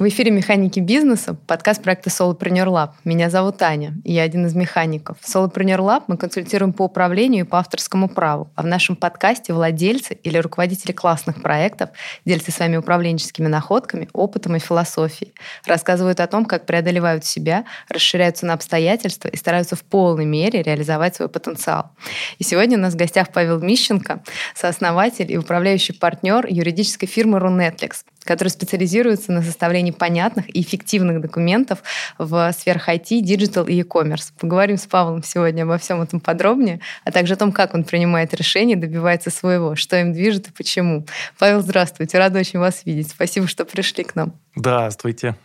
В 0.00 0.08
эфире 0.08 0.30
«Механики 0.30 0.80
бизнеса», 0.80 1.36
подкаст 1.46 1.82
проекта 1.82 2.08
Solopreneur 2.08 2.68
Lab. 2.68 2.92
Меня 3.04 3.28
зовут 3.28 3.60
Аня, 3.60 3.92
и 4.02 4.14
я 4.14 4.22
один 4.22 4.46
из 4.46 4.54
механиков. 4.54 5.18
В 5.20 5.28
Solopreneur 5.28 5.80
Lab 5.80 6.04
мы 6.06 6.16
консультируем 6.16 6.72
по 6.72 6.84
управлению 6.84 7.44
и 7.44 7.46
по 7.46 7.58
авторскому 7.58 8.08
праву, 8.08 8.50
а 8.54 8.62
в 8.62 8.66
нашем 8.66 8.96
подкасте 8.96 9.52
владельцы 9.52 10.14
или 10.14 10.38
руководители 10.38 10.92
классных 10.92 11.42
проектов 11.42 11.90
делятся 12.24 12.50
своими 12.50 12.78
управленческими 12.78 13.46
находками, 13.46 14.08
опытом 14.14 14.56
и 14.56 14.58
философией, 14.58 15.34
рассказывают 15.66 16.20
о 16.20 16.26
том, 16.26 16.46
как 16.46 16.64
преодолевают 16.64 17.26
себя, 17.26 17.66
расширяются 17.90 18.46
на 18.46 18.54
обстоятельства 18.54 19.28
и 19.28 19.36
стараются 19.36 19.76
в 19.76 19.82
полной 19.82 20.24
мере 20.24 20.62
реализовать 20.62 21.16
свой 21.16 21.28
потенциал. 21.28 21.90
И 22.38 22.44
сегодня 22.44 22.78
у 22.78 22.80
нас 22.80 22.94
в 22.94 22.96
гостях 22.96 23.34
Павел 23.34 23.60
Мищенко, 23.60 24.22
сооснователь 24.54 25.30
и 25.30 25.36
управляющий 25.36 25.92
партнер 25.92 26.46
юридической 26.48 27.04
фирмы 27.04 27.36
Runetlex, 27.36 28.04
который 28.24 28.48
специализируется 28.48 29.32
на 29.32 29.42
составлении 29.42 29.90
понятных 29.90 30.54
и 30.54 30.60
эффективных 30.60 31.20
документов 31.20 31.82
в 32.18 32.52
сферах 32.52 32.88
IT, 32.88 33.20
digital 33.20 33.66
и 33.66 33.74
e-commerce. 33.74 34.32
Поговорим 34.38 34.76
с 34.76 34.86
Павлом 34.86 35.22
сегодня 35.22 35.62
обо 35.62 35.78
всем 35.78 36.02
этом 36.02 36.20
подробнее, 36.20 36.80
а 37.04 37.12
также 37.12 37.34
о 37.34 37.36
том, 37.36 37.52
как 37.52 37.74
он 37.74 37.84
принимает 37.84 38.34
решения, 38.34 38.76
добивается 38.76 39.30
своего, 39.30 39.74
что 39.76 40.00
им 40.00 40.12
движет 40.12 40.48
и 40.48 40.52
почему. 40.52 41.06
Павел, 41.38 41.60
здравствуйте, 41.60 42.18
рада 42.18 42.38
очень 42.38 42.58
вас 42.58 42.82
видеть. 42.84 43.10
Спасибо, 43.10 43.46
что 43.46 43.64
пришли 43.64 44.04
к 44.04 44.14
нам. 44.14 44.32
Здравствуйте. 44.54 45.36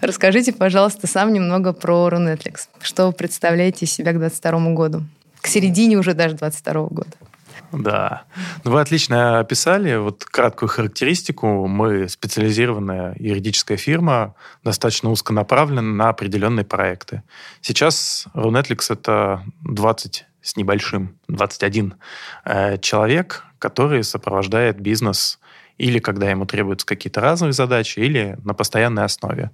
Расскажите, 0.00 0.52
пожалуйста, 0.52 1.06
сам 1.06 1.32
немного 1.32 1.72
про 1.72 2.08
Runetlex. 2.08 2.68
Что 2.80 3.06
вы 3.06 3.12
представляете 3.12 3.86
из 3.86 3.92
себя 3.92 4.12
к 4.12 4.18
2022 4.18 4.72
году? 4.74 5.04
К 5.40 5.46
середине 5.46 5.96
уже 5.96 6.14
даже 6.14 6.34
2022 6.34 6.82
года. 6.88 7.27
Да. 7.72 8.24
Ну, 8.64 8.70
вы 8.70 8.80
отлично 8.80 9.40
описали 9.40 9.96
вот 9.96 10.24
краткую 10.24 10.68
характеристику. 10.68 11.66
Мы 11.66 12.08
специализированная 12.08 13.14
юридическая 13.18 13.76
фирма, 13.76 14.34
достаточно 14.64 15.10
узконаправлена 15.10 15.82
на 15.82 16.08
определенные 16.08 16.64
проекты. 16.64 17.22
Сейчас 17.60 18.26
Runetlex— 18.34 18.86
это 18.88 19.44
20 19.64 20.26
с 20.40 20.56
небольшим, 20.56 21.18
21 21.28 21.94
э, 22.44 22.78
человек, 22.78 23.44
который 23.58 24.02
сопровождает 24.02 24.80
бизнес 24.80 25.38
или 25.78 26.00
когда 26.00 26.28
ему 26.28 26.44
требуются 26.44 26.86
какие-то 26.86 27.20
разные 27.20 27.52
задачи, 27.52 28.00
или 28.00 28.36
на 28.44 28.52
постоянной 28.52 29.04
основе. 29.04 29.52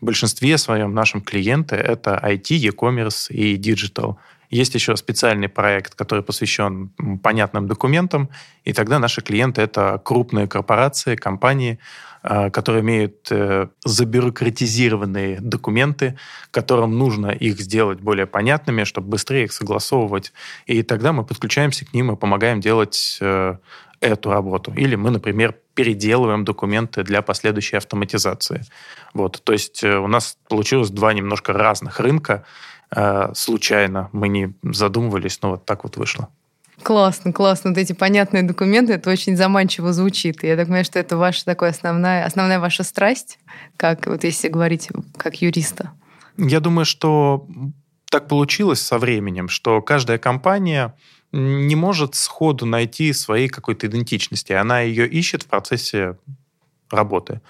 В 0.00 0.04
большинстве 0.04 0.58
своем 0.58 0.92
нашим 0.94 1.22
клиенты— 1.22 1.76
это 1.76 2.20
IT, 2.22 2.56
e-commerce 2.56 3.32
и 3.32 3.56
digital. 3.56 4.16
Есть 4.50 4.74
еще 4.74 4.96
специальный 4.96 5.48
проект, 5.48 5.94
который 5.94 6.24
посвящен 6.24 6.90
понятным 7.22 7.68
документам, 7.68 8.28
и 8.64 8.72
тогда 8.72 8.98
наши 8.98 9.22
клиенты— 9.22 9.62
это 9.62 10.00
крупные 10.04 10.48
корпорации, 10.48 11.14
компании, 11.14 11.78
э, 12.24 12.50
которые 12.50 12.82
имеют 12.82 13.28
э, 13.30 13.68
забюрократизированные 13.84 15.40
документы, 15.40 16.18
которым 16.50 16.98
нужно 16.98 17.28
их 17.28 17.60
сделать 17.60 18.00
более 18.00 18.26
понятными, 18.26 18.82
чтобы 18.82 19.08
быстрее 19.08 19.44
их 19.44 19.52
согласовывать. 19.52 20.32
И 20.66 20.82
тогда 20.82 21.12
мы 21.12 21.24
подключаемся 21.24 21.86
к 21.86 21.94
ним 21.94 22.10
и 22.10 22.16
помогаем 22.16 22.60
делать 22.60 23.18
э, 23.20 23.56
эту 24.00 24.30
работу. 24.32 24.72
Или 24.76 24.96
мы, 24.96 25.10
например, 25.10 25.54
переделываем 25.74 26.44
документы 26.44 27.04
для 27.04 27.22
последующей 27.22 27.76
автоматизации. 27.76 28.64
Вот. 29.14 29.40
То 29.44 29.52
есть 29.52 29.84
у 29.84 30.08
нас 30.08 30.36
получилось 30.48 30.90
два 30.90 31.12
немножко 31.12 31.52
разных 31.52 32.00
рынка, 32.00 32.44
случайно. 33.34 34.08
Мы 34.12 34.28
не 34.28 34.54
задумывались, 34.62 35.40
но 35.42 35.50
вот 35.50 35.64
так 35.64 35.84
вот 35.84 35.96
вышло. 35.96 36.28
Классно, 36.82 37.32
классно. 37.32 37.70
Вот 37.70 37.78
эти 37.78 37.92
понятные 37.92 38.42
документы, 38.42 38.94
это 38.94 39.10
очень 39.10 39.36
заманчиво 39.36 39.92
звучит. 39.92 40.42
я 40.42 40.56
так 40.56 40.66
понимаю, 40.66 40.84
что 40.84 40.98
это 40.98 41.16
ваша 41.16 41.44
такая 41.44 41.70
основная, 41.70 42.24
основная 42.24 42.58
ваша 42.58 42.82
страсть, 42.84 43.38
как 43.76 44.06
вот 44.06 44.24
если 44.24 44.48
говорить 44.48 44.88
как 45.16 45.42
юриста. 45.42 45.92
Я 46.36 46.60
думаю, 46.60 46.86
что 46.86 47.46
так 48.10 48.28
получилось 48.28 48.80
со 48.80 48.98
временем, 48.98 49.48
что 49.48 49.82
каждая 49.82 50.18
компания 50.18 50.94
не 51.32 51.76
может 51.76 52.14
сходу 52.14 52.66
найти 52.66 53.12
своей 53.12 53.48
какой-то 53.48 53.86
идентичности. 53.86 54.52
Она 54.52 54.80
ее 54.80 55.06
ищет 55.06 55.42
в 55.42 55.46
процессе 55.46 56.16
работы. 56.90 57.40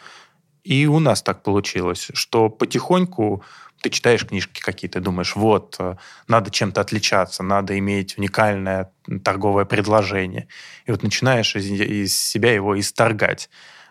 И 0.65 0.87
у 0.87 0.99
нас 0.99 1.23
так 1.23 1.43
получилось, 1.43 2.11
что 2.13 2.51
потихоньку 2.51 3.43
ты 3.81 3.91
читаешь 3.91 4.27
книжки 4.27 4.61
какие-то, 4.61 5.01
думаешь, 5.01 5.37
вот, 5.37 5.77
э, 5.79 5.97
надо 6.29 6.51
чем-то 6.51 6.81
отличаться, 6.81 7.43
надо 7.43 7.79
иметь 7.79 8.19
уникальное 8.19 8.93
торговое 9.25 9.65
предложение. 9.65 10.49
И 10.87 10.91
вот 10.91 11.03
начинаешь 11.03 11.57
из, 11.57 11.71
из 11.71 12.19
себя 12.19 12.53
его 12.53 12.79
исторгать. 12.79 13.49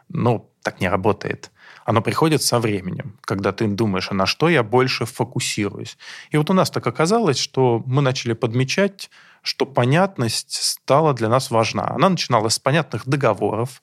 Ну, 0.09 0.51
так 0.63 0.81
не 0.81 0.89
работает. 0.89 1.51
Оно 1.85 2.01
приходит 2.01 2.43
со 2.43 2.59
временем, 2.59 3.17
когда 3.21 3.51
ты 3.51 3.67
думаешь, 3.67 4.11
а 4.11 4.13
на 4.13 4.25
что 4.25 4.49
я 4.49 4.63
больше 4.63 5.05
фокусируюсь. 5.05 5.97
И 6.29 6.37
вот 6.37 6.49
у 6.49 6.53
нас 6.53 6.69
так 6.69 6.85
оказалось, 6.85 7.39
что 7.39 7.81
мы 7.85 8.01
начали 8.01 8.33
подмечать, 8.33 9.09
что 9.41 9.65
понятность 9.65 10.53
стала 10.53 11.13
для 11.13 11.29
нас 11.29 11.49
важна. 11.49 11.87
Она 11.89 12.09
начиналась 12.09 12.55
с 12.55 12.59
понятных 12.59 13.07
договоров, 13.07 13.81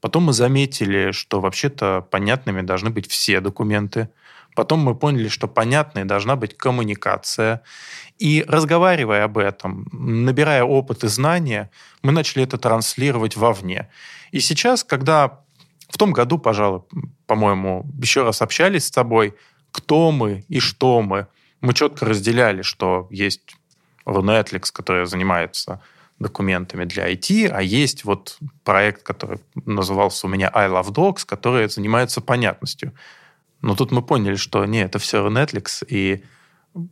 Потом 0.00 0.24
мы 0.24 0.32
заметили, 0.32 1.10
что 1.10 1.40
вообще-то 1.40 2.06
понятными 2.10 2.60
должны 2.60 2.90
быть 2.90 3.10
все 3.10 3.40
документы. 3.40 4.10
Потом 4.56 4.80
мы 4.80 4.94
поняли, 4.94 5.28
что 5.28 5.48
понятной 5.48 6.04
должна 6.04 6.34
быть 6.34 6.56
коммуникация. 6.56 7.62
И 8.18 8.42
разговаривая 8.48 9.24
об 9.24 9.36
этом, 9.36 9.86
набирая 9.92 10.64
опыт 10.64 11.04
и 11.04 11.08
знания, 11.08 11.70
мы 12.02 12.10
начали 12.12 12.42
это 12.42 12.56
транслировать 12.56 13.36
вовне. 13.36 13.90
И 14.32 14.40
сейчас, 14.40 14.82
когда 14.82 15.40
в 15.90 15.98
том 15.98 16.12
году, 16.12 16.38
пожалуй, 16.38 16.82
по-моему, 17.26 17.86
еще 18.02 18.24
раз 18.24 18.40
общались 18.40 18.86
с 18.86 18.90
тобой, 18.90 19.34
кто 19.70 20.10
мы 20.10 20.44
и 20.48 20.58
что 20.58 21.02
мы, 21.02 21.26
мы 21.60 21.74
четко 21.74 22.06
разделяли, 22.06 22.62
что 22.62 23.08
есть 23.10 23.56
Runetlex, 24.06 24.70
который 24.72 25.04
занимается 25.06 25.82
документами 26.18 26.86
для 26.86 27.12
IT, 27.12 27.48
а 27.48 27.60
есть 27.60 28.04
вот 28.04 28.38
проект, 28.64 29.02
который 29.02 29.40
назывался 29.66 30.26
у 30.26 30.30
меня 30.30 30.50
I 30.54 30.68
Love 30.68 30.92
Docs, 30.92 31.26
который 31.26 31.68
занимается 31.68 32.22
понятностью. 32.22 32.94
Но 33.66 33.74
тут 33.74 33.90
мы 33.90 34.00
поняли, 34.00 34.36
что 34.36 34.64
не, 34.64 34.84
это 34.84 35.00
все 35.00 35.28
Netflix, 35.28 35.84
и 35.88 36.22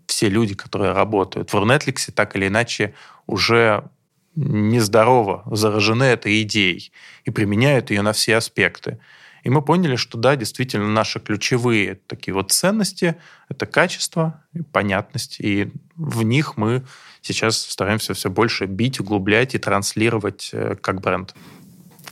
все 0.06 0.28
люди, 0.28 0.56
которые 0.56 0.90
работают 0.90 1.52
в 1.52 1.56
Netflix, 1.56 2.10
так 2.10 2.34
или 2.34 2.48
иначе 2.48 2.94
уже 3.28 3.88
нездорово 4.34 5.44
заражены 5.52 6.02
этой 6.02 6.42
идеей 6.42 6.90
и 7.24 7.30
применяют 7.30 7.90
ее 7.90 8.02
на 8.02 8.12
все 8.12 8.34
аспекты. 8.38 8.98
И 9.44 9.50
мы 9.50 9.62
поняли, 9.62 9.94
что 9.94 10.18
да, 10.18 10.34
действительно, 10.34 10.88
наши 10.88 11.20
ключевые 11.20 12.00
такие 12.08 12.34
вот 12.34 12.50
ценности— 12.50 13.14
это 13.48 13.66
качество 13.66 14.42
и 14.52 14.62
понятность. 14.62 15.36
И 15.38 15.70
в 15.94 16.24
них 16.24 16.56
мы 16.56 16.84
сейчас 17.22 17.56
стараемся 17.58 18.14
все 18.14 18.30
больше 18.30 18.66
бить, 18.66 18.98
углублять 18.98 19.54
и 19.54 19.58
транслировать 19.58 20.50
э, 20.52 20.74
как 20.80 21.00
бренд. 21.02 21.36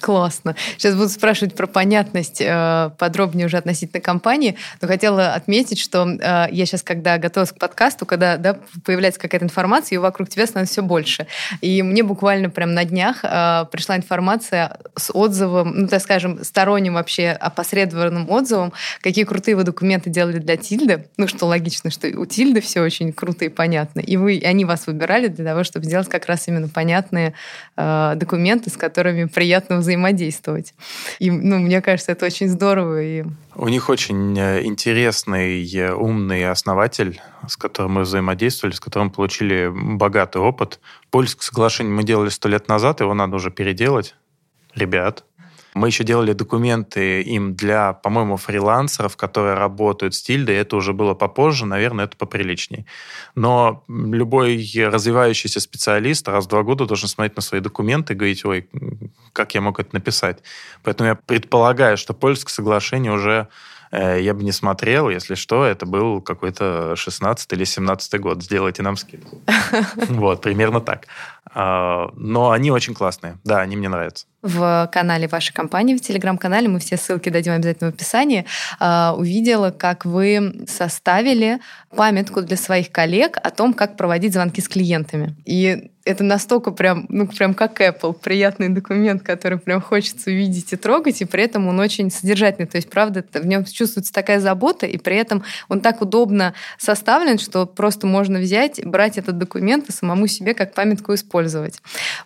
Классно. 0.02 0.56
Сейчас 0.78 0.96
буду 0.96 1.08
спрашивать 1.08 1.54
про 1.54 1.68
понятность 1.68 2.40
э, 2.40 2.90
подробнее 2.98 3.46
уже 3.46 3.56
относительно 3.56 4.00
компании, 4.00 4.56
но 4.80 4.88
хотела 4.88 5.34
отметить, 5.34 5.78
что 5.78 6.04
э, 6.04 6.48
я 6.50 6.66
сейчас, 6.66 6.82
когда 6.82 7.18
готовилась 7.18 7.52
к 7.52 7.58
подкасту, 7.58 8.04
когда 8.04 8.36
да, 8.36 8.58
появляется 8.84 9.20
какая-то 9.20 9.44
информация, 9.44 9.94
ее 9.94 10.00
вокруг 10.00 10.28
тебя 10.28 10.48
становится 10.48 10.72
все 10.72 10.82
больше. 10.82 11.28
И 11.60 11.84
мне 11.84 12.02
буквально 12.02 12.50
прям 12.50 12.74
на 12.74 12.84
днях 12.84 13.18
э, 13.22 13.66
пришла 13.70 13.96
информация 13.96 14.76
с 14.96 15.12
отзывом, 15.14 15.82
ну, 15.82 15.86
так 15.86 16.02
скажем, 16.02 16.42
сторонним 16.42 16.94
вообще 16.94 17.28
опосредованным 17.28 18.28
отзывом, 18.28 18.72
какие 19.02 19.24
крутые 19.24 19.54
вы 19.54 19.62
документы 19.62 20.10
делали 20.10 20.38
для 20.38 20.56
Тильды. 20.56 21.06
Ну, 21.16 21.28
что 21.28 21.46
логично, 21.46 21.92
что 21.92 22.08
у 22.08 22.26
Тильды 22.26 22.60
все 22.60 22.80
очень 22.80 23.12
круто 23.12 23.44
и 23.44 23.48
понятно. 23.48 24.00
И 24.00 24.16
вы, 24.16 24.42
они 24.44 24.64
вас 24.64 24.88
выбирали 24.88 25.28
для 25.28 25.44
того, 25.44 25.62
чтобы 25.62 25.86
сделать 25.86 26.08
как 26.08 26.26
раз 26.26 26.48
именно 26.48 26.68
понятные 26.68 27.34
э, 27.76 28.14
документы, 28.16 28.68
с 28.68 28.76
которыми 28.76 29.26
приятно 29.26 29.76
взаимодействовать 29.76 29.91
взаимодействовать. 29.92 30.74
И, 31.18 31.30
ну, 31.30 31.58
мне 31.58 31.80
кажется, 31.80 32.12
это 32.12 32.26
очень 32.26 32.48
здорово. 32.48 33.02
И... 33.02 33.24
У 33.54 33.68
них 33.68 33.88
очень 33.88 34.38
э, 34.38 34.64
интересный, 34.64 35.64
э, 35.74 35.92
умный 35.92 36.48
основатель, 36.50 37.20
с 37.46 37.56
которым 37.56 37.92
мы 37.92 38.02
взаимодействовали, 38.02 38.74
с 38.74 38.80
которым 38.80 39.10
получили 39.10 39.70
богатый 39.72 40.40
опыт. 40.40 40.80
Польское 41.10 41.42
соглашение 41.42 41.92
мы 41.92 42.04
делали 42.04 42.30
сто 42.30 42.48
лет 42.48 42.68
назад, 42.68 43.00
его 43.00 43.14
надо 43.14 43.36
уже 43.36 43.50
переделать. 43.50 44.14
Ребят, 44.74 45.24
мы 45.74 45.88
еще 45.88 46.04
делали 46.04 46.32
документы 46.32 47.22
им 47.22 47.54
для, 47.54 47.94
по-моему, 47.94 48.36
фрилансеров, 48.36 49.16
которые 49.16 49.54
работают 49.54 50.14
с 50.14 50.22
тильдой. 50.22 50.56
Это 50.56 50.76
уже 50.76 50.92
было 50.92 51.14
попозже, 51.14 51.64
наверное, 51.64 52.04
это 52.04 52.16
поприличней. 52.16 52.86
Но 53.34 53.84
любой 53.88 54.70
развивающийся 54.76 55.60
специалист 55.60 56.28
раз 56.28 56.44
в 56.44 56.48
два 56.48 56.62
года 56.62 56.84
должен 56.86 57.08
смотреть 57.08 57.36
на 57.36 57.42
свои 57.42 57.60
документы 57.60 58.12
и 58.12 58.16
говорить, 58.16 58.44
ой, 58.44 58.68
как 59.32 59.54
я 59.54 59.60
мог 59.60 59.80
это 59.80 59.94
написать. 59.94 60.42
Поэтому 60.82 61.08
я 61.08 61.14
предполагаю, 61.14 61.96
что 61.96 62.12
польское 62.12 62.52
соглашение 62.52 63.12
уже 63.12 63.48
э, 63.92 64.20
я 64.20 64.34
бы 64.34 64.42
не 64.42 64.52
смотрел, 64.52 65.08
если 65.08 65.34
что, 65.34 65.64
это 65.64 65.86
был 65.86 66.20
какой-то 66.20 66.96
16 66.96 67.52
или 67.52 67.64
17 67.64 68.20
год, 68.20 68.42
сделайте 68.42 68.82
нам 68.82 68.96
скидку. 68.96 69.40
Вот, 70.08 70.42
примерно 70.42 70.80
так. 70.80 71.06
А, 71.54 72.10
но 72.16 72.50
они 72.50 72.70
очень 72.70 72.94
классные, 72.94 73.38
да, 73.44 73.60
они 73.60 73.76
мне 73.76 73.88
нравятся 73.88 74.26
в 74.42 74.90
канале 74.92 75.28
вашей 75.28 75.54
компании, 75.54 75.96
в 75.96 76.00
телеграм-канале, 76.00 76.68
мы 76.68 76.80
все 76.80 76.96
ссылки 76.96 77.28
дадим 77.28 77.52
обязательно 77.52 77.90
в 77.90 77.94
описании, 77.94 78.44
а, 78.80 79.14
увидела, 79.16 79.70
как 79.70 80.04
вы 80.04 80.64
составили 80.68 81.60
памятку 81.94 82.42
для 82.42 82.56
своих 82.56 82.90
коллег 82.90 83.38
о 83.42 83.50
том, 83.50 83.72
как 83.72 83.96
проводить 83.96 84.32
звонки 84.32 84.60
с 84.60 84.68
клиентами. 84.68 85.36
И 85.44 85.90
это 86.04 86.24
настолько 86.24 86.72
прям, 86.72 87.06
ну, 87.08 87.28
прям 87.28 87.54
как 87.54 87.80
Apple, 87.80 88.14
приятный 88.14 88.68
документ, 88.70 89.22
который 89.22 89.58
прям 89.58 89.80
хочется 89.80 90.30
увидеть 90.30 90.72
и 90.72 90.76
трогать, 90.76 91.20
и 91.20 91.24
при 91.24 91.44
этом 91.44 91.68
он 91.68 91.78
очень 91.78 92.10
содержательный. 92.10 92.66
То 92.66 92.76
есть, 92.76 92.90
правда, 92.90 93.24
в 93.32 93.46
нем 93.46 93.64
чувствуется 93.64 94.12
такая 94.12 94.40
забота, 94.40 94.86
и 94.86 94.98
при 94.98 95.16
этом 95.16 95.44
он 95.68 95.80
так 95.80 96.02
удобно 96.02 96.54
составлен, 96.76 97.38
что 97.38 97.66
просто 97.66 98.08
можно 98.08 98.40
взять, 98.40 98.84
брать 98.84 99.16
этот 99.16 99.38
документ 99.38 99.90
и 99.90 99.92
самому 99.92 100.26
себе 100.26 100.54
как 100.54 100.74
памятку 100.74 101.14
использовать. 101.14 101.31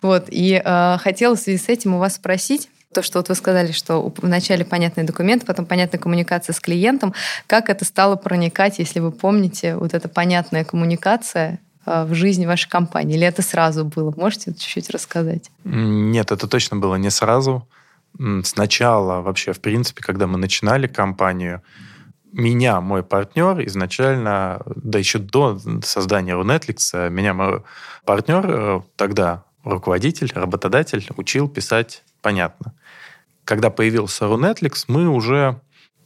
Вот. 0.01 0.25
И 0.29 0.61
э, 0.63 0.97
хотела 0.99 1.35
в 1.35 1.39
связи 1.39 1.57
с 1.57 1.69
этим 1.69 1.95
у 1.95 1.99
вас 1.99 2.15
спросить, 2.15 2.69
то, 2.93 3.01
что 3.01 3.19
вот 3.19 3.29
вы 3.29 3.35
сказали, 3.35 3.71
что 3.71 4.13
вначале 4.17 4.65
понятные 4.65 5.05
документы, 5.05 5.45
потом 5.45 5.65
понятная 5.65 5.99
коммуникация 5.99 6.53
с 6.53 6.59
клиентом. 6.59 7.13
Как 7.45 7.69
это 7.69 7.85
стало 7.85 8.15
проникать, 8.15 8.79
если 8.79 8.99
вы 8.99 9.11
помните, 9.11 9.75
вот 9.75 9.93
эта 9.93 10.07
понятная 10.07 10.63
коммуникация 10.63 11.59
э, 11.85 12.05
в 12.05 12.13
жизни 12.13 12.45
вашей 12.45 12.69
компании? 12.69 13.15
Или 13.15 13.27
это 13.27 13.41
сразу 13.41 13.85
было? 13.85 14.13
Можете 14.15 14.53
чуть-чуть 14.53 14.89
рассказать? 14.89 15.51
Нет, 15.63 16.31
это 16.31 16.47
точно 16.47 16.77
было 16.77 16.95
не 16.95 17.11
сразу. 17.11 17.67
Сначала 18.43 19.21
вообще, 19.21 19.53
в 19.53 19.59
принципе, 19.59 20.01
когда 20.01 20.25
мы 20.25 20.37
начинали 20.37 20.87
компанию, 20.87 21.61
меня 22.31 22.81
мой 22.81 23.03
партнер 23.03 23.65
изначально, 23.67 24.61
да 24.75 24.99
еще 24.99 25.19
до 25.19 25.59
создания 25.83 26.33
Runetflix, 26.33 27.09
меня 27.09 27.33
мой 27.33 27.63
партнер 28.05 28.45
э, 28.47 28.81
тогда, 28.95 29.45
руководитель, 29.63 30.31
работодатель, 30.33 31.07
учил 31.15 31.47
писать 31.49 32.03
понятно. 32.21 32.73
Когда 33.43 33.69
появился 33.69 34.25
Runetflix, 34.25 34.85
мы 34.87 35.07
уже 35.07 35.61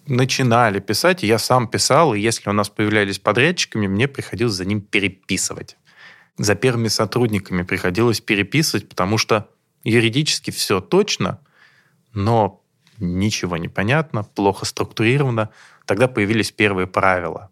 начинали 0.08 0.80
писать, 0.80 1.24
и 1.24 1.28
я 1.28 1.40
сам 1.40 1.68
писал, 1.68 2.14
и 2.14 2.20
если 2.20 2.50
у 2.50 2.54
нас 2.54 2.70
появлялись 2.70 3.20
подрядчиками, 3.20 3.88
мне 3.88 4.08
приходилось 4.08 4.54
за 4.54 4.66
ним 4.66 4.82
переписывать. 4.82 5.78
За 6.38 6.56
первыми 6.56 6.88
сотрудниками 6.88 7.64
приходилось 7.64 8.22
переписывать, 8.22 8.90
потому 8.90 9.18
что 9.18 9.50
юридически 9.84 10.52
все 10.52 10.80
точно, 10.80 11.40
но 12.14 12.62
ничего 12.98 13.58
не 13.58 13.68
понятно, 13.68 14.24
плохо 14.24 14.66
структурировано. 14.66 15.50
Тогда 15.86 16.08
появились 16.08 16.52
первые 16.52 16.88
правила, 16.88 17.50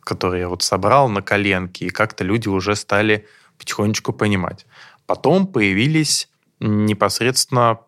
которые 0.00 0.40
я 0.40 0.48
вот 0.48 0.62
собрал 0.62 1.08
на 1.08 1.22
коленке, 1.22 1.86
и 1.86 1.90
как-то 1.90 2.24
люди 2.24 2.48
уже 2.48 2.76
стали 2.76 3.26
потихонечку 3.58 4.12
понимать. 4.12 4.66
Потом 5.06 5.46
появились 5.46 6.28
непосредственно, 6.60 7.80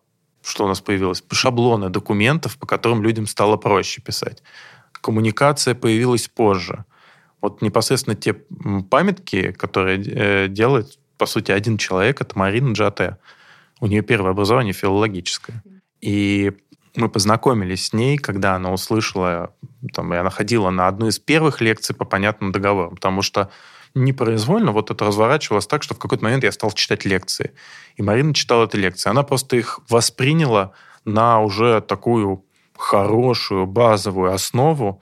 что 0.43 0.65
у 0.65 0.67
нас 0.67 0.81
появилось, 0.81 1.23
шаблоны 1.31 1.89
документов, 1.89 2.57
по 2.57 2.67
которым 2.67 3.01
людям 3.01 3.27
стало 3.27 3.57
проще 3.57 4.01
писать. 4.01 4.43
Коммуникация 4.91 5.75
появилась 5.75 6.27
позже. 6.27 6.85
Вот 7.41 7.61
непосредственно 7.61 8.15
те 8.15 8.33
памятки, 8.89 9.51
которые 9.51 10.03
э, 10.03 10.47
делает, 10.47 10.97
по 11.17 11.25
сути, 11.25 11.51
один 11.51 11.77
человек, 11.77 12.21
это 12.21 12.37
Марина 12.37 12.73
Джате. 12.73 13.17
У 13.79 13.87
нее 13.87 14.01
первое 14.01 14.31
образование 14.31 14.73
филологическое. 14.73 15.63
И 16.01 16.53
мы 16.97 17.09
познакомились 17.09 17.87
с 17.87 17.93
ней, 17.93 18.17
когда 18.17 18.55
она 18.55 18.71
услышала, 18.71 19.53
там, 19.93 20.13
и 20.13 20.17
она 20.17 20.29
ходила 20.29 20.69
на 20.69 20.87
одну 20.87 21.07
из 21.07 21.19
первых 21.19 21.61
лекций 21.61 21.95
по 21.95 22.05
понятным 22.05 22.51
договорам, 22.51 22.95
потому 22.95 23.21
что 23.21 23.49
непроизвольно 23.95 24.71
вот 24.71 24.91
это 24.91 25.05
разворачивалось 25.05 25.67
так, 25.67 25.83
что 25.83 25.95
в 25.95 25.99
какой-то 25.99 26.23
момент 26.23 26.43
я 26.43 26.51
стал 26.51 26.71
читать 26.71 27.05
лекции. 27.05 27.53
И 27.95 28.03
Марина 28.03 28.33
читала 28.33 28.65
эти 28.65 28.75
лекции. 28.75 29.09
Она 29.09 29.23
просто 29.23 29.55
их 29.55 29.79
восприняла 29.89 30.73
на 31.05 31.39
уже 31.39 31.81
такую 31.81 32.45
хорошую 32.77 33.65
базовую 33.65 34.33
основу. 34.33 35.01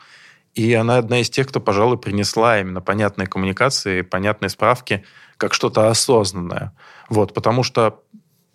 И 0.53 0.71
она 0.73 0.97
одна 0.97 1.19
из 1.19 1.29
тех, 1.31 1.47
кто, 1.47 1.59
пожалуй, 1.59 1.97
принесла 1.97 2.59
именно 2.59 2.81
понятные 2.81 3.27
коммуникации, 3.27 4.01
понятные 4.01 4.49
справки, 4.49 5.03
как 5.37 5.55
что-то 5.55 5.89
осознанное. 5.89 6.73
Вот, 7.09 7.33
потому 7.33 7.63
что 7.63 8.03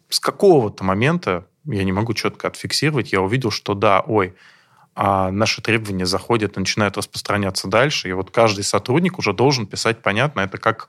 с 0.08 0.20
какого-то 0.20 0.84
момента, 0.84 1.46
я 1.72 1.84
не 1.84 1.92
могу 1.92 2.14
четко 2.14 2.48
отфиксировать, 2.48 3.12
я 3.12 3.20
увидел, 3.20 3.50
что 3.50 3.74
да, 3.74 4.00
ой, 4.00 4.34
а 4.94 5.30
наши 5.30 5.62
требования 5.62 6.06
заходят 6.06 6.56
начинают 6.56 6.96
распространяться 6.96 7.68
дальше. 7.68 8.08
И 8.08 8.12
вот 8.12 8.30
каждый 8.30 8.64
сотрудник 8.64 9.18
уже 9.18 9.32
должен 9.32 9.66
писать 9.66 10.02
понятно, 10.02 10.40
это 10.40 10.58
как, 10.58 10.88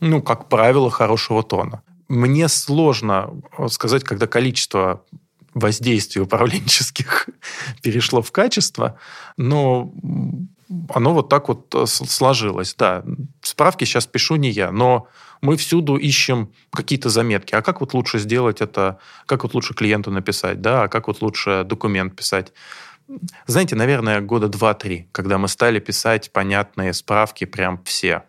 ну, 0.00 0.22
как 0.22 0.48
правило 0.48 0.90
хорошего 0.90 1.42
тона. 1.42 1.82
Мне 2.08 2.48
сложно 2.48 3.34
сказать, 3.68 4.04
когда 4.04 4.26
количество 4.26 5.04
воздействий 5.52 6.22
управленческих 6.22 7.28
перешло 7.82 8.22
в 8.22 8.32
качество, 8.32 8.98
но 9.36 9.92
оно 10.88 11.14
вот 11.14 11.28
так 11.28 11.48
вот 11.48 11.74
э, 11.74 11.86
сложилось. 11.86 12.74
Да, 12.76 13.04
справки 13.42 13.84
сейчас 13.84 14.06
пишу 14.06 14.36
не 14.36 14.50
я, 14.50 14.72
но 14.72 15.08
мы 15.44 15.56
всюду 15.56 15.96
ищем 15.96 16.50
какие-то 16.70 17.10
заметки. 17.10 17.54
А 17.54 17.62
как 17.62 17.80
вот 17.80 17.94
лучше 17.94 18.18
сделать 18.18 18.60
это? 18.60 18.98
Как 19.26 19.42
вот 19.42 19.54
лучше 19.54 19.74
клиенту 19.74 20.10
написать? 20.10 20.60
Да, 20.60 20.84
а 20.84 20.88
как 20.88 21.06
вот 21.06 21.22
лучше 21.22 21.64
документ 21.64 22.16
писать? 22.16 22.52
знаете, 23.46 23.76
наверное, 23.76 24.22
года 24.22 24.48
два-три, 24.48 25.08
когда 25.12 25.36
мы 25.36 25.48
стали 25.48 25.78
писать 25.78 26.32
понятные 26.32 26.94
справки 26.94 27.44
прям 27.44 27.82
все. 27.84 28.22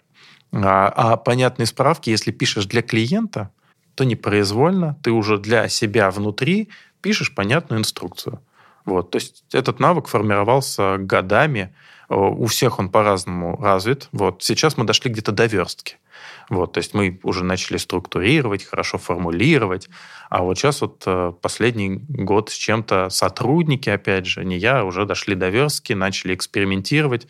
А, 0.52 0.90
а 0.90 1.16
понятные 1.16 1.66
справки, 1.66 2.10
если 2.10 2.32
пишешь 2.32 2.66
для 2.66 2.82
клиента, 2.82 3.52
то 3.96 4.04
непроизвольно 4.04 4.98
ты 5.02 5.12
уже 5.12 5.38
для 5.38 5.70
себя 5.70 6.12
внутри 6.12 6.68
пишешь 7.02 7.34
понятную 7.34 7.80
инструкцию. 7.80 8.42
Вот, 8.84 9.12
то 9.12 9.16
есть 9.16 9.46
этот 9.54 9.80
навык 9.80 10.08
формировался 10.08 10.98
годами, 10.98 11.74
у 12.10 12.46
всех 12.46 12.80
он 12.80 12.90
по-разному 12.90 13.58
развит. 13.62 14.10
Вот. 14.12 14.44
Сейчас 14.44 14.78
мы 14.78 14.86
дошли 14.86 15.12
где-то 15.12 15.32
до 15.32 15.46
верстки. 15.46 15.98
Вот, 16.50 16.74
то 16.74 16.78
есть 16.78 16.94
мы 16.94 17.20
уже 17.24 17.44
начали 17.44 17.78
структурировать, 17.78 18.64
хорошо 18.64 18.98
формулировать. 18.98 19.90
А 20.30 20.44
вот 20.44 20.58
сейчас 20.58 20.82
вот 20.82 21.04
э, 21.06 21.34
последний 21.42 22.02
год 22.08 22.50
с 22.50 22.54
чем-то 22.54 23.10
сотрудники, 23.10 23.90
опять 23.90 24.26
же, 24.28 24.46
не 24.46 24.58
я, 24.58 24.86
уже 24.86 25.06
дошли 25.06 25.36
до 25.36 25.50
верстки, 25.50 25.94
начали 25.94 26.36
экспериментировать. 26.36 27.28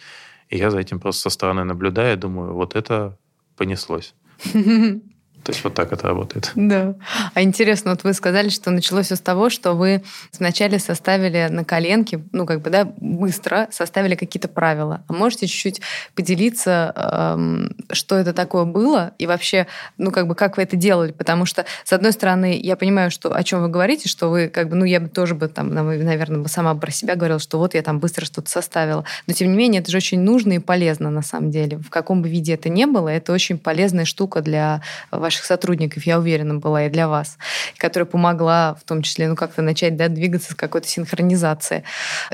И 0.49 0.57
я 0.57 0.69
за 0.69 0.79
этим 0.79 0.99
просто 0.99 1.23
со 1.23 1.29
стороны 1.29 1.63
наблюдаю, 1.63 2.17
думаю, 2.17 2.53
вот 2.53 2.75
это 2.75 3.17
понеслось. 3.55 4.13
То 5.45 5.51
есть 5.51 5.63
вот 5.63 5.75
так 5.75 5.93
это 5.93 6.07
работает. 6.07 6.51
Да. 6.55 6.95
А 7.35 7.43
интересно, 7.43 7.91
вот 7.91 8.03
вы 8.03 8.13
сказали, 8.13 8.49
что 8.49 8.71
началось 8.71 9.05
все 9.05 9.15
с 9.15 9.21
того, 9.21 9.51
что 9.51 9.73
вы 9.73 10.01
вначале 10.39 10.79
составили 10.79 11.47
на 11.51 11.63
коленке, 11.63 12.19
ну 12.31 12.47
как 12.47 12.61
бы, 12.61 12.71
да, 12.71 12.91
быстро 12.97 13.67
составили 13.69 14.15
какие-то 14.15 14.47
правила. 14.47 15.03
А 15.07 15.13
можете 15.13 15.45
чуть-чуть 15.45 15.81
поделиться, 16.15 16.91
эм, 16.95 17.75
что 17.91 18.15
это 18.15 18.33
такое 18.33 18.65
было 18.65 19.11
и 19.19 19.27
вообще, 19.27 19.67
ну 19.99 20.09
как 20.09 20.27
бы, 20.27 20.33
как 20.33 20.57
вы 20.57 20.63
это 20.63 20.75
делали? 20.75 21.11
Потому 21.11 21.45
что, 21.45 21.65
с 21.83 21.93
одной 21.93 22.11
стороны, 22.11 22.59
я 22.59 22.75
понимаю, 22.75 23.11
что 23.11 23.31
о 23.31 23.43
чем 23.43 23.61
вы 23.61 23.67
говорите, 23.67 24.09
что 24.09 24.31
вы 24.31 24.47
как 24.47 24.69
бы, 24.69 24.75
ну 24.75 24.83
я 24.83 24.99
бы 24.99 25.09
тоже 25.09 25.35
бы 25.35 25.47
там, 25.47 25.71
наверное, 25.71 26.39
бы 26.39 26.49
сама 26.49 26.73
про 26.73 26.89
себя 26.89 27.15
говорила, 27.15 27.39
что 27.39 27.59
вот 27.59 27.75
я 27.75 27.83
там 27.83 27.99
быстро 27.99 28.25
что-то 28.25 28.49
составила. 28.49 29.05
Но 29.27 29.33
тем 29.35 29.51
не 29.51 29.57
менее, 29.57 29.81
это 29.81 29.91
же 29.91 29.97
очень 29.97 30.21
нужно 30.21 30.53
и 30.53 30.59
полезно 30.59 31.11
на 31.11 31.21
самом 31.21 31.51
деле. 31.51 31.77
В 31.77 31.91
каком 31.91 32.23
бы 32.23 32.29
виде 32.29 32.55
это 32.55 32.69
ни 32.69 32.85
было, 32.85 33.09
это 33.09 33.31
очень 33.31 33.59
полезная 33.59 34.05
штука 34.05 34.41
для 34.41 34.81
вашей 35.11 35.34
ваших 35.35 35.45
сотрудников, 35.45 36.05
я 36.05 36.19
уверена, 36.19 36.55
была 36.55 36.85
и 36.85 36.89
для 36.89 37.07
вас, 37.07 37.37
которая 37.77 38.05
помогла 38.05 38.75
в 38.75 38.83
том 38.83 39.01
числе, 39.01 39.27
ну, 39.27 39.35
как-то 39.35 39.61
начать, 39.61 39.97
да, 39.97 40.07
двигаться 40.07 40.53
с 40.53 40.55
какой-то 40.55 40.87
синхронизацией. 40.87 41.83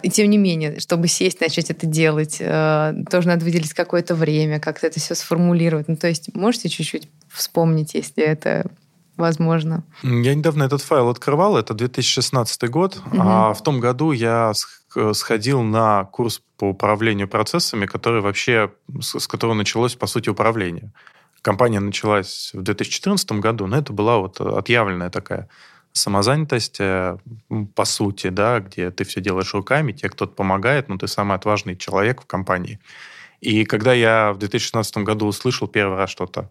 И 0.03 0.09
тем 0.09 0.29
не 0.29 0.37
менее, 0.37 0.79
чтобы 0.79 1.07
сесть, 1.07 1.41
начать 1.41 1.71
это 1.71 1.87
делать, 1.87 2.37
э, 2.39 2.93
тоже 3.09 3.27
надо 3.27 3.45
выделить 3.45 3.73
какое-то 3.73 4.15
время, 4.15 4.59
как-то 4.59 4.87
это 4.87 4.99
все 4.99 5.15
сформулировать. 5.15 5.87
Ну, 5.87 5.97
то 5.97 6.07
есть 6.07 6.33
можете 6.35 6.69
чуть-чуть 6.69 7.07
вспомнить, 7.29 7.93
если 7.95 8.23
это 8.23 8.65
возможно. 9.17 9.83
Я 10.03 10.35
недавно 10.35 10.63
этот 10.63 10.81
файл 10.81 11.09
открывал, 11.09 11.57
это 11.57 11.73
2016 11.73 12.69
год, 12.69 12.97
угу. 12.97 13.17
а 13.19 13.53
в 13.53 13.61
том 13.61 13.79
году 13.79 14.11
я 14.11 14.53
сходил 15.13 15.61
на 15.61 16.05
курс 16.05 16.41
по 16.57 16.65
управлению 16.65 17.27
процессами, 17.27 17.85
который 17.85 18.21
вообще, 18.21 18.71
с 18.99 19.27
которого 19.27 19.53
началось, 19.53 19.95
по 19.95 20.07
сути, 20.07 20.29
управление. 20.29 20.91
Компания 21.41 21.79
началась 21.79 22.51
в 22.53 22.61
2014 22.61 23.31
году, 23.33 23.67
но 23.67 23.77
это 23.77 23.93
была 23.93 24.19
вот 24.19 24.39
отъявленная 24.39 25.09
такая 25.09 25.49
самозанятость, 25.93 26.77
э, 26.79 27.17
по 27.75 27.85
сути, 27.85 28.27
да, 28.27 28.59
где 28.59 28.91
ты 28.91 29.03
все 29.03 29.21
делаешь 29.21 29.53
руками, 29.53 29.91
тебе 29.91 30.09
кто-то 30.09 30.33
помогает, 30.33 30.87
но 30.87 30.97
ты 30.97 31.07
самый 31.07 31.35
отважный 31.35 31.75
человек 31.75 32.21
в 32.21 32.25
компании. 32.25 32.79
И 33.41 33.65
когда 33.65 33.93
я 33.93 34.31
в 34.33 34.37
2016 34.37 34.97
году 34.97 35.25
услышал 35.25 35.67
первый 35.67 35.97
раз 35.97 36.09
что-то 36.09 36.49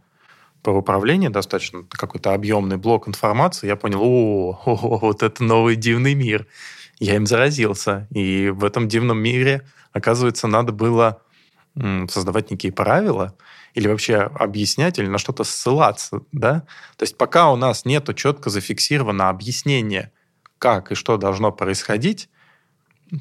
про 0.63 0.73
управление, 0.73 1.31
достаточно 1.31 1.85
какой-то 1.89 2.35
объемный 2.35 2.77
блок 2.77 3.09
информации, 3.09 3.67
я 3.67 3.77
понял, 3.77 4.01
о, 4.03 4.61
о, 4.65 4.73
о 4.75 4.99
вот 4.99 5.23
это 5.23 5.43
новый 5.43 5.77
дивный 5.77 6.15
мир. 6.15 6.47
я 6.99 7.17
им 7.17 7.27
заразился. 7.27 8.09
И 8.11 8.51
в 8.51 8.65
этом 8.65 8.89
дивном 8.89 9.19
мире, 9.19 9.63
оказывается, 9.93 10.49
надо 10.49 10.73
было 10.73 11.23
создавать 12.09 12.51
некие 12.51 12.73
правила 12.73 13.35
или 13.75 13.89
вообще 13.89 14.17
объяснять, 14.17 14.99
или 14.99 15.07
на 15.07 15.19
что-то 15.19 15.45
ссылаться, 15.45 16.23
да? 16.33 16.65
То 16.97 17.05
есть 17.05 17.17
пока 17.17 17.51
у 17.51 17.57
нас 17.57 17.85
нет 17.85 18.15
четко 18.17 18.51
зафиксировано 18.51 19.29
объяснение, 19.29 20.13
как 20.59 20.93
и 20.93 20.95
что 20.95 21.17
должно 21.17 21.53
происходить, 21.53 22.29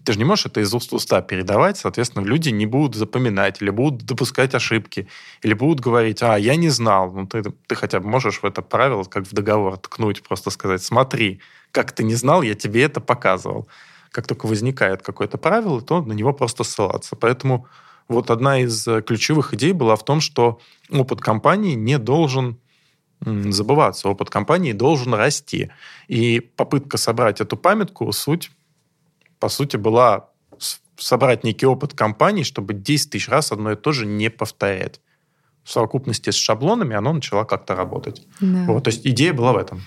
ты 0.03 0.13
же 0.13 0.19
не 0.19 0.25
можешь 0.25 0.45
это 0.45 0.61
из 0.61 0.73
уст 0.73 0.91
в 0.91 0.95
уста 0.95 1.21
передавать, 1.21 1.77
соответственно, 1.77 2.23
люди 2.23 2.49
не 2.49 2.65
будут 2.65 2.95
запоминать, 2.95 3.61
или 3.61 3.71
будут 3.71 4.05
допускать 4.05 4.53
ошибки, 4.53 5.07
или 5.41 5.53
будут 5.53 5.79
говорить, 5.79 6.21
а, 6.21 6.37
я 6.37 6.55
не 6.55 6.69
знал. 6.69 7.11
Ну, 7.11 7.25
ты, 7.25 7.43
ты 7.43 7.75
хотя 7.75 7.99
бы 7.99 8.07
можешь 8.07 8.41
в 8.41 8.45
это 8.45 8.61
правило, 8.61 9.03
как 9.03 9.25
в 9.25 9.33
договор, 9.33 9.77
ткнуть, 9.77 10.21
просто 10.21 10.51
сказать, 10.51 10.83
смотри, 10.83 11.41
как 11.71 11.91
ты 11.91 12.03
не 12.03 12.13
знал, 12.15 12.43
я 12.43 12.53
тебе 12.53 12.83
это 12.83 13.01
показывал. 13.01 13.67
Как 14.11 14.27
только 14.27 14.45
возникает 14.45 15.01
какое-то 15.01 15.37
правило, 15.37 15.81
то 15.81 16.01
на 16.01 16.13
него 16.13 16.33
просто 16.33 16.63
ссылаться. 16.63 17.15
Поэтому 17.15 17.67
вот 18.09 18.29
одна 18.31 18.59
из 18.59 18.87
э, 18.87 19.01
ключевых 19.01 19.53
идей 19.53 19.71
была 19.71 19.95
в 19.95 20.03
том, 20.03 20.19
что 20.19 20.59
опыт 20.89 21.21
компании 21.21 21.75
не 21.75 21.97
должен 21.97 22.59
забываться, 23.21 24.07
опыт 24.07 24.29
компании 24.29 24.71
должен 24.71 25.13
расти. 25.13 25.71
И 26.07 26.39
попытка 26.39 26.97
собрать 26.97 27.41
эту 27.41 27.57
памятку, 27.57 28.09
суть 28.13 28.49
по 29.39 29.49
сути, 29.49 29.77
была 29.77 30.29
собрать 30.97 31.43
некий 31.43 31.65
опыт 31.65 31.93
компании, 31.93 32.43
чтобы 32.43 32.73
10 32.73 33.11
тысяч 33.11 33.29
раз 33.29 33.51
одно 33.51 33.71
и 33.71 33.75
то 33.75 33.91
же 33.91 34.05
не 34.05 34.29
повторять. 34.29 34.99
В 35.69 35.71
совокупности 35.71 36.31
с 36.31 36.35
шаблонами 36.35 36.95
оно 36.95 37.13
начало 37.13 37.43
как-то 37.43 37.75
работать. 37.75 38.25
Да. 38.41 38.63
Вот, 38.65 38.85
то 38.85 38.87
есть 38.89 39.05
идея 39.05 39.33
была 39.33 39.53
в 39.53 39.57
этом. 39.57 39.83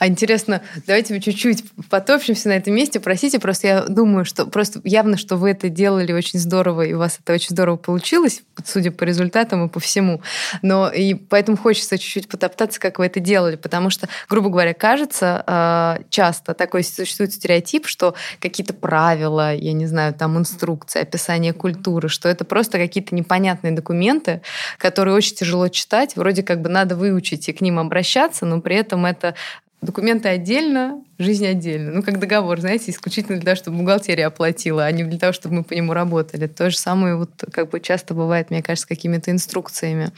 А 0.00 0.08
интересно, 0.08 0.62
давайте 0.84 1.14
мы 1.14 1.20
чуть-чуть 1.20 1.62
потопчемся 1.88 2.48
на 2.48 2.54
этом 2.54 2.74
месте. 2.74 2.98
Простите, 2.98 3.38
просто 3.38 3.66
я 3.68 3.82
думаю, 3.82 4.24
что 4.24 4.46
просто 4.46 4.80
явно, 4.82 5.16
что 5.16 5.36
вы 5.36 5.50
это 5.50 5.68
делали 5.68 6.12
очень 6.12 6.40
здорово, 6.40 6.82
и 6.82 6.92
у 6.92 6.98
вас 6.98 7.20
это 7.22 7.34
очень 7.34 7.50
здорово 7.50 7.76
получилось, 7.76 8.42
судя 8.64 8.90
по 8.90 9.04
результатам 9.04 9.64
и 9.64 9.68
по 9.68 9.78
всему. 9.78 10.22
Но 10.60 10.90
и 10.90 11.14
поэтому 11.14 11.56
хочется 11.56 11.98
чуть-чуть 11.98 12.28
потоптаться, 12.28 12.80
как 12.80 12.98
вы 12.98 13.06
это 13.06 13.20
делали, 13.20 13.54
потому 13.54 13.90
что, 13.90 14.08
грубо 14.28 14.50
говоря, 14.50 14.74
кажется, 14.74 15.44
а, 15.46 16.00
часто 16.10 16.52
такой 16.52 16.82
существует 16.82 17.32
стереотип, 17.32 17.86
что 17.86 18.16
какие-то 18.40 18.74
правила, 18.74 19.54
я 19.54 19.72
не 19.72 19.86
знаю, 19.86 20.14
там 20.14 20.36
инструкции, 20.36 21.00
описание 21.00 21.52
культуры, 21.52 22.08
что 22.08 22.28
это 22.28 22.44
просто 22.44 22.78
какие-то 22.78 23.14
непонятные 23.14 23.72
документы, 23.72 24.42
которые 24.78 25.11
очень 25.12 25.36
тяжело 25.36 25.68
читать, 25.68 26.16
вроде 26.16 26.42
как 26.42 26.60
бы 26.60 26.68
надо 26.68 26.96
выучить 26.96 27.48
и 27.48 27.52
к 27.52 27.60
ним 27.60 27.78
обращаться, 27.78 28.46
но 28.46 28.60
при 28.60 28.76
этом 28.76 29.06
это 29.06 29.34
Документы 29.82 30.28
отдельно, 30.28 31.02
жизнь 31.18 31.44
отдельно. 31.44 31.90
Ну, 31.90 32.02
как 32.04 32.20
договор, 32.20 32.60
знаете, 32.60 32.92
исключительно 32.92 33.38
для 33.38 33.46
того, 33.46 33.56
чтобы 33.56 33.78
бухгалтерия 33.78 34.28
оплатила, 34.28 34.84
а 34.84 34.92
не 34.92 35.02
для 35.02 35.18
того, 35.18 35.32
чтобы 35.32 35.56
мы 35.56 35.64
по 35.64 35.72
нему 35.72 35.92
работали. 35.92 36.46
То 36.46 36.70
же 36.70 36.78
самое 36.78 37.16
вот 37.16 37.30
как 37.52 37.70
бы 37.70 37.80
часто 37.80 38.14
бывает, 38.14 38.50
мне 38.50 38.62
кажется, 38.62 38.86
какими-то 38.86 39.32
инструкциями 39.32 40.12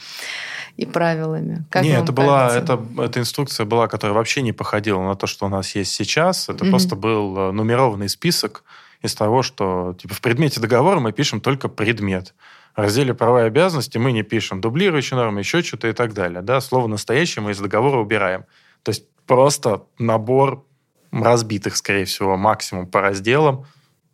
и 0.77 0.85
правилами. 0.85 1.65
Как 1.71 1.81
Нет, 1.81 2.03
это 2.03 2.11
была, 2.11 2.55
это, 2.55 2.79
эта 2.99 3.19
инструкция 3.19 3.65
была, 3.65 3.87
которая 3.87 4.15
вообще 4.15 4.43
не 4.43 4.53
походила 4.53 5.01
на 5.01 5.15
то, 5.15 5.25
что 5.25 5.47
у 5.47 5.49
нас 5.49 5.73
есть 5.73 5.93
сейчас. 5.93 6.47
Это 6.47 6.63
mm-hmm. 6.63 6.69
просто 6.69 6.95
был 6.95 7.35
э, 7.35 7.51
нумерованный 7.51 8.07
список 8.07 8.63
из 9.01 9.15
того, 9.15 9.41
что 9.41 9.95
типа 9.99 10.13
в 10.13 10.21
предмете 10.21 10.59
договора 10.59 10.99
мы 10.99 11.11
пишем 11.11 11.41
только 11.41 11.69
предмет. 11.69 12.35
В 12.75 12.79
разделе 12.79 13.13
права 13.13 13.43
и 13.43 13.47
обязанности 13.47 13.97
мы 13.97 14.11
не 14.11 14.23
пишем 14.23 14.59
дублирующие 14.59 15.17
нормы, 15.17 15.39
еще 15.39 15.63
что-то 15.63 15.87
и 15.87 15.93
так 15.93 16.13
далее. 16.13 16.41
Да? 16.41 16.59
Слово 16.59 16.87
«настоящее» 16.87 17.43
мы 17.43 17.51
из 17.51 17.59
договора 17.59 17.99
убираем. 17.99 18.45
То 18.83 18.89
есть 18.89 19.05
просто 19.25 19.83
набор 19.97 20.65
разбитых, 21.11 21.77
скорее 21.77 22.05
всего, 22.05 22.35
максимум 22.35 22.87
по 22.87 22.99
разделам. 23.01 23.65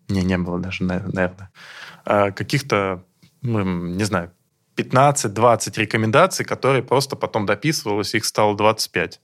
Не, 0.10 0.22
не 0.22 0.38
было 0.38 0.60
даже, 0.60 0.84
наверное. 0.84 1.52
А, 2.06 2.32
каких-то, 2.32 3.04
ну, 3.42 3.64
не 3.64 4.04
знаю, 4.04 4.32
15-20 4.76 5.80
рекомендаций, 5.80 6.46
которые 6.46 6.84
просто 6.84 7.16
потом 7.16 7.46
дописывалось, 7.46 8.14
их 8.14 8.26
стало 8.26 8.56
25. 8.56 9.22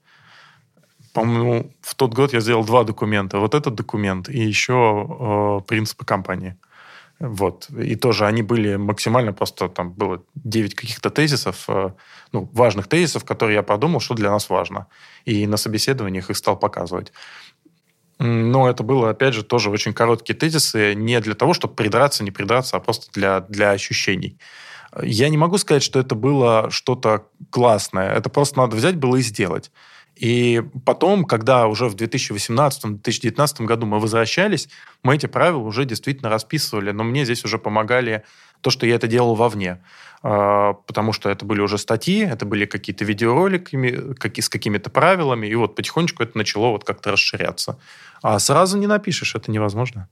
По-моему, 1.14 1.72
в 1.82 1.96
тот 1.96 2.14
год 2.14 2.34
я 2.34 2.40
сделал 2.40 2.66
два 2.66 2.84
документа. 2.84 3.40
Вот 3.40 3.56
этот 3.56 3.76
документ 3.76 4.30
и 4.30 4.40
еще 4.40 5.08
э, 5.10 5.68
принципы 5.68 6.06
компании. 6.06 6.58
Вот. 7.20 7.70
И 7.70 7.96
тоже 7.96 8.26
они 8.26 8.44
были 8.44 8.76
максимально 8.76 9.34
просто, 9.34 9.70
там 9.70 9.92
было 9.92 10.24
9 10.36 10.76
каких-то 10.76 11.10
тезисов, 11.10 11.66
э, 11.68 11.92
ну, 12.32 12.50
важных 12.54 12.88
тезисов, 12.88 13.26
которые 13.26 13.56
я 13.56 13.64
подумал, 13.64 14.00
что 14.00 14.14
для 14.14 14.30
нас 14.30 14.50
важно. 14.50 14.88
И 15.26 15.48
на 15.48 15.58
собеседованиях 15.58 16.30
их 16.30 16.38
стал 16.38 16.60
показывать. 16.60 17.12
Но 18.20 18.70
это 18.70 18.84
было, 18.84 19.12
опять 19.12 19.34
же, 19.34 19.44
тоже 19.44 19.70
очень 19.70 19.94
короткие 19.94 20.36
тезисы, 20.36 20.96
не 20.96 21.20
для 21.20 21.36
того, 21.36 21.54
чтобы 21.54 21.76
придраться, 21.76 22.24
не 22.24 22.32
придраться, 22.32 22.78
а 22.78 22.80
просто 22.80 23.12
для, 23.14 23.42
для 23.42 23.72
ощущений. 23.72 24.40
Я 25.02 25.30
не 25.30 25.38
могу 25.38 25.58
сказать, 25.58 25.84
что 25.84 26.00
это 26.00 26.16
было 26.16 26.70
что-то 26.72 27.28
классное. 27.50 28.14
Это 28.14 28.30
просто 28.30 28.60
надо 28.60 28.76
взять 28.76 28.96
было 28.96 29.18
и 29.18 29.22
сделать. 29.22 29.72
И 30.20 30.64
потом, 30.86 31.26
когда 31.26 31.68
уже 31.68 31.88
в 31.88 31.96
2018-2019 31.96 33.66
году 33.66 33.86
мы 33.86 34.00
возвращались, 34.00 34.68
мы 35.04 35.16
эти 35.16 35.28
правила 35.28 35.60
уже 35.60 35.86
действительно 35.86 36.30
расписывали, 36.30 36.92
но 36.92 37.04
мне 37.04 37.24
здесь 37.24 37.46
уже 37.46 37.60
помогали 37.60 38.24
то, 38.62 38.70
что 38.70 38.86
я 38.86 38.96
это 38.96 39.08
делал 39.08 39.36
вовне. 39.36 39.84
А, 40.24 40.74
потому 40.74 41.14
что 41.14 41.30
это 41.30 41.46
были 41.46 41.62
уже 41.62 41.78
статьи, 41.78 42.26
это 42.26 42.46
были 42.46 42.66
какие-то 42.66 43.06
видеоролики 43.06 44.42
с 44.42 44.50
какими-то 44.50 44.90
правилами, 44.90 45.48
и 45.48 45.56
вот 45.56 45.76
потихонечку 45.76 46.24
это 46.24 46.38
начало 46.38 46.70
вот 46.70 46.84
как-то 46.84 47.12
расширяться. 47.12 47.80
А 48.24 48.40
сразу 48.40 48.78
не 48.78 48.88
напишешь, 48.88 49.36
это 49.36 49.52
невозможно. 49.52 50.10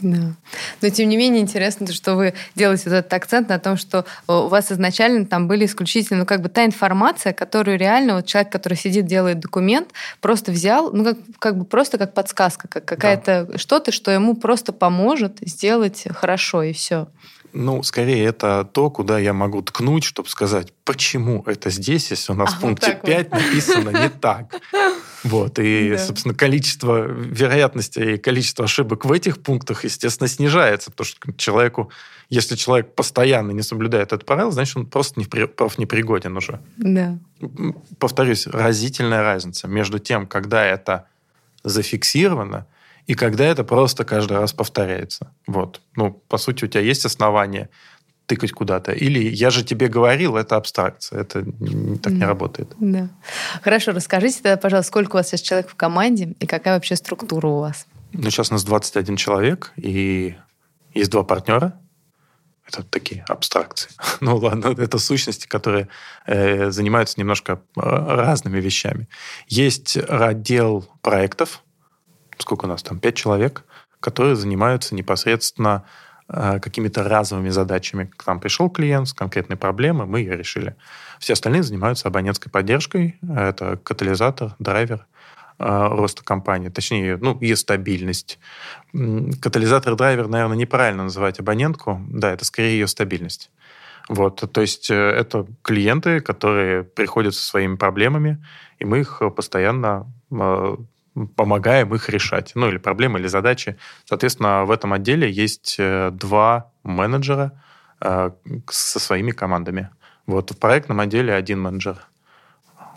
Да. 0.00 0.34
Но 0.80 0.88
тем 0.88 1.08
не 1.08 1.16
менее 1.16 1.42
интересно, 1.42 1.86
что 1.92 2.14
вы 2.14 2.34
делаете 2.54 2.84
вот 2.86 2.96
этот 2.96 3.12
акцент 3.12 3.48
на 3.48 3.58
том, 3.58 3.76
что 3.76 4.04
э, 4.28 4.32
у 4.32 4.48
вас 4.48 4.72
изначально 4.72 5.26
там 5.26 5.48
были 5.48 5.66
исключительно, 5.66 6.20
ну, 6.20 6.26
как 6.26 6.40
бы 6.40 6.48
та 6.48 6.64
информация, 6.64 7.32
которую 7.32 7.78
реально 7.78 8.16
вот 8.16 8.26
человек, 8.26 8.50
который 8.50 8.74
сидит, 8.74 9.06
делает 9.06 9.40
документ, 9.40 9.90
просто 10.20 10.52
взял, 10.52 10.92
ну, 10.92 11.04
как, 11.04 11.18
как 11.38 11.58
бы 11.58 11.64
просто 11.64 11.98
как 11.98 12.14
подсказка, 12.14 12.68
как 12.68 12.84
какая-то 12.84 13.46
да. 13.50 13.58
что-то, 13.58 13.92
что 13.92 14.10
ему 14.10 14.34
просто 14.34 14.72
поможет 14.72 15.38
сделать 15.42 16.04
хорошо, 16.10 16.62
и 16.62 16.72
все. 16.72 17.08
Ну, 17.52 17.82
скорее, 17.82 18.24
это 18.26 18.68
то, 18.72 18.90
куда 18.90 19.18
я 19.18 19.32
могу 19.32 19.60
ткнуть, 19.62 20.04
чтобы 20.04 20.28
сказать, 20.28 20.72
почему 20.84 21.42
это 21.46 21.70
здесь, 21.70 22.10
если 22.10 22.32
у 22.32 22.36
нас 22.36 22.52
а, 22.52 22.56
в 22.56 22.60
пункте 22.60 22.92
вот 22.92 23.02
5 23.02 23.30
вот. 23.30 23.40
написано 23.40 23.90
не 23.90 24.08
так. 24.08 24.54
Вот, 25.22 25.58
и, 25.58 25.90
да. 25.90 25.98
собственно, 25.98 26.34
количество 26.34 27.04
вероятности 27.04 27.98
и 27.98 28.18
количество 28.18 28.64
ошибок 28.64 29.04
в 29.04 29.12
этих 29.12 29.42
пунктах, 29.42 29.84
естественно, 29.84 30.28
снижается, 30.28 30.90
потому 30.90 31.06
что 31.06 31.32
человеку, 31.36 31.90
если 32.30 32.56
человек 32.56 32.94
постоянно 32.94 33.50
не 33.50 33.62
соблюдает 33.62 34.08
этот 34.08 34.24
правило, 34.24 34.50
значит, 34.50 34.76
он 34.76 34.86
просто 34.86 35.20
не, 35.20 35.26
профнепригоден 35.26 36.36
уже. 36.36 36.60
Да. 36.76 37.18
Повторюсь, 37.98 38.46
разительная 38.46 39.22
разница 39.22 39.68
между 39.68 39.98
тем, 39.98 40.26
когда 40.26 40.64
это 40.64 41.06
зафиксировано, 41.62 42.66
и 43.06 43.14
когда 43.14 43.44
это 43.44 43.64
просто 43.64 44.04
каждый 44.04 44.38
раз 44.38 44.52
повторяется. 44.52 45.32
Вот. 45.46 45.80
Ну, 45.96 46.12
по 46.28 46.38
сути, 46.38 46.64
у 46.64 46.68
тебя 46.68 46.82
есть 46.82 47.04
основания 47.04 47.68
тыкать 48.30 48.52
куда-то. 48.52 48.92
Или 48.92 49.18
я 49.18 49.50
же 49.50 49.64
тебе 49.64 49.88
говорил, 49.88 50.36
это 50.36 50.54
абстракция. 50.54 51.22
Это 51.22 51.44
так 52.00 52.12
не 52.12 52.24
работает. 52.24 52.72
Да. 52.78 53.08
Хорошо, 53.60 53.90
расскажите 53.90 54.36
тогда, 54.40 54.56
пожалуйста, 54.56 54.88
сколько 54.88 55.16
у 55.16 55.18
вас 55.18 55.26
сейчас 55.26 55.40
человек 55.40 55.68
в 55.68 55.74
команде 55.74 56.36
и 56.38 56.46
какая 56.46 56.74
вообще 56.74 56.94
структура 56.94 57.48
у 57.48 57.58
вас? 57.58 57.86
Ну, 58.12 58.30
сейчас 58.30 58.50
у 58.50 58.54
нас 58.54 58.62
21 58.62 59.16
человек, 59.16 59.72
и 59.76 60.36
есть 60.94 61.10
два 61.10 61.24
партнера. 61.24 61.80
Это 62.68 62.84
такие 62.84 63.24
абстракции. 63.26 63.90
ну 64.20 64.36
ладно, 64.36 64.76
это 64.78 64.98
сущности, 64.98 65.48
которые 65.48 65.88
э, 66.26 66.70
занимаются 66.70 67.18
немножко 67.18 67.52
э, 67.52 67.80
разными 67.80 68.60
вещами. 68.60 69.08
Есть 69.48 69.96
отдел 69.96 70.88
проектов, 71.02 71.64
сколько 72.38 72.66
у 72.66 72.68
нас 72.68 72.84
там, 72.84 73.00
пять 73.00 73.16
человек, 73.16 73.64
которые 73.98 74.36
занимаются 74.36 74.94
непосредственно 74.94 75.84
какими-то 76.32 77.02
разовыми 77.02 77.48
задачами. 77.48 78.10
К 78.16 78.26
нам 78.26 78.40
пришел 78.40 78.70
клиент 78.70 79.08
с 79.08 79.12
конкретной 79.12 79.56
проблемой, 79.56 80.06
мы 80.06 80.20
ее 80.20 80.36
решили. 80.36 80.76
Все 81.18 81.32
остальные 81.32 81.62
занимаются 81.62 82.08
абонентской 82.08 82.50
поддержкой. 82.50 83.18
Это 83.22 83.76
катализатор, 83.82 84.54
драйвер 84.58 85.06
э, 85.58 85.64
роста 85.90 86.22
компании, 86.24 86.68
точнее, 86.68 87.16
ну, 87.16 87.36
и 87.38 87.54
стабильность. 87.54 88.38
Катализатор, 88.92 89.96
драйвер, 89.96 90.28
наверное, 90.28 90.56
неправильно 90.56 91.04
называть 91.04 91.40
абонентку. 91.40 92.00
Да, 92.08 92.32
это 92.32 92.44
скорее 92.44 92.78
ее 92.78 92.86
стабильность. 92.86 93.50
Вот, 94.08 94.44
то 94.52 94.60
есть 94.60 94.90
э, 94.90 94.94
это 94.94 95.46
клиенты, 95.62 96.20
которые 96.20 96.84
приходят 96.84 97.34
со 97.34 97.44
своими 97.44 97.76
проблемами, 97.76 98.44
и 98.78 98.84
мы 98.84 99.00
их 99.00 99.20
постоянно 99.36 100.10
помогаем 101.36 101.94
их 101.94 102.08
решать. 102.08 102.52
Ну, 102.54 102.68
или 102.68 102.78
проблемы, 102.78 103.18
или 103.18 103.26
задачи. 103.26 103.76
Соответственно, 104.04 104.64
в 104.64 104.70
этом 104.70 104.92
отделе 104.92 105.30
есть 105.30 105.76
э, 105.78 106.10
два 106.12 106.70
менеджера 106.82 107.52
э, 108.00 108.30
со 108.70 108.98
своими 109.00 109.32
командами. 109.32 109.90
Вот 110.26 110.52
в 110.52 110.58
проектном 110.58 111.00
отделе 111.00 111.34
один 111.34 111.60
менеджер, 111.60 111.98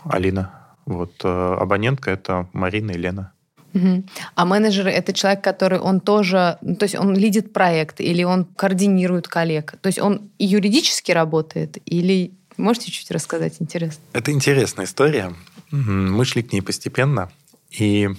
Алина. 0.04 0.50
Вот 0.86 1.12
э, 1.24 1.56
абонентка 1.60 2.10
это 2.10 2.48
Марина 2.52 2.92
и 2.92 2.98
Лена. 2.98 3.32
Угу. 3.74 4.04
А 4.36 4.44
менеджер 4.44 4.86
это 4.86 5.12
человек, 5.12 5.42
который 5.42 5.80
он 5.80 6.00
тоже, 6.00 6.58
то 6.62 6.84
есть 6.84 6.94
он 6.94 7.16
лидит 7.16 7.52
проект 7.52 8.00
или 8.00 8.22
он 8.22 8.44
координирует 8.44 9.26
коллег. 9.26 9.74
То 9.80 9.88
есть 9.88 9.98
он 9.98 10.30
юридически 10.38 11.10
работает 11.10 11.78
или 11.84 12.32
можете 12.56 12.92
чуть 12.92 13.10
рассказать 13.10 13.56
интересно? 13.58 14.00
Это 14.12 14.30
интересная 14.30 14.86
история. 14.86 15.32
Мы 15.72 16.24
шли 16.24 16.44
к 16.44 16.52
ней 16.52 16.60
постепенно, 16.60 17.30
и 17.78 18.10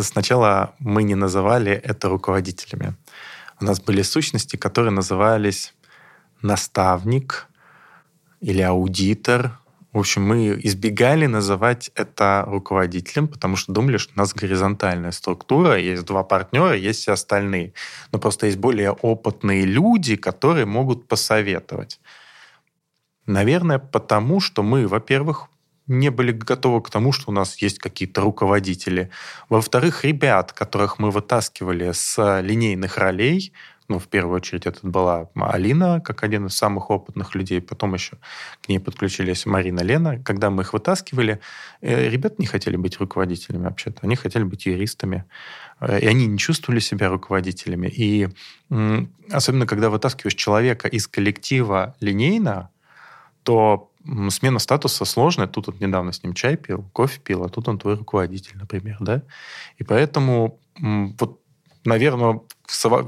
сначала 0.00 0.74
мы 0.78 1.02
не 1.02 1.14
называли 1.14 1.72
это 1.72 2.08
руководителями. 2.08 2.94
У 3.60 3.64
нас 3.64 3.80
были 3.80 4.02
сущности, 4.02 4.56
которые 4.56 4.92
назывались 4.92 5.74
наставник 6.42 7.48
или 8.40 8.62
аудитор 8.62 9.60
в 9.92 9.98
общем, 9.98 10.22
мы 10.22 10.60
избегали 10.62 11.26
называть 11.26 11.90
это 11.96 12.44
руководителем, 12.46 13.26
потому 13.26 13.56
что 13.56 13.72
думали, 13.72 13.96
что 13.96 14.12
у 14.14 14.18
нас 14.18 14.32
горизонтальная 14.32 15.10
структура, 15.10 15.76
есть 15.78 16.04
два 16.04 16.22
партнера, 16.22 16.76
есть 16.76 17.00
все 17.00 17.12
остальные. 17.12 17.72
Но 18.12 18.20
просто 18.20 18.46
есть 18.46 18.58
более 18.58 18.92
опытные 18.92 19.64
люди, 19.64 20.14
которые 20.14 20.64
могут 20.64 21.08
посоветовать. 21.08 22.00
Наверное, 23.26 23.80
потому 23.80 24.38
что 24.38 24.62
мы, 24.62 24.86
во-первых, 24.86 25.48
не 25.90 26.10
были 26.10 26.32
готовы 26.32 26.80
к 26.82 26.90
тому, 26.90 27.12
что 27.12 27.30
у 27.30 27.34
нас 27.34 27.56
есть 27.60 27.78
какие-то 27.78 28.20
руководители. 28.20 29.10
Во-вторых, 29.48 30.04
ребят, 30.04 30.52
которых 30.52 30.98
мы 30.98 31.10
вытаскивали 31.10 31.90
с 31.92 32.40
линейных 32.40 32.96
ролей, 32.96 33.52
ну, 33.88 33.98
в 33.98 34.06
первую 34.06 34.36
очередь, 34.36 34.66
это 34.66 34.86
была 34.86 35.28
Алина, 35.34 36.00
как 36.00 36.22
один 36.22 36.46
из 36.46 36.54
самых 36.54 36.90
опытных 36.90 37.34
людей. 37.34 37.60
Потом 37.60 37.94
еще 37.94 38.18
к 38.62 38.68
ней 38.68 38.78
подключились 38.78 39.46
Марина, 39.46 39.80
Лена. 39.80 40.22
Когда 40.22 40.48
мы 40.48 40.62
их 40.62 40.72
вытаскивали, 40.72 41.40
э, 41.80 42.08
ребята 42.08 42.36
не 42.38 42.46
хотели 42.46 42.76
быть 42.76 43.00
руководителями 43.00 43.64
вообще-то. 43.64 43.98
Они 44.02 44.14
хотели 44.14 44.44
быть 44.44 44.66
юристами. 44.66 45.24
Э, 45.80 45.98
и 45.98 46.06
они 46.06 46.26
не 46.26 46.38
чувствовали 46.38 46.78
себя 46.78 47.08
руководителями. 47.08 47.88
И 47.88 48.28
особенно, 49.32 49.66
когда 49.66 49.90
вытаскиваешь 49.90 50.36
человека 50.36 50.86
из 50.86 51.08
коллектива 51.08 51.96
линейно, 51.98 52.70
то 53.42 53.89
смена 54.30 54.58
статуса 54.58 55.04
сложная. 55.04 55.46
Тут 55.46 55.66
вот 55.66 55.80
недавно 55.80 56.12
с 56.12 56.22
ним 56.22 56.34
чай 56.34 56.56
пил, 56.56 56.88
кофе 56.92 57.20
пил, 57.20 57.44
а 57.44 57.48
тут 57.48 57.68
он 57.68 57.78
твой 57.78 57.94
руководитель, 57.94 58.56
например, 58.56 58.96
да? 59.00 59.22
И 59.78 59.84
поэтому 59.84 60.58
вот 60.78 61.40
наверное, 61.84 62.40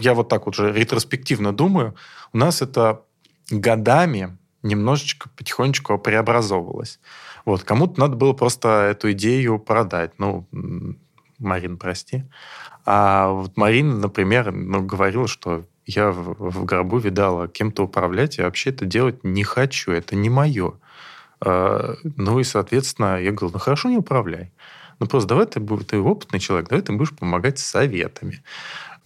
я 0.00 0.14
вот 0.14 0.28
так 0.28 0.46
вот 0.46 0.54
же 0.54 0.72
ретроспективно 0.72 1.52
думаю, 1.52 1.94
у 2.32 2.38
нас 2.38 2.62
это 2.62 3.02
годами 3.50 4.38
немножечко 4.62 5.28
потихонечку 5.36 5.98
преобразовывалось. 5.98 7.00
Вот, 7.44 7.64
кому-то 7.64 8.00
надо 8.00 8.16
было 8.16 8.32
просто 8.32 8.88
эту 8.90 9.12
идею 9.12 9.58
продать. 9.58 10.12
Ну, 10.18 10.46
Марин, 11.38 11.76
прости. 11.76 12.24
А 12.84 13.28
вот 13.30 13.56
Марина, 13.56 13.96
например, 13.96 14.52
ну, 14.52 14.82
говорила, 14.82 15.26
что 15.26 15.64
я 15.84 16.12
в, 16.12 16.34
в 16.38 16.64
гробу 16.64 16.98
видала 16.98 17.48
кем-то 17.48 17.84
управлять, 17.84 18.38
я 18.38 18.44
вообще 18.44 18.70
это 18.70 18.84
делать 18.84 19.24
не 19.24 19.42
хочу, 19.42 19.90
это 19.90 20.14
не 20.14 20.30
мое. 20.30 20.74
А, 21.44 21.96
ну 22.04 22.38
и, 22.38 22.44
соответственно, 22.44 23.20
я 23.20 23.32
говорю, 23.32 23.52
ну 23.54 23.58
хорошо, 23.58 23.88
не 23.88 23.96
управляй. 23.96 24.52
Ну, 25.00 25.06
просто 25.06 25.28
давай 25.30 25.46
ты, 25.46 25.60
ты 25.60 25.98
опытный 25.98 26.38
человек, 26.38 26.68
давай 26.68 26.84
ты 26.84 26.92
будешь 26.92 27.14
помогать 27.14 27.58
советами. 27.58 28.42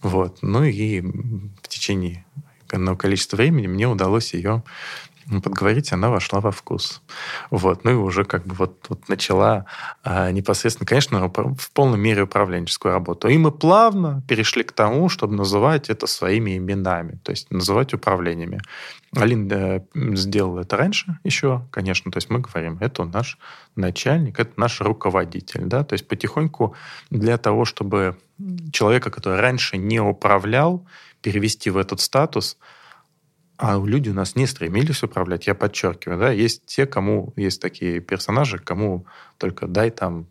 Вот. 0.01 0.39
Ну 0.43 0.63
и 0.63 1.01
в 1.01 1.67
течение 1.67 2.25
одного 2.71 2.97
количества 2.97 3.37
времени 3.37 3.67
мне 3.67 3.87
удалось 3.87 4.33
ее 4.33 4.63
подговорить, 5.43 5.91
она 5.93 6.09
вошла 6.09 6.39
во 6.39 6.51
вкус. 6.51 7.01
Вот. 7.51 7.83
Ну 7.83 7.91
и 7.91 7.93
уже 7.95 8.23
как 8.23 8.45
бы 8.45 8.55
вот, 8.55 8.85
вот 8.89 9.09
начала 9.09 9.65
а, 10.03 10.31
непосредственно, 10.31 10.87
конечно, 10.87 11.27
в 11.27 11.71
полной 11.71 11.97
мере 11.97 12.23
управленческую 12.23 12.93
работу. 12.93 13.27
И 13.27 13.37
мы 13.37 13.51
плавно 13.51 14.23
перешли 14.27 14.63
к 14.63 14.71
тому, 14.71 15.09
чтобы 15.09 15.35
называть 15.35 15.89
это 15.89 16.07
своими 16.07 16.57
именами, 16.57 17.19
то 17.23 17.31
есть 17.31 17.51
называть 17.51 17.93
управлениями. 17.93 18.61
Алин 19.15 19.49
э, 19.51 19.81
сделала 20.15 20.61
это 20.61 20.77
раньше 20.77 21.19
еще, 21.23 21.65
конечно, 21.71 22.11
то 22.11 22.17
есть 22.17 22.29
мы 22.29 22.39
говорим, 22.39 22.77
это 22.79 23.05
наш 23.05 23.37
начальник, 23.75 24.39
это 24.39 24.51
наш 24.57 24.81
руководитель, 24.81 25.61
да, 25.65 25.83
то 25.83 25.93
есть 25.93 26.07
потихоньку 26.07 26.75
для 27.09 27.37
того, 27.37 27.65
чтобы 27.65 28.17
человека, 28.71 29.09
который 29.09 29.39
раньше 29.39 29.77
не 29.77 29.99
управлял, 29.99 30.85
перевести 31.21 31.69
в 31.69 31.77
этот 31.77 31.99
статус– 31.99 32.57
а 33.57 33.81
люди 33.83 34.09
у 34.09 34.13
нас 34.13 34.35
не 34.35 34.45
стремились 34.45 35.03
управлять, 35.03 35.47
я 35.47 35.55
подчеркиваю, 35.55 36.19
да, 36.19 36.31
есть 36.31 36.65
те, 36.65 36.85
кому 36.85 37.33
есть 37.35 37.61
такие 37.61 37.99
персонажи, 37.99 38.59
кому 38.59 39.05
только 39.37 39.67
дай 39.67 39.89
там, 39.89 40.27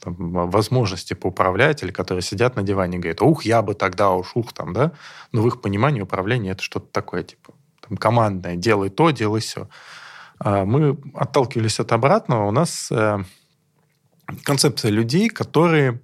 там 0.00 0.14
возможности 0.50 1.14
поуправлять, 1.14 1.82
или 1.82 1.92
которые 1.92 2.22
сидят 2.22 2.56
на 2.56 2.62
диване 2.62 2.98
и 2.98 3.00
говорят, 3.00 3.22
ух, 3.22 3.44
я 3.44 3.62
бы 3.62 3.74
тогда 3.74 4.10
уж, 4.10 4.32
ух, 4.34 4.52
там, 4.52 4.72
да, 4.72 4.92
но 5.30 5.42
в 5.42 5.46
их 5.46 5.60
понимании 5.60 6.00
управление 6.00 6.52
это 6.52 6.62
что-то 6.62 6.86
такое, 6.90 7.22
типа, 7.22 7.54
там, 7.80 7.96
командное, 7.96 8.56
делай 8.56 8.90
то, 8.90 9.10
делай 9.10 9.40
все. 9.40 9.68
А 10.40 10.64
мы 10.64 10.98
отталкивались 11.14 11.78
от 11.78 11.92
обратного, 11.92 12.48
у 12.48 12.50
нас 12.50 12.90
э, 12.90 13.18
концепция 14.42 14.90
людей, 14.90 15.28
которые 15.28 16.00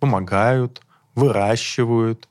помогают, 0.00 0.80
выращивают, 1.14 2.28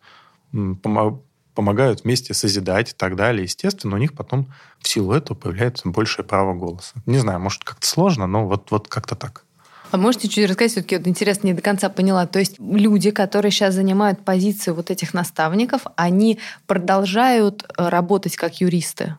помогают 1.60 2.06
вместе 2.06 2.34
созидать 2.34 2.92
и 2.92 2.94
так 2.96 3.18
далее. 3.18 3.44
Естественно, 3.44 3.96
у 3.96 4.00
них 4.00 4.14
потом 4.14 4.48
в 4.80 4.88
силу 4.88 5.12
этого 5.12 5.36
появляется 5.36 5.90
большее 5.90 6.24
право 6.24 6.54
голоса. 6.54 6.94
Не 7.06 7.18
знаю, 7.18 7.42
может, 7.42 7.66
как-то 7.66 7.86
сложно, 7.86 8.28
но 8.28 8.48
вот, 8.48 8.72
вот 8.72 8.88
как-то 8.88 9.16
так. 9.16 9.44
А 9.92 9.98
можете 9.98 10.30
чуть 10.30 10.48
рассказать, 10.48 10.72
все-таки 10.72 10.96
вот 10.96 11.06
интересно, 11.06 11.48
не 11.48 11.54
до 11.54 11.62
конца 11.62 11.90
поняла. 11.90 12.28
То 12.28 12.40
есть 12.40 12.56
люди, 12.60 13.12
которые 13.12 13.52
сейчас 13.52 13.74
занимают 13.74 14.24
позицию 14.24 14.74
вот 14.74 14.90
этих 14.90 15.14
наставников, 15.14 15.82
они 15.98 16.40
продолжают 16.66 17.70
э, 17.78 17.90
работать 17.90 18.38
как 18.38 18.62
юристы? 18.62 19.18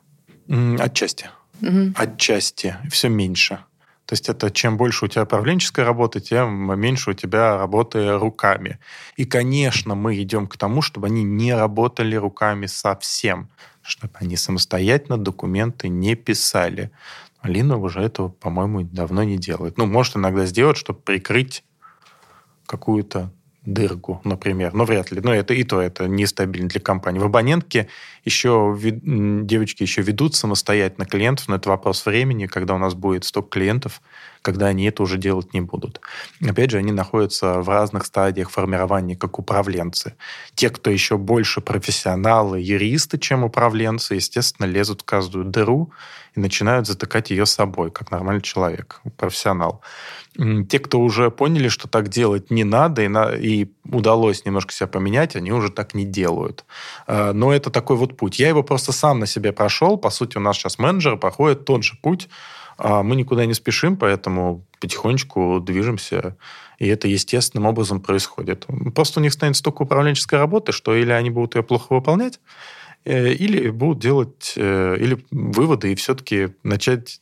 Отчасти. 0.78 1.28
Угу. 1.60 1.92
Отчасти. 1.94 2.74
Все 2.90 3.10
меньше. 3.10 3.58
То 4.10 4.14
есть 4.14 4.28
это 4.28 4.50
чем 4.50 4.76
больше 4.76 5.04
у 5.04 5.08
тебя 5.08 5.22
управленческая 5.22 5.84
работа, 5.84 6.18
тем 6.18 6.76
меньше 6.80 7.10
у 7.10 7.12
тебя 7.12 7.56
работы 7.56 8.18
руками. 8.18 8.80
И, 9.14 9.24
конечно, 9.24 9.94
мы 9.94 10.20
идем 10.20 10.48
к 10.48 10.56
тому, 10.56 10.82
чтобы 10.82 11.06
они 11.06 11.22
не 11.22 11.54
работали 11.54 12.16
руками 12.16 12.66
совсем, 12.66 13.50
чтобы 13.82 14.12
они 14.14 14.34
самостоятельно 14.34 15.16
документы 15.16 15.88
не 15.88 16.16
писали. 16.16 16.90
Алина 17.40 17.76
уже 17.76 18.00
этого, 18.00 18.30
по-моему, 18.30 18.82
давно 18.82 19.22
не 19.22 19.38
делает. 19.38 19.78
Ну, 19.78 19.86
может 19.86 20.16
иногда 20.16 20.44
сделать, 20.44 20.76
чтобы 20.76 20.98
прикрыть 20.98 21.62
какую-то 22.66 23.30
дырку, 23.64 24.20
например. 24.24 24.72
Но 24.72 24.84
вряд 24.84 25.10
ли. 25.10 25.20
Но 25.20 25.34
это 25.34 25.52
и 25.52 25.64
то 25.64 25.80
это 25.80 26.08
нестабильно 26.08 26.68
для 26.68 26.80
компании. 26.80 27.18
В 27.18 27.24
абонентке 27.24 27.88
еще 28.24 28.76
девочки 28.80 29.82
еще 29.82 30.02
ведут 30.02 30.34
самостоятельно 30.34 31.04
клиентов, 31.04 31.48
но 31.48 31.56
это 31.56 31.68
вопрос 31.68 32.06
времени, 32.06 32.46
когда 32.46 32.74
у 32.74 32.78
нас 32.78 32.94
будет 32.94 33.24
столько 33.24 33.50
клиентов, 33.50 34.00
когда 34.42 34.66
они 34.66 34.84
это 34.84 35.02
уже 35.02 35.18
делать 35.18 35.52
не 35.52 35.60
будут. 35.60 36.00
Опять 36.42 36.70
же, 36.70 36.78
они 36.78 36.92
находятся 36.92 37.60
в 37.60 37.68
разных 37.68 38.06
стадиях 38.06 38.50
формирования 38.50 39.16
как 39.16 39.38
управленцы. 39.38 40.14
Те, 40.54 40.70
кто 40.70 40.90
еще 40.90 41.18
больше 41.18 41.60
профессионалы, 41.60 42.60
юристы, 42.60 43.18
чем 43.18 43.44
управленцы, 43.44 44.14
естественно, 44.14 44.66
лезут 44.66 45.02
в 45.02 45.04
каждую 45.04 45.44
дыру 45.44 45.92
и 46.34 46.40
начинают 46.40 46.86
затыкать 46.86 47.30
ее 47.30 47.44
собой, 47.44 47.90
как 47.90 48.10
нормальный 48.10 48.42
человек, 48.42 49.02
профессионал. 49.18 49.82
Те, 50.68 50.78
кто 50.78 51.00
уже 51.00 51.30
поняли, 51.30 51.68
что 51.68 51.86
так 51.86 52.08
делать 52.08 52.50
не 52.50 52.64
надо, 52.64 53.02
и, 53.02 53.08
на, 53.08 53.30
и 53.34 53.66
удалось 53.84 54.46
немножко 54.46 54.72
себя 54.72 54.86
поменять, 54.86 55.36
они 55.36 55.52
уже 55.52 55.70
так 55.70 55.92
не 55.92 56.04
делают. 56.04 56.64
А, 57.06 57.32
но 57.32 57.52
это 57.52 57.70
такой 57.70 57.96
вот 57.96 58.16
путь. 58.16 58.38
Я 58.38 58.48
его 58.48 58.62
просто 58.62 58.92
сам 58.92 59.18
на 59.18 59.26
себе 59.26 59.52
прошел. 59.52 59.98
По 59.98 60.08
сути, 60.08 60.38
у 60.38 60.40
нас 60.40 60.56
сейчас 60.56 60.78
менеджеры 60.78 61.18
проходят 61.18 61.66
тот 61.66 61.84
же 61.84 61.98
путь. 62.00 62.28
А 62.78 63.02
мы 63.02 63.16
никуда 63.16 63.44
не 63.44 63.52
спешим, 63.52 63.98
поэтому 63.98 64.64
потихонечку 64.80 65.60
движемся, 65.60 66.38
и 66.78 66.88
это 66.88 67.08
естественным 67.08 67.66
образом 67.66 68.00
происходит. 68.00 68.66
Просто 68.94 69.20
у 69.20 69.22
них 69.22 69.34
станет 69.34 69.56
столько 69.56 69.82
управленческой 69.82 70.38
работы, 70.38 70.72
что 70.72 70.94
или 70.94 71.10
они 71.10 71.28
будут 71.28 71.54
ее 71.56 71.62
плохо 71.62 71.92
выполнять, 71.92 72.40
э, 73.04 73.34
или 73.34 73.68
будут 73.68 73.98
делать 73.98 74.54
э, 74.56 74.96
или 74.98 75.22
выводы 75.30 75.92
и 75.92 75.94
все-таки 75.94 76.54
начать 76.62 77.20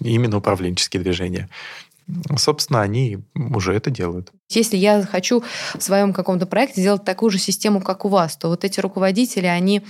именно 0.00 0.36
управленческие 0.36 1.02
движения 1.02 1.48
собственно, 2.36 2.82
они 2.82 3.18
уже 3.34 3.74
это 3.74 3.90
делают. 3.90 4.32
Если 4.50 4.76
я 4.76 5.02
хочу 5.02 5.42
в 5.74 5.80
своем 5.82 6.12
каком-то 6.12 6.46
проекте 6.46 6.80
сделать 6.80 7.04
такую 7.04 7.30
же 7.30 7.38
систему, 7.38 7.80
как 7.80 8.04
у 8.04 8.08
вас, 8.08 8.36
то 8.36 8.48
вот 8.48 8.64
эти 8.64 8.80
руководители, 8.80 9.46
они 9.46 9.82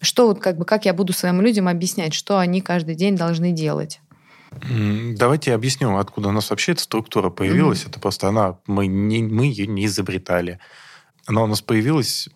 что 0.00 0.26
вот 0.26 0.40
как 0.40 0.58
бы 0.58 0.64
как 0.64 0.84
я 0.84 0.92
буду 0.92 1.12
своим 1.12 1.40
людям 1.40 1.68
объяснять, 1.68 2.14
что 2.14 2.38
они 2.38 2.60
каждый 2.60 2.94
день 2.94 3.16
должны 3.16 3.52
делать? 3.52 4.00
Давайте 5.16 5.50
я 5.50 5.56
объясню, 5.56 5.96
откуда 5.96 6.28
у 6.28 6.32
нас 6.32 6.50
вообще 6.50 6.72
эта 6.72 6.82
структура 6.82 7.30
появилась. 7.30 7.84
Mm-hmm. 7.84 7.90
Это 7.90 8.00
просто 8.00 8.28
она, 8.28 8.58
мы, 8.66 8.86
не, 8.86 9.22
мы 9.22 9.46
ее 9.46 9.66
не 9.66 9.86
изобретали. 9.86 10.60
Она 11.26 11.42
у 11.42 11.46
нас 11.46 11.60
появилась 11.60 12.28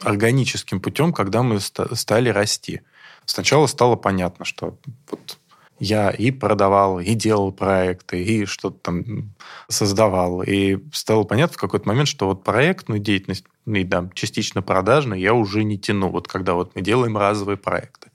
органическим 0.00 0.80
путем, 0.80 1.12
когда 1.12 1.42
мы 1.42 1.60
стали 1.60 2.30
расти. 2.30 2.80
Сначала 3.24 3.66
стало 3.66 3.96
понятно, 3.96 4.44
что 4.44 4.78
вот 5.10 5.38
я 5.80 6.10
и 6.10 6.30
продавал, 6.30 7.00
и 7.00 7.14
делал 7.14 7.52
проекты, 7.52 8.22
и 8.22 8.44
что-то 8.44 8.78
там 8.82 9.32
создавал. 9.68 10.42
И 10.42 10.78
стало 10.92 11.24
понятно 11.24 11.56
в 11.56 11.60
какой-то 11.60 11.88
момент, 11.88 12.06
что 12.06 12.26
вот 12.26 12.44
проектную 12.44 13.00
деятельность, 13.00 13.46
и 13.66 13.84
да, 13.84 14.08
частично 14.14 14.60
продажную, 14.60 15.20
я 15.20 15.32
уже 15.32 15.64
не 15.64 15.78
тяну, 15.78 16.10
вот 16.10 16.28
когда 16.28 16.52
вот 16.52 16.74
мы 16.74 16.82
делаем 16.82 17.16
разовые 17.16 17.56
проекты. 17.56 18.10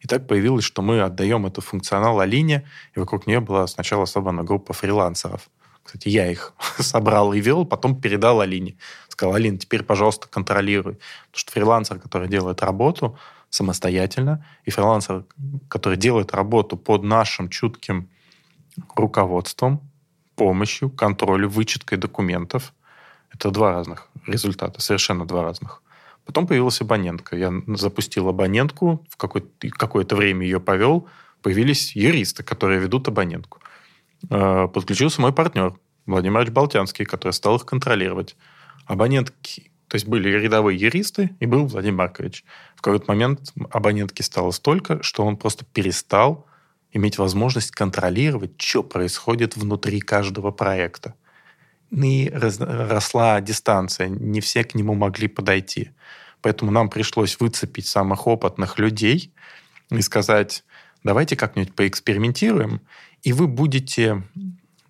И 0.00 0.06
так 0.06 0.28
появилось, 0.28 0.64
что 0.64 0.80
мы 0.80 1.00
отдаем 1.00 1.44
эту 1.44 1.60
функционал 1.60 2.20
Алине, 2.20 2.68
и 2.94 3.00
вокруг 3.00 3.26
нее 3.26 3.40
была 3.40 3.66
сначала 3.66 4.04
собрана 4.04 4.44
группа 4.44 4.72
фрилансеров. 4.72 5.50
Кстати, 5.82 6.08
я 6.08 6.30
их 6.30 6.52
собрал 6.78 7.32
и 7.32 7.40
вел, 7.40 7.64
потом 7.64 8.00
передал 8.00 8.40
Алине. 8.40 8.76
Сказал, 9.08 9.34
Алина, 9.34 9.58
теперь, 9.58 9.82
пожалуйста, 9.82 10.28
контролируй. 10.28 10.94
Потому 10.94 11.40
что 11.40 11.52
фрилансер, 11.52 11.98
который 11.98 12.28
делает 12.28 12.62
работу, 12.62 13.18
самостоятельно, 13.50 14.44
и 14.64 14.70
фрилансер, 14.70 15.24
который 15.68 15.96
делает 15.98 16.34
работу 16.34 16.76
под 16.76 17.02
нашим 17.02 17.48
чутким 17.48 18.08
руководством, 18.94 19.80
помощью, 20.36 20.90
контролем, 20.90 21.48
вычеткой 21.48 21.98
документов. 21.98 22.74
Это 23.32 23.50
два 23.50 23.72
разных 23.72 24.08
результата, 24.26 24.80
совершенно 24.80 25.26
два 25.26 25.42
разных. 25.42 25.82
Потом 26.24 26.46
появилась 26.46 26.80
абонентка. 26.80 27.36
Я 27.36 27.52
запустил 27.68 28.28
абонентку, 28.28 29.04
в 29.08 29.16
какое-то, 29.16 29.48
какое-то 29.70 30.14
время 30.14 30.44
ее 30.44 30.60
повел. 30.60 31.08
Появились 31.42 31.96
юристы, 31.96 32.42
которые 32.42 32.80
ведут 32.80 33.08
абонентку. 33.08 33.60
Э, 34.30 34.68
подключился 34.68 35.20
мой 35.20 35.32
партнер, 35.32 35.74
Владимир 36.06 36.50
Болтянский, 36.50 37.04
который 37.04 37.32
стал 37.32 37.56
их 37.56 37.64
контролировать. 37.64 38.36
Абонентки 38.86 39.70
то 39.88 39.94
есть 39.94 40.06
были 40.06 40.28
рядовые 40.28 40.78
юристы, 40.78 41.30
и 41.40 41.46
был 41.46 41.66
Владимир 41.66 41.96
Маркович. 41.96 42.44
В 42.76 42.82
какой-то 42.82 43.06
момент 43.08 43.52
абонентки 43.70 44.22
стало 44.22 44.50
столько, 44.50 45.02
что 45.02 45.24
он 45.24 45.36
просто 45.36 45.64
перестал 45.64 46.46
иметь 46.92 47.18
возможность 47.18 47.70
контролировать, 47.70 48.60
что 48.60 48.82
происходит 48.82 49.56
внутри 49.56 50.00
каждого 50.00 50.50
проекта. 50.50 51.14
И 51.90 52.30
росла 52.32 53.40
дистанция, 53.40 54.08
не 54.08 54.40
все 54.40 54.62
к 54.62 54.74
нему 54.74 54.94
могли 54.94 55.26
подойти. 55.26 55.90
Поэтому 56.42 56.70
нам 56.70 56.90
пришлось 56.90 57.40
выцепить 57.40 57.86
самых 57.86 58.26
опытных 58.26 58.78
людей 58.78 59.32
и 59.90 60.02
сказать, 60.02 60.64
давайте 61.02 61.34
как-нибудь 61.34 61.74
поэкспериментируем, 61.74 62.82
и 63.22 63.32
вы 63.32 63.48
будете, 63.48 64.22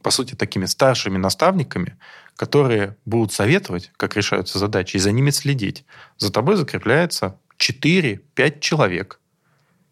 по 0.02 0.10
сути, 0.10 0.34
такими 0.34 0.66
старшими 0.66 1.18
наставниками, 1.18 1.96
которые 2.38 2.96
будут 3.04 3.32
советовать, 3.32 3.90
как 3.96 4.16
решаются 4.16 4.60
задачи, 4.60 4.94
и 4.96 5.00
за 5.00 5.10
ними 5.10 5.30
следить. 5.30 5.84
За 6.18 6.32
тобой 6.32 6.54
закрепляется 6.54 7.36
4-5 7.58 8.60
человек. 8.60 9.18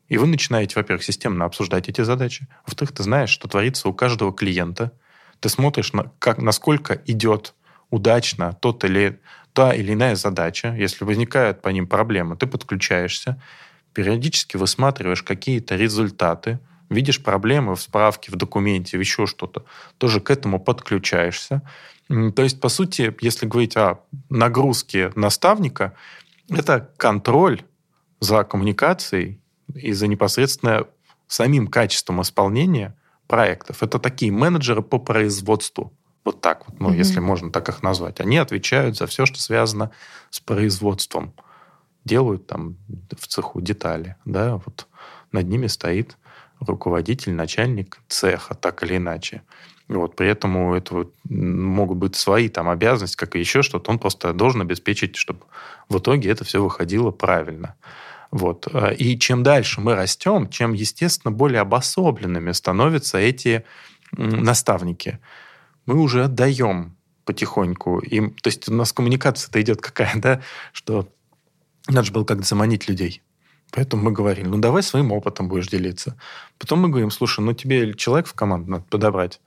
И 0.08 0.16
вы 0.16 0.28
начинаете, 0.28 0.74
во-первых, 0.76 1.02
системно 1.02 1.44
обсуждать 1.44 1.88
эти 1.88 2.02
задачи. 2.02 2.46
Во-вторых, 2.64 2.94
ты 2.94 3.02
знаешь, 3.02 3.30
что 3.30 3.48
творится 3.48 3.88
у 3.88 3.92
каждого 3.92 4.32
клиента. 4.32 4.92
Ты 5.40 5.48
смотришь, 5.48 5.92
на, 5.92 6.12
как, 6.20 6.38
насколько 6.38 7.02
идет 7.06 7.52
удачно 7.90 8.56
тот 8.60 8.84
или, 8.84 9.18
та 9.52 9.74
или 9.74 9.94
иная 9.94 10.14
задача. 10.14 10.72
Если 10.78 11.04
возникают 11.04 11.62
по 11.62 11.70
ним 11.70 11.88
проблемы, 11.88 12.36
ты 12.36 12.46
подключаешься, 12.46 13.42
периодически 13.92 14.56
высматриваешь 14.56 15.24
какие-то 15.24 15.74
результаты, 15.74 16.60
видишь 16.90 17.20
проблемы 17.20 17.74
в 17.74 17.80
справке, 17.80 18.30
в 18.30 18.36
документе, 18.36 18.96
в 18.96 19.00
еще 19.00 19.26
что-то, 19.26 19.64
тоже 19.98 20.20
к 20.20 20.30
этому 20.30 20.60
подключаешься. 20.60 21.62
То 22.08 22.42
есть, 22.42 22.60
по 22.60 22.68
сути, 22.68 23.14
если 23.20 23.46
говорить 23.46 23.76
о 23.76 24.00
нагрузке 24.30 25.12
наставника, 25.16 25.94
это 26.48 26.90
контроль 26.96 27.62
за 28.20 28.44
коммуникацией 28.44 29.40
и 29.74 29.92
за 29.92 30.06
непосредственно 30.06 30.86
самим 31.26 31.66
качеством 31.66 32.22
исполнения 32.22 32.96
проектов. 33.26 33.82
Это 33.82 33.98
такие 33.98 34.30
менеджеры 34.30 34.82
по 34.82 34.98
производству. 34.98 35.92
Вот 36.24 36.40
так 36.40 36.68
вот, 36.68 36.80
ну, 36.80 36.90
mm-hmm. 36.90 36.96
если 36.96 37.20
можно 37.20 37.50
так 37.50 37.68
их 37.68 37.82
назвать. 37.82 38.20
Они 38.20 38.36
отвечают 38.36 38.96
за 38.96 39.06
все, 39.06 39.26
что 39.26 39.40
связано 39.40 39.90
с 40.30 40.40
производством. 40.40 41.34
Делают 42.04 42.46
там 42.46 42.76
в 43.16 43.26
цеху 43.26 43.60
детали, 43.60 44.16
да, 44.24 44.56
вот 44.56 44.86
над 45.32 45.48
ними 45.48 45.66
стоит 45.66 46.16
руководитель, 46.60 47.32
начальник 47.32 47.98
цеха, 48.08 48.54
так 48.54 48.82
или 48.82 48.96
иначе. 48.96 49.42
Вот, 49.88 50.16
при 50.16 50.28
этом 50.28 50.56
у 50.56 50.74
этого 50.74 51.10
могут 51.28 51.98
быть 51.98 52.16
свои 52.16 52.48
там 52.48 52.68
обязанности, 52.68 53.16
как 53.16 53.36
и 53.36 53.38
еще 53.38 53.62
что-то. 53.62 53.90
Он 53.90 53.98
просто 53.98 54.32
должен 54.32 54.60
обеспечить, 54.62 55.16
чтобы 55.16 55.40
в 55.88 55.98
итоге 55.98 56.30
это 56.30 56.44
все 56.44 56.62
выходило 56.62 57.12
правильно. 57.12 57.76
Вот. 58.32 58.66
И 58.98 59.16
чем 59.18 59.44
дальше 59.44 59.80
мы 59.80 59.94
растем, 59.94 60.48
чем, 60.48 60.72
естественно, 60.72 61.30
более 61.30 61.60
обособленными 61.60 62.50
становятся 62.50 63.18
эти 63.18 63.64
наставники. 64.12 65.20
Мы 65.86 66.00
уже 66.00 66.24
отдаем 66.24 66.96
потихоньку 67.24 67.98
им. 67.98 68.30
То 68.42 68.48
есть 68.48 68.68
у 68.68 68.74
нас 68.74 68.92
коммуникация-то 68.92 69.60
идет 69.60 69.80
какая, 69.80 70.12
да, 70.16 70.42
что 70.72 71.08
надо 71.88 72.06
же 72.06 72.12
было 72.12 72.24
как-то 72.24 72.44
заманить 72.44 72.88
людей. 72.88 73.22
Поэтому 73.70 74.04
мы 74.04 74.12
говорили, 74.12 74.46
ну 74.46 74.58
давай 74.58 74.82
своим 74.82 75.12
опытом 75.12 75.48
будешь 75.48 75.68
делиться. 75.68 76.16
Потом 76.58 76.80
мы 76.80 76.88
говорим, 76.88 77.10
слушай, 77.10 77.40
ну 77.40 77.52
тебе 77.52 77.94
человек 77.94 78.26
в 78.26 78.34
команду 78.34 78.70
надо 78.70 78.84
подобрать 78.84 79.40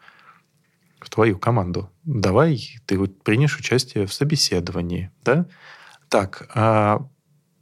в 1.00 1.10
твою 1.10 1.38
команду. 1.38 1.90
Давай 2.04 2.78
ты 2.86 2.98
вот 2.98 3.24
примешь 3.24 3.58
участие 3.58 4.06
в 4.06 4.14
собеседовании, 4.14 5.12
да? 5.24 5.46
Так, 6.10 6.50
а 6.54 7.08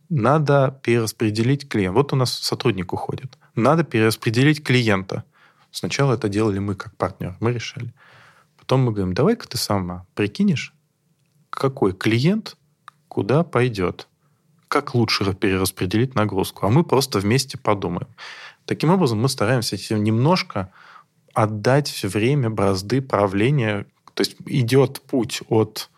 надо 0.09 0.79
перераспределить 0.83 1.67
клиента. 1.67 1.93
Вот 1.93 2.13
у 2.13 2.15
нас 2.15 2.33
сотрудник 2.33 2.93
уходит. 2.93 3.37
Надо 3.55 3.83
перераспределить 3.83 4.63
клиента. 4.63 5.23
Сначала 5.71 6.13
это 6.13 6.29
делали 6.29 6.59
мы 6.59 6.75
как 6.75 6.95
партнер, 6.95 7.35
мы 7.39 7.53
решали. 7.53 7.93
Потом 8.57 8.81
мы 8.81 8.91
говорим, 8.91 9.13
давай-ка 9.13 9.47
ты 9.47 9.57
сама 9.57 10.05
прикинешь, 10.15 10.73
какой 11.49 11.93
клиент 11.93 12.57
куда 13.07 13.43
пойдет, 13.43 14.07
как 14.67 14.95
лучше 14.95 15.33
перераспределить 15.33 16.15
нагрузку. 16.15 16.65
А 16.65 16.69
мы 16.69 16.83
просто 16.83 17.19
вместе 17.19 17.57
подумаем. 17.57 18.07
Таким 18.65 18.91
образом, 18.91 19.21
мы 19.21 19.29
стараемся 19.29 19.77
немножко 19.95 20.71
отдать 21.33 21.87
все 21.87 22.07
время 22.07 22.49
бразды 22.49 23.01
правления. 23.01 23.85
То 24.13 24.21
есть 24.21 24.35
идет 24.45 25.01
путь 25.01 25.41
от 25.47 25.89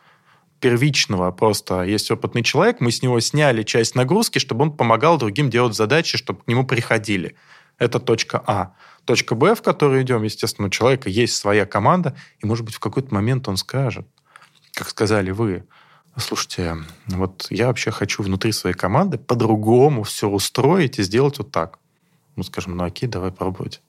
первичного 0.59 1.31
просто 1.31 1.83
есть 1.83 2.11
опытный 2.11 2.43
человек, 2.43 2.79
мы 2.79 2.91
с 2.91 3.01
него 3.01 3.19
сняли 3.19 3.63
часть 3.63 3.95
нагрузки, 3.95 4.39
чтобы 4.39 4.63
он 4.63 4.71
помогал 4.75 5.17
другим 5.17 5.49
делать 5.49 5.75
задачи, 5.75 6.17
чтобы 6.17 6.41
к 6.43 6.47
нему 6.47 6.65
приходили. 6.65 7.35
Это 7.77 7.99
точка 7.99 8.43
А. 8.45 8.73
Точка 9.05 9.35
Б, 9.35 9.55
в 9.55 9.61
которую 9.61 10.03
идем, 10.03 10.23
естественно, 10.23 10.67
у 10.67 10.69
человека 10.69 11.09
есть 11.09 11.35
своя 11.35 11.65
команда, 11.65 12.15
и, 12.39 12.45
может 12.45 12.65
быть, 12.65 12.75
в 12.75 12.79
какой-то 12.79 13.13
момент 13.13 13.47
он 13.47 13.57
скажет, 13.57 14.05
как 14.73 14.89
сказали 14.89 15.31
вы, 15.31 15.65
слушайте, 16.19 16.77
вот 17.07 17.47
я 17.49 17.67
вообще 17.67 17.91
хочу 17.91 18.23
внутри 18.23 18.51
своей 18.51 18.75
команды 18.75 19.17
по-другому 19.17 20.03
все 20.03 20.27
устроить 20.27 20.99
и 20.99 21.03
сделать 21.03 21.37
вот 21.37 21.51
так. 21.51 21.79
Мы 22.35 22.43
скажем, 22.43 22.77
ну 22.77 22.83
окей, 22.83 23.07
давай 23.07 23.31
пробовать. 23.31 23.81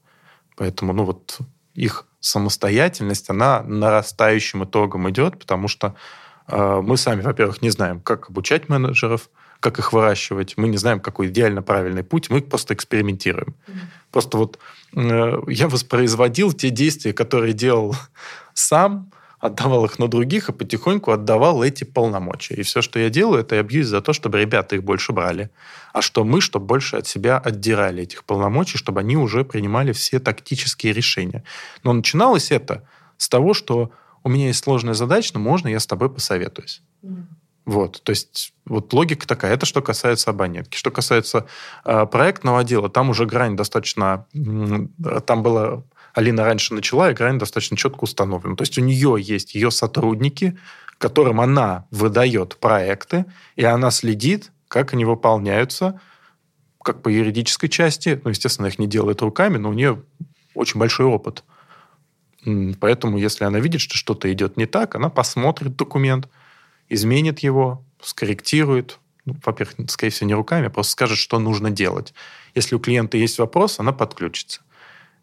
Поэтому, 0.56 0.92
ну 0.92 1.04
вот 1.04 1.38
их 1.74 2.06
самостоятельность, 2.20 3.30
она 3.30 3.62
нарастающим 3.62 4.64
итогом 4.64 5.08
идет, 5.08 5.38
потому 5.38 5.68
что 5.68 5.94
э, 6.48 6.80
мы 6.82 6.96
сами, 6.96 7.22
во-первых, 7.22 7.62
не 7.62 7.70
знаем, 7.70 8.00
как 8.00 8.28
обучать 8.28 8.68
менеджеров, 8.68 9.30
как 9.60 9.78
их 9.78 9.92
выращивать, 9.92 10.56
мы 10.56 10.68
не 10.68 10.78
знаем, 10.78 11.00
какой 11.00 11.28
идеально 11.28 11.62
правильный 11.62 12.02
путь, 12.02 12.30
мы 12.30 12.40
просто 12.40 12.74
экспериментируем. 12.74 13.54
Mm-hmm. 13.66 13.78
Просто 14.10 14.38
вот 14.38 14.58
э, 14.94 15.38
я 15.48 15.68
воспроизводил 15.68 16.52
те 16.52 16.70
действия, 16.70 17.12
которые 17.12 17.52
делал 17.52 17.94
сам, 18.54 19.12
отдавал 19.40 19.86
их 19.86 19.98
на 19.98 20.06
других 20.06 20.48
и 20.48 20.52
потихоньку 20.52 21.10
отдавал 21.10 21.62
эти 21.62 21.84
полномочия. 21.84 22.54
И 22.54 22.62
все, 22.62 22.82
что 22.82 22.98
я 22.98 23.08
делаю, 23.08 23.40
это 23.40 23.56
я 23.56 23.62
бьюсь 23.62 23.86
за 23.86 24.02
то, 24.02 24.12
чтобы 24.12 24.38
ребята 24.38 24.76
их 24.76 24.84
больше 24.84 25.12
брали. 25.12 25.50
А 25.92 26.02
что 26.02 26.24
мы, 26.24 26.40
чтобы 26.40 26.66
больше 26.66 26.96
от 26.96 27.06
себя 27.06 27.38
отдирали 27.38 28.02
этих 28.02 28.24
полномочий, 28.24 28.76
чтобы 28.76 29.00
они 29.00 29.16
уже 29.16 29.44
принимали 29.44 29.92
все 29.92 30.20
тактические 30.20 30.92
решения. 30.92 31.42
Но 31.82 31.92
начиналось 31.92 32.50
это 32.50 32.86
с 33.16 33.28
того, 33.28 33.54
что 33.54 33.90
у 34.22 34.28
меня 34.28 34.48
есть 34.48 34.62
сложная 34.62 34.94
задача, 34.94 35.30
но 35.34 35.40
можно 35.40 35.68
я 35.68 35.80
с 35.80 35.86
тобой 35.86 36.10
посоветуюсь. 36.10 36.82
Mm. 37.02 37.24
Вот, 37.64 38.02
то 38.02 38.10
есть 38.10 38.52
вот 38.66 38.92
логика 38.92 39.26
такая. 39.26 39.54
Это 39.54 39.64
что 39.64 39.80
касается 39.80 40.30
абонентки. 40.30 40.76
Что 40.76 40.90
касается 40.90 41.46
э, 41.84 42.06
проектного 42.06 42.60
отдела, 42.60 42.88
там 42.88 43.10
уже 43.10 43.26
грань 43.26 43.56
достаточно... 43.56 44.26
Там 45.26 45.42
было 45.42 45.84
Алина 46.14 46.44
раньше 46.44 46.74
начала, 46.74 47.10
и 47.10 47.14
грань 47.14 47.38
достаточно 47.38 47.76
четко 47.76 48.04
установлена. 48.04 48.56
То 48.56 48.62
есть 48.62 48.78
у 48.78 48.82
нее 48.82 49.16
есть 49.18 49.54
ее 49.54 49.70
сотрудники, 49.70 50.58
которым 50.98 51.40
она 51.40 51.86
выдает 51.90 52.56
проекты, 52.56 53.24
и 53.56 53.64
она 53.64 53.90
следит, 53.90 54.52
как 54.68 54.92
они 54.92 55.04
выполняются, 55.04 56.00
как 56.82 57.02
по 57.02 57.08
юридической 57.08 57.68
части. 57.68 58.20
Ну, 58.22 58.30
естественно, 58.30 58.66
их 58.66 58.78
не 58.78 58.86
делает 58.86 59.22
руками, 59.22 59.56
но 59.56 59.70
у 59.70 59.72
нее 59.72 60.02
очень 60.54 60.78
большой 60.78 61.06
опыт. 61.06 61.44
Поэтому, 62.80 63.18
если 63.18 63.44
она 63.44 63.60
видит, 63.60 63.80
что 63.80 63.96
что-то 63.96 64.32
идет 64.32 64.56
не 64.56 64.66
так, 64.66 64.94
она 64.94 65.10
посмотрит 65.10 65.76
документ, 65.76 66.28
изменит 66.88 67.40
его, 67.40 67.84
скорректирует. 68.02 68.98
Ну, 69.26 69.36
во-первых, 69.44 69.90
скорее 69.90 70.10
всего, 70.10 70.28
не 70.28 70.34
руками, 70.34 70.66
а 70.66 70.70
просто 70.70 70.92
скажет, 70.92 71.18
что 71.18 71.38
нужно 71.38 71.70
делать. 71.70 72.14
Если 72.54 72.74
у 72.74 72.78
клиента 72.78 73.18
есть 73.18 73.38
вопрос, 73.38 73.78
она 73.78 73.92
подключится. 73.92 74.62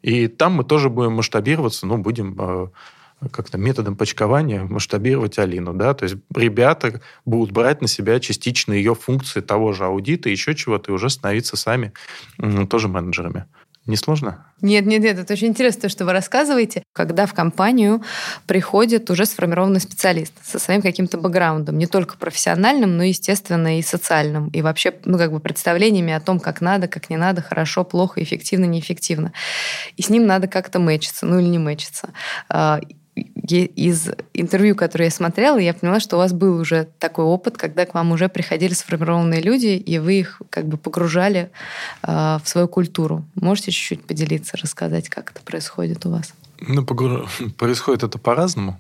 И 0.02 0.28
там 0.28 0.54
мы 0.54 0.64
тоже 0.64 0.90
будем 0.90 1.14
масштабироваться, 1.14 1.86
ну, 1.88 1.98
будем 1.98 2.36
э, 2.40 2.68
как-то 3.32 3.58
методом 3.58 3.96
почкования 3.96 4.64
масштабировать 4.64 5.40
Алину, 5.40 5.74
да, 5.74 5.94
то 5.94 6.04
есть 6.04 6.18
ребята 6.36 7.02
будут 7.26 7.52
брать 7.52 7.82
на 7.82 7.88
себя 7.88 8.20
частично 8.20 8.74
ее 8.74 8.94
функции 8.94 9.42
того 9.42 9.74
же 9.74 9.86
аудита, 9.86 10.30
еще 10.30 10.54
чего-то, 10.56 10.92
и 10.92 10.94
уже 10.94 11.10
становиться 11.10 11.58
сами 11.58 11.94
тоже 12.70 12.88
менеджерами. 12.88 13.46
Несложно? 13.88 14.46
Нет, 14.62 14.86
нет, 14.86 15.02
нет, 15.02 15.18
это 15.18 15.32
очень 15.32 15.48
интересно, 15.48 15.84
то, 15.84 15.90
что 15.90 16.04
вы 16.04 16.12
рассказываете. 16.12 16.84
Когда 16.94 17.26
в 17.26 17.34
компанию 17.34 18.04
приходит 18.46 19.10
уже 19.10 19.26
сформированный 19.26 19.80
специалист 19.80 20.34
со 20.44 20.60
своим 20.60 20.82
каким-то 20.82 21.18
бэкграундом, 21.18 21.78
не 21.78 21.88
только 21.88 22.18
профессиональным, 22.18 22.98
но, 22.98 23.04
естественно, 23.04 23.80
и 23.80 23.82
социальным, 23.82 24.50
и 24.50 24.62
вообще, 24.62 24.94
ну, 25.06 25.18
как 25.18 25.32
бы 25.32 25.40
представлениями 25.40 26.12
о 26.12 26.20
том, 26.20 26.40
как 26.40 26.60
надо, 26.60 26.90
как 26.90 27.10
не 27.10 27.16
надо, 27.16 27.42
хорошо, 27.42 27.86
плохо, 27.86 28.22
эффективно, 28.22 28.66
неэффективно. 28.66 29.32
И 29.96 30.02
с 30.02 30.10
ним 30.10 30.26
надо 30.26 30.48
как-то 30.48 30.80
мэчиться, 30.80 31.26
ну 31.26 31.40
или 31.40 31.48
не 31.48 31.60
мэчиться. 31.60 32.10
Из 33.18 34.10
интервью, 34.34 34.76
которые 34.76 35.08
я 35.08 35.12
смотрела, 35.12 35.58
я 35.58 35.74
поняла, 35.74 36.00
что 36.00 36.18
у 36.18 36.20
вас 36.20 36.34
был 36.34 36.60
уже 36.60 36.88
такой 37.00 37.26
опыт, 37.26 37.58
когда 37.58 37.86
к 37.86 37.94
вам 37.94 38.12
уже 38.12 38.30
приходили 38.30 38.74
сформированные 38.74 39.42
люди, 39.42 39.68
и 39.68 40.00
вы 40.00 40.20
их 40.20 40.42
как 40.50 40.68
бы 40.68 40.78
погружали 40.78 41.50
э, 42.04 42.38
в 42.44 42.48
свою 42.48 42.68
культуру. 42.68 43.26
Можете 43.36 43.72
чуть-чуть 43.72 44.06
поделиться, 44.06 44.58
рассказать, 44.58 45.10
как 45.10 45.32
это 45.32 45.42
происходит 45.42 46.06
у 46.06 46.12
вас? 46.12 46.34
Ну, 46.60 46.86
погруж... 46.86 47.30
происходит 47.58 48.04
это 48.04 48.20
по-разному. 48.20 48.80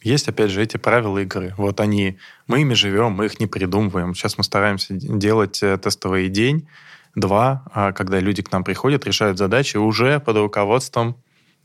Есть, 0.00 0.28
опять 0.28 0.50
же, 0.50 0.62
эти 0.62 0.76
правила 0.76 1.18
игры. 1.18 1.54
Вот 1.56 1.80
они, 1.80 2.18
мы 2.46 2.60
ими 2.60 2.74
живем, 2.74 3.12
мы 3.12 3.26
их 3.26 3.40
не 3.40 3.46
придумываем. 3.46 4.14
Сейчас 4.14 4.38
мы 4.38 4.44
стараемся 4.44 4.94
делать 4.94 5.62
э, 5.62 5.76
тестовый 5.78 6.28
день, 6.28 6.68
два, 7.14 7.64
а 7.72 7.92
когда 7.92 8.20
люди 8.20 8.42
к 8.42 8.52
нам 8.52 8.64
приходят, 8.64 9.06
решают 9.06 9.38
задачи 9.38 9.76
уже 9.76 10.20
под 10.20 10.36
руководством 10.36 11.16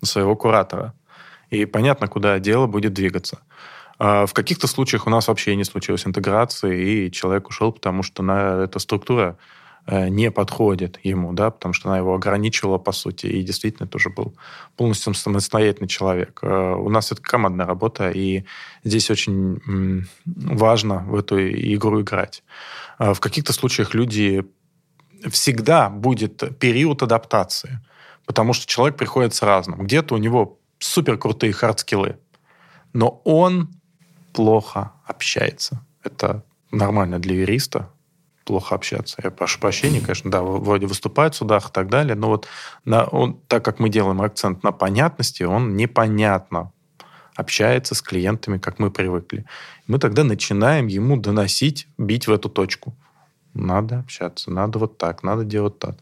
своего 0.01 0.35
куратора 0.35 0.93
и 1.49 1.65
понятно, 1.65 2.07
куда 2.07 2.39
дело 2.39 2.67
будет 2.67 2.93
двигаться. 2.93 3.39
А 3.99 4.25
в 4.25 4.33
каких-то 4.33 4.67
случаях 4.67 5.07
у 5.07 5.09
нас 5.09 5.27
вообще 5.27 5.55
не 5.55 5.65
случилось 5.65 6.07
интеграции, 6.07 7.07
и 7.07 7.11
человек 7.11 7.49
ушел, 7.49 7.73
потому 7.73 8.01
что 8.01 8.23
на, 8.23 8.63
эта 8.63 8.79
структура 8.79 9.37
э, 9.87 10.07
не 10.07 10.31
подходит 10.31 10.99
ему, 11.03 11.33
да, 11.33 11.51
потому 11.51 11.73
что 11.73 11.89
она 11.89 11.97
его 11.97 12.15
ограничивала, 12.15 12.77
по 12.77 12.93
сути, 12.93 13.25
и 13.25 13.43
действительно 13.43 13.89
тоже 13.89 14.09
был 14.09 14.33
полностью 14.77 15.13
самостоятельный 15.13 15.89
человек. 15.89 16.39
Э, 16.41 16.75
у 16.75 16.89
нас 16.89 17.11
это 17.11 17.21
командная 17.21 17.65
работа, 17.65 18.09
и 18.09 18.45
здесь 18.85 19.11
очень 19.11 20.05
важно 20.25 20.99
в 20.99 21.15
эту 21.15 21.37
игру 21.39 22.01
играть. 22.01 22.43
А 22.99 23.13
в 23.13 23.19
каких-то 23.19 23.51
случаях 23.51 23.93
люди 23.93 24.45
всегда 25.29 25.89
будет 25.89 26.57
период 26.57 27.03
адаптации, 27.03 27.81
потому 28.25 28.53
что 28.53 28.65
человек 28.65 28.95
приходит 28.95 29.33
с 29.33 29.41
разным. 29.41 29.83
Где-то 29.83 30.15
у 30.15 30.17
него 30.17 30.59
супер 30.79 31.17
крутые 31.17 31.53
хардскиллы, 31.53 32.17
но 32.93 33.21
он 33.25 33.69
плохо 34.33 34.93
общается. 35.05 35.85
Это 36.03 36.43
нормально 36.71 37.19
для 37.19 37.35
юриста, 37.35 37.89
плохо 38.45 38.75
общаться. 38.75 39.17
Я 39.23 39.31
прошу 39.31 39.59
прощения, 39.59 39.99
конечно, 39.99 40.31
да, 40.31 40.41
вроде 40.41 40.87
выступает 40.87 41.35
в 41.35 41.37
судах 41.37 41.69
и 41.69 41.71
так 41.71 41.89
далее, 41.89 42.15
но 42.15 42.29
вот 42.29 42.47
на, 42.85 43.05
он, 43.05 43.39
так 43.47 43.63
как 43.63 43.79
мы 43.79 43.89
делаем 43.89 44.21
акцент 44.21 44.63
на 44.63 44.71
понятности, 44.71 45.43
он 45.43 45.75
непонятно 45.75 46.71
общается 47.35 47.95
с 47.95 48.01
клиентами, 48.01 48.57
как 48.57 48.79
мы 48.79 48.91
привыкли. 48.91 49.45
Мы 49.87 49.99
тогда 49.99 50.23
начинаем 50.23 50.87
ему 50.87 51.15
доносить, 51.17 51.87
бить 51.97 52.27
в 52.27 52.31
эту 52.31 52.49
точку. 52.49 52.95
Надо 53.53 53.99
общаться, 53.99 54.51
надо 54.51 54.79
вот 54.79 54.97
так, 54.97 55.23
надо 55.23 55.43
делать 55.43 55.79
так. 55.79 55.97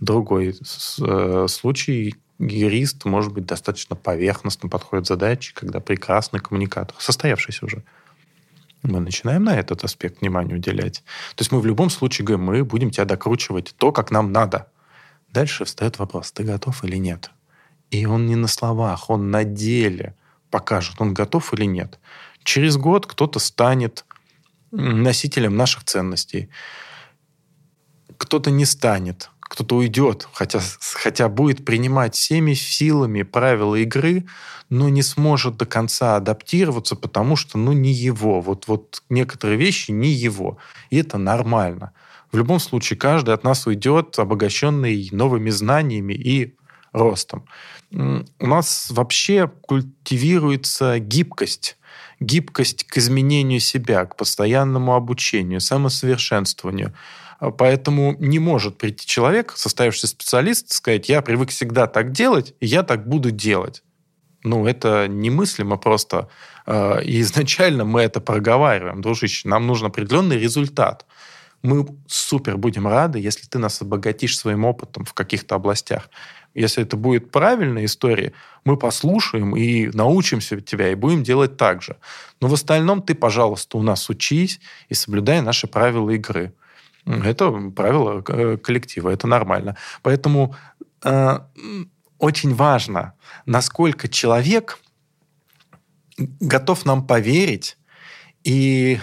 Другой 0.00 0.54
э, 1.00 1.46
случай, 1.48 2.14
юрист, 2.38 3.04
может 3.04 3.32
быть, 3.32 3.46
достаточно 3.46 3.96
поверхностно 3.96 4.68
подходит 4.68 5.04
к 5.06 5.08
задаче, 5.08 5.52
когда 5.54 5.80
прекрасный 5.80 6.40
коммуникатор, 6.40 6.96
состоявшийся 6.98 7.66
уже. 7.66 7.82
Мы 8.82 9.00
начинаем 9.00 9.44
на 9.44 9.58
этот 9.58 9.82
аспект 9.82 10.20
внимания 10.20 10.54
уделять. 10.54 11.02
То 11.34 11.42
есть 11.42 11.50
мы 11.50 11.60
в 11.60 11.66
любом 11.66 11.90
случае 11.90 12.24
говорим, 12.24 12.46
мы 12.46 12.64
будем 12.64 12.90
тебя 12.90 13.04
докручивать 13.04 13.74
то, 13.76 13.90
как 13.90 14.10
нам 14.10 14.30
надо. 14.30 14.68
Дальше 15.30 15.64
встает 15.64 15.98
вопрос, 15.98 16.30
ты 16.32 16.44
готов 16.44 16.84
или 16.84 16.96
нет? 16.96 17.30
И 17.90 18.06
он 18.06 18.26
не 18.26 18.36
на 18.36 18.46
словах, 18.46 19.10
он 19.10 19.30
на 19.30 19.44
деле 19.44 20.14
покажет, 20.50 21.00
он 21.00 21.12
готов 21.12 21.52
или 21.54 21.64
нет. 21.64 21.98
Через 22.44 22.76
год 22.76 23.06
кто-то 23.06 23.38
станет 23.40 24.04
носителем 24.70 25.56
наших 25.56 25.84
ценностей, 25.84 26.48
кто-то 28.16 28.50
не 28.50 28.64
станет 28.64 29.30
кто-то 29.48 29.76
уйдет, 29.76 30.28
хотя, 30.32 30.60
хотя 30.80 31.28
будет 31.28 31.64
принимать 31.64 32.14
всеми 32.14 32.54
силами 32.54 33.22
правила 33.22 33.74
игры, 33.76 34.26
но 34.68 34.88
не 34.88 35.02
сможет 35.02 35.56
до 35.56 35.66
конца 35.66 36.16
адаптироваться, 36.16 36.94
потому 36.94 37.36
что 37.36 37.58
ну, 37.58 37.72
не 37.72 37.90
его. 37.90 38.40
Вот, 38.40 38.68
вот 38.68 39.02
некоторые 39.08 39.58
вещи 39.58 39.90
не 39.90 40.10
его. 40.10 40.58
И 40.90 40.98
это 40.98 41.16
нормально. 41.18 41.92
В 42.30 42.36
любом 42.36 42.60
случае, 42.60 42.98
каждый 42.98 43.34
от 43.34 43.42
нас 43.42 43.66
уйдет, 43.66 44.18
обогащенный 44.18 45.08
новыми 45.12 45.48
знаниями 45.48 46.12
и 46.12 46.54
ростом. 46.92 47.46
У 47.90 48.46
нас 48.46 48.88
вообще 48.90 49.50
культивируется 49.62 50.98
гибкость 50.98 51.78
гибкость 52.20 52.84
к 52.84 52.98
изменению 52.98 53.60
себя, 53.60 54.04
к 54.04 54.16
постоянному 54.16 54.94
обучению, 54.94 55.60
самосовершенствованию. 55.60 56.94
А 57.38 57.50
поэтому 57.50 58.16
не 58.18 58.38
может 58.38 58.78
прийти 58.78 59.06
человек, 59.06 59.52
состоявшийся 59.56 60.08
специалист, 60.08 60.72
сказать, 60.72 61.08
я 61.08 61.22
привык 61.22 61.50
всегда 61.50 61.86
так 61.86 62.10
делать, 62.10 62.54
и 62.60 62.66
я 62.66 62.82
так 62.82 63.08
буду 63.08 63.30
делать. 63.30 63.82
Ну, 64.42 64.66
это 64.66 65.06
немыслимо 65.08 65.76
просто. 65.76 66.28
А, 66.66 66.98
и 66.98 67.20
изначально 67.20 67.84
мы 67.84 68.00
это 68.02 68.20
проговариваем. 68.20 69.00
Дружище, 69.02 69.48
нам 69.48 69.66
нужен 69.66 69.86
определенный 69.86 70.38
результат. 70.38 71.06
Мы 71.62 71.86
супер 72.06 72.56
будем 72.56 72.86
рады, 72.86 73.18
если 73.18 73.46
ты 73.46 73.58
нас 73.58 73.82
обогатишь 73.82 74.38
своим 74.38 74.64
опытом 74.64 75.04
в 75.04 75.12
каких-то 75.12 75.56
областях. 75.56 76.08
Если 76.54 76.82
это 76.82 76.96
будет 76.96 77.30
правильная 77.30 77.84
история, 77.84 78.32
мы 78.64 78.76
послушаем 78.76 79.56
и 79.56 79.88
научимся 79.88 80.60
тебя, 80.60 80.90
и 80.90 80.94
будем 80.94 81.22
делать 81.22 81.56
так 81.56 81.82
же. 81.82 81.96
Но 82.40 82.48
в 82.48 82.54
остальном 82.54 83.02
ты, 83.02 83.14
пожалуйста, 83.14 83.76
у 83.76 83.82
нас 83.82 84.08
учись 84.08 84.60
и 84.88 84.94
соблюдай 84.94 85.40
наши 85.40 85.66
правила 85.66 86.10
игры. 86.10 86.52
Это 87.08 87.50
правило 87.70 88.22
э, 88.28 88.56
коллектива, 88.58 89.10
это 89.10 89.26
нормально. 89.26 89.76
Поэтому 90.02 90.54
э, 91.04 91.38
очень 92.18 92.54
важно, 92.54 93.14
насколько 93.46 94.08
человек 94.08 94.78
готов 96.18 96.84
нам 96.84 97.06
поверить 97.06 97.78
и 98.44 99.00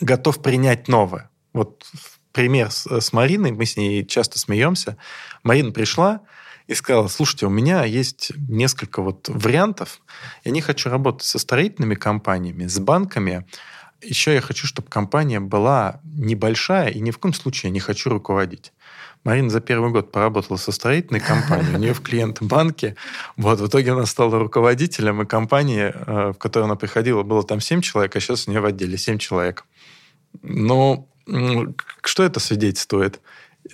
готов 0.00 0.42
принять 0.42 0.88
новое. 0.88 1.30
Вот 1.52 1.84
пример 2.32 2.70
с, 2.70 2.86
с 2.86 3.12
Мариной, 3.12 3.52
мы 3.52 3.66
с 3.66 3.76
ней 3.76 4.04
часто 4.04 4.38
смеемся. 4.38 4.96
Марина 5.42 5.72
пришла 5.72 6.20
и 6.66 6.74
сказала, 6.74 7.08
слушайте, 7.08 7.46
у 7.46 7.50
меня 7.50 7.84
есть 7.84 8.32
несколько 8.36 9.00
вот 9.00 9.28
вариантов. 9.28 10.00
Я 10.44 10.50
не 10.50 10.60
хочу 10.60 10.90
работать 10.90 11.26
со 11.26 11.38
строительными 11.38 11.94
компаниями, 11.94 12.66
с 12.66 12.78
банками, 12.78 13.46
еще 14.02 14.34
я 14.34 14.40
хочу, 14.40 14.66
чтобы 14.66 14.88
компания 14.88 15.40
была 15.40 16.00
небольшая, 16.04 16.88
и 16.88 17.00
ни 17.00 17.10
в 17.10 17.18
коем 17.18 17.34
случае 17.34 17.70
я 17.70 17.74
не 17.74 17.80
хочу 17.80 18.10
руководить. 18.10 18.72
Марина 19.24 19.50
за 19.50 19.60
первый 19.60 19.90
год 19.90 20.12
поработала 20.12 20.56
со 20.56 20.70
строительной 20.70 21.20
компанией, 21.20 21.74
у 21.74 21.78
нее 21.78 21.94
в 21.94 22.00
клиенты 22.00 22.44
банки. 22.44 22.94
Вот, 23.36 23.58
в 23.60 23.66
итоге 23.66 23.92
она 23.92 24.06
стала 24.06 24.38
руководителем, 24.38 25.22
и 25.22 25.26
компании, 25.26 25.92
э, 25.94 26.32
в 26.32 26.34
которую 26.34 26.66
она 26.66 26.76
приходила, 26.76 27.24
было 27.24 27.42
там 27.42 27.60
7 27.60 27.80
человек, 27.80 28.14
а 28.14 28.20
сейчас 28.20 28.46
у 28.46 28.50
нее 28.50 28.60
в 28.60 28.66
отделе 28.66 28.96
7 28.96 29.18
человек. 29.18 29.64
Но 30.42 31.08
что 32.02 32.22
это 32.22 32.38
свидетельствует? 32.38 33.20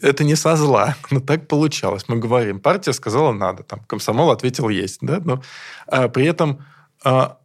Это 0.01 0.25
не 0.25 0.37
со 0.37 0.57
зла, 0.57 0.97
но 1.11 1.21
так 1.21 1.49
получалось. 1.49 2.05
Мы 2.09 2.17
говорим, 2.17 2.61
партия 2.61 2.95
сказала 2.95 3.33
надо, 3.33 3.63
там, 3.63 3.81
комсомол 3.81 4.31
ответил 4.31 4.71
есть. 4.71 4.99
Да? 5.03 5.21
Но 5.23 5.43
а, 5.87 6.09
при 6.09 6.25
этом 6.25 6.65
а, 7.05 7.37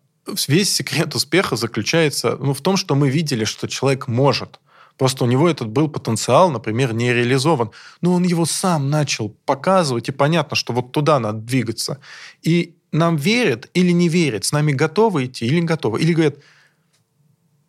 весь 0.47 0.73
секрет 0.73 1.15
успеха 1.15 1.55
заключается 1.55 2.37
ну, 2.37 2.53
в 2.53 2.61
том, 2.61 2.77
что 2.77 2.95
мы 2.95 3.09
видели, 3.09 3.45
что 3.45 3.67
человек 3.67 4.07
может. 4.07 4.59
Просто 4.97 5.23
у 5.23 5.27
него 5.27 5.47
этот 5.47 5.69
был 5.69 5.89
потенциал, 5.89 6.49
например, 6.49 6.93
не 6.93 7.13
реализован. 7.13 7.71
Но 8.01 8.13
он 8.13 8.23
его 8.23 8.45
сам 8.45 8.89
начал 8.89 9.29
показывать, 9.45 10.09
и 10.09 10.11
понятно, 10.11 10.55
что 10.55 10.73
вот 10.73 10.91
туда 10.91 11.19
надо 11.19 11.39
двигаться. 11.39 11.99
И 12.41 12.75
нам 12.91 13.15
верят 13.15 13.69
или 13.73 13.91
не 13.91 14.09
верят, 14.09 14.45
с 14.45 14.51
нами 14.51 14.71
готовы 14.71 15.25
идти 15.25 15.45
или 15.45 15.59
не 15.59 15.67
готовы. 15.67 16.01
Или 16.01 16.13
говорят, 16.13 16.37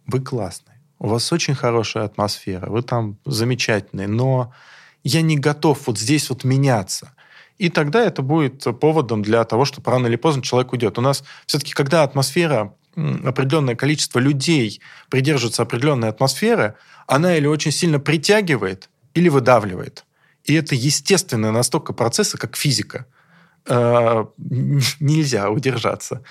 вы 0.06 0.20
классный, 0.20 0.74
у 0.98 1.08
вас 1.08 1.30
очень 1.32 1.54
хорошая 1.54 2.04
атмосфера, 2.04 2.70
вы 2.70 2.82
там 2.82 3.18
замечательные, 3.26 4.08
но 4.08 4.52
я 5.04 5.20
не 5.20 5.36
готов 5.36 5.86
вот 5.86 5.98
здесь 5.98 6.30
вот 6.30 6.44
меняться. 6.44 7.12
И 7.58 7.68
тогда 7.68 8.04
это 8.04 8.22
будет 8.22 8.64
поводом 8.80 9.22
для 9.22 9.44
того, 9.44 9.64
что 9.64 9.82
рано 9.84 10.06
или 10.06 10.16
поздно 10.16 10.42
человек 10.42 10.72
уйдет. 10.72 10.98
У 10.98 11.00
нас 11.00 11.24
все-таки, 11.46 11.72
когда 11.72 12.04
атмосфера, 12.04 12.74
определенное 12.94 13.74
количество 13.74 14.18
людей 14.18 14.80
придерживается 15.10 15.62
определенной 15.62 16.08
атмосферы, 16.08 16.74
она 17.06 17.36
или 17.36 17.46
очень 17.46 17.72
сильно 17.72 17.98
притягивает, 17.98 18.88
или 19.14 19.28
выдавливает. 19.28 20.04
И 20.44 20.54
это 20.54 20.74
естественные 20.74 21.52
настолько 21.52 21.92
процессы, 21.92 22.38
как 22.38 22.56
физика. 22.56 23.06
э, 23.66 24.24
нельзя 25.00 25.50
удержаться. 25.50 26.22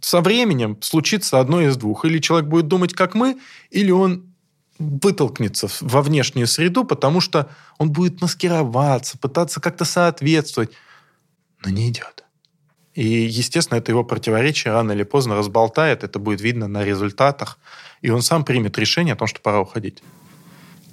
Со 0.00 0.20
временем 0.20 0.78
случится 0.80 1.40
одно 1.40 1.60
из 1.60 1.76
двух. 1.76 2.04
Или 2.04 2.18
человек 2.18 2.48
будет 2.48 2.68
думать, 2.68 2.94
как 2.94 3.14
мы, 3.14 3.38
или 3.70 3.90
он 3.90 4.31
вытолкнется 4.82 5.68
во 5.80 6.02
внешнюю 6.02 6.46
среду, 6.46 6.84
потому 6.84 7.20
что 7.20 7.48
он 7.78 7.90
будет 7.90 8.20
маскироваться, 8.20 9.18
пытаться 9.18 9.60
как-то 9.60 9.84
соответствовать, 9.84 10.72
но 11.64 11.70
не 11.70 11.88
идет. 11.88 12.24
И, 12.94 13.06
естественно, 13.06 13.78
это 13.78 13.90
его 13.90 14.04
противоречие 14.04 14.72
рано 14.72 14.92
или 14.92 15.02
поздно 15.02 15.36
разболтает, 15.36 16.04
это 16.04 16.18
будет 16.18 16.40
видно 16.40 16.68
на 16.68 16.84
результатах, 16.84 17.58
и 18.02 18.10
он 18.10 18.22
сам 18.22 18.44
примет 18.44 18.76
решение 18.78 19.14
о 19.14 19.16
том, 19.16 19.28
что 19.28 19.40
пора 19.40 19.60
уходить. 19.60 20.02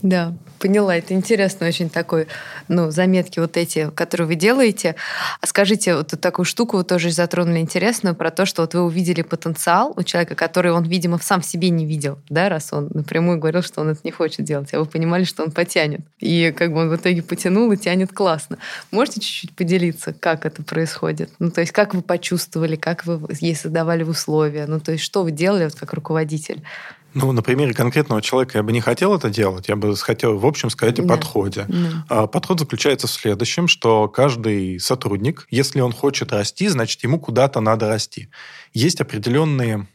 Да, 0.01 0.33
поняла. 0.59 0.95
Это 0.95 1.13
интересно 1.13 1.67
очень 1.67 1.89
такой, 1.89 2.27
ну, 2.67 2.89
заметки 2.89 3.39
вот 3.39 3.57
эти, 3.57 3.89
которые 3.91 4.27
вы 4.27 4.35
делаете. 4.35 4.95
А 5.41 5.47
скажите, 5.47 5.95
вот 5.95 6.13
такую 6.21 6.45
штуку 6.45 6.77
вы 6.77 6.83
тоже 6.83 7.11
затронули 7.11 7.59
интересную 7.59 8.15
про 8.15 8.31
то, 8.31 8.45
что 8.45 8.61
вот 8.61 8.73
вы 8.73 8.83
увидели 8.83 9.21
потенциал 9.23 9.93
у 9.95 10.03
человека, 10.03 10.35
который 10.35 10.71
он, 10.71 10.83
видимо, 10.83 11.19
сам 11.19 11.41
в 11.41 11.45
себе 11.45 11.69
не 11.69 11.85
видел, 11.85 12.19
да, 12.29 12.49
раз 12.49 12.71
он 12.71 12.89
напрямую 12.93 13.39
говорил, 13.39 13.61
что 13.61 13.81
он 13.81 13.89
это 13.89 14.01
не 14.03 14.11
хочет 14.11 14.45
делать, 14.45 14.73
а 14.73 14.79
вы 14.79 14.85
понимали, 14.85 15.23
что 15.25 15.43
он 15.43 15.51
потянет. 15.51 16.01
И 16.19 16.53
как 16.57 16.71
бы 16.71 16.79
он 16.79 16.89
в 16.89 16.95
итоге 16.95 17.21
потянул 17.21 17.71
и 17.71 17.77
тянет 17.77 18.13
классно. 18.13 18.57
Можете 18.91 19.19
чуть-чуть 19.19 19.55
поделиться, 19.55 20.13
как 20.13 20.45
это 20.45 20.63
происходит? 20.63 21.31
Ну, 21.39 21.51
то 21.51 21.61
есть 21.61 21.73
как 21.73 21.93
вы 21.93 22.01
почувствовали, 22.01 22.75
как 22.75 23.05
вы 23.05 23.21
ей 23.39 23.55
создавали 23.55 24.03
условия? 24.03 24.65
Ну, 24.65 24.79
то 24.79 24.93
есть 24.93 25.03
что 25.03 25.23
вы 25.23 25.31
делали 25.31 25.65
вот 25.65 25.75
как 25.75 25.93
руководитель? 25.93 26.63
Ну, 27.13 27.31
на 27.31 27.41
примере 27.41 27.73
конкретного 27.73 28.21
человека 28.21 28.59
я 28.59 28.63
бы 28.63 28.71
не 28.71 28.81
хотел 28.81 29.15
это 29.15 29.29
делать, 29.29 29.67
я 29.67 29.75
бы 29.75 29.95
хотел, 29.95 30.37
в 30.37 30.45
общем, 30.45 30.69
сказать 30.69 30.99
о 30.99 31.03
да. 31.03 31.15
подходе. 31.15 31.65
Да. 32.07 32.27
Подход 32.27 32.59
заключается 32.59 33.07
в 33.07 33.11
следующем, 33.11 33.67
что 33.67 34.07
каждый 34.07 34.79
сотрудник, 34.79 35.47
если 35.49 35.81
он 35.81 35.91
хочет 35.91 36.31
расти, 36.31 36.67
значит, 36.67 37.03
ему 37.03 37.19
куда-то 37.19 37.61
надо 37.61 37.87
расти. 37.87 38.29
Есть 38.73 39.01
определенные 39.01 39.87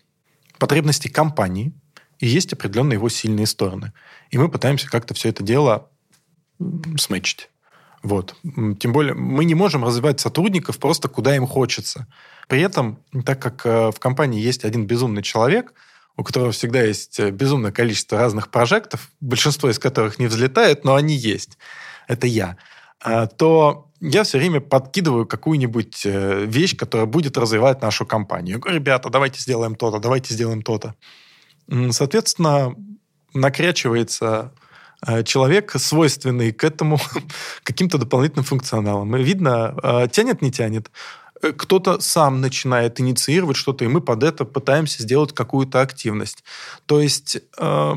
потребности 0.58 1.08
компании, 1.08 1.72
и 2.18 2.26
есть 2.26 2.52
определенные 2.52 2.94
его 2.94 3.08
сильные 3.08 3.46
стороны. 3.46 3.92
И 4.30 4.38
мы 4.38 4.48
пытаемся 4.48 4.88
как-то 4.88 5.14
все 5.14 5.28
это 5.28 5.44
дело 5.44 5.90
сметчить. 6.98 7.50
Вот. 8.02 8.34
Тем 8.80 8.92
более 8.92 9.14
мы 9.14 9.44
не 9.44 9.54
можем 9.54 9.84
развивать 9.84 10.20
сотрудников 10.20 10.78
просто 10.78 11.08
куда 11.08 11.34
им 11.36 11.46
хочется. 11.46 12.06
При 12.48 12.60
этом, 12.60 12.98
так 13.24 13.40
как 13.40 13.64
э, 13.64 13.90
в 13.90 13.98
компании 13.98 14.42
есть 14.42 14.64
один 14.64 14.86
безумный 14.86 15.22
человек– 15.22 15.74
у 16.16 16.22
которого 16.22 16.52
всегда 16.52 16.82
есть 16.82 17.18
э, 17.18 17.30
безумное 17.30 17.72
количество 17.72 18.18
разных 18.18 18.50
прожектов, 18.50 19.10
большинство 19.20 19.70
из 19.70 19.78
которых 19.78 20.18
не 20.18 20.26
взлетает, 20.26 20.84
но 20.84 20.94
они 20.94 21.14
есть. 21.14 21.58
Это 22.06 22.26
я. 22.26 22.56
А, 23.02 23.26
то 23.26 23.90
я 24.00 24.22
все 24.22 24.38
время 24.38 24.60
подкидываю 24.60 25.26
какую-нибудь 25.26 26.02
э, 26.04 26.44
вещь, 26.44 26.76
которая 26.76 27.06
будет 27.06 27.36
развивать 27.36 27.82
нашу 27.82 28.06
компанию. 28.06 28.56
Я 28.56 28.60
говорю, 28.60 28.78
ребята, 28.78 29.10
давайте 29.10 29.40
сделаем 29.40 29.74
то-то, 29.74 29.98
давайте 29.98 30.34
сделаем 30.34 30.62
то-то. 30.62 30.94
Соответственно, 31.90 32.74
накрячивается 33.32 34.52
э, 35.06 35.24
человек, 35.24 35.72
свойственный 35.72 36.52
к 36.52 36.62
этому 36.62 37.00
каким-то 37.64 37.98
дополнительным 37.98 38.44
функционалам. 38.44 39.16
И 39.16 39.22
видно, 39.22 40.08
тянет, 40.12 40.42
не 40.42 40.52
тянет. 40.52 40.90
Э, 41.44 41.52
кто-то 41.52 42.00
сам 42.00 42.40
начинает 42.40 43.00
инициировать 43.00 43.56
что-то, 43.56 43.84
и 43.84 43.88
мы 43.88 44.00
под 44.00 44.22
это 44.22 44.44
пытаемся 44.44 45.02
сделать 45.02 45.32
какую-то 45.32 45.80
активность. 45.80 46.42
То 46.86 47.00
есть 47.00 47.38
э, 47.58 47.94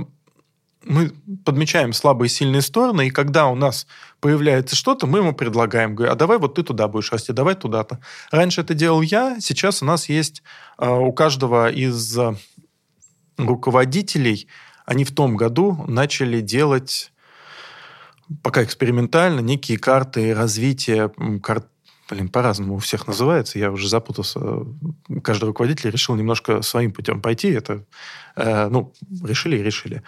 мы 0.84 1.12
подмечаем 1.46 1.94
слабые 1.94 2.28
и 2.28 2.32
сильные 2.32 2.62
стороны, 2.62 3.08
и 3.08 3.12
когда 3.12 3.48
у 3.48 3.56
нас 3.56 3.88
появляется 4.20 4.76
что-то, 4.76 5.08
мы 5.08 5.20
ему 5.20 5.34
предлагаем, 5.34 5.96
говорю, 5.96 6.12
а 6.12 6.16
давай 6.16 6.38
вот 6.38 6.56
ты 6.56 6.64
туда 6.64 6.88
будешь 6.88 7.12
расти, 7.12 7.32
давай 7.32 7.56
туда-то. 7.56 8.00
Раньше 8.32 8.62
это 8.62 8.74
делал 8.74 9.02
я, 9.02 9.38
сейчас 9.40 9.82
у 9.82 9.86
нас 9.86 10.10
есть 10.10 10.44
э, 10.78 10.90
у 10.90 11.14
каждого 11.14 11.72
из 11.72 12.18
руководителей, 13.38 14.48
они 14.86 15.06
в 15.06 15.14
том 15.14 15.38
году 15.38 15.86
начали 15.88 16.42
делать 16.42 17.12
пока 18.42 18.64
экспериментально 18.64 19.40
некие 19.40 19.78
карты 19.78 20.34
развития, 20.34 21.12
карты 21.42 21.70
блин, 22.10 22.30
по-разному 22.30 22.76
у 22.76 22.80
всех 22.80 23.08
называется, 23.08 23.60
я 23.60 23.72
уже 23.72 23.90
запутался. 23.90 24.40
Каждый 25.24 25.46
руководитель 25.46 25.90
решил 25.90 26.16
немножко 26.16 26.62
своим 26.62 26.92
путем 26.92 27.22
пойти. 27.22 27.50
Это, 27.50 27.86
э, 28.36 28.68
ну, 28.70 28.94
решили 29.24 29.58
и 29.58 29.64
решили. 29.64 30.04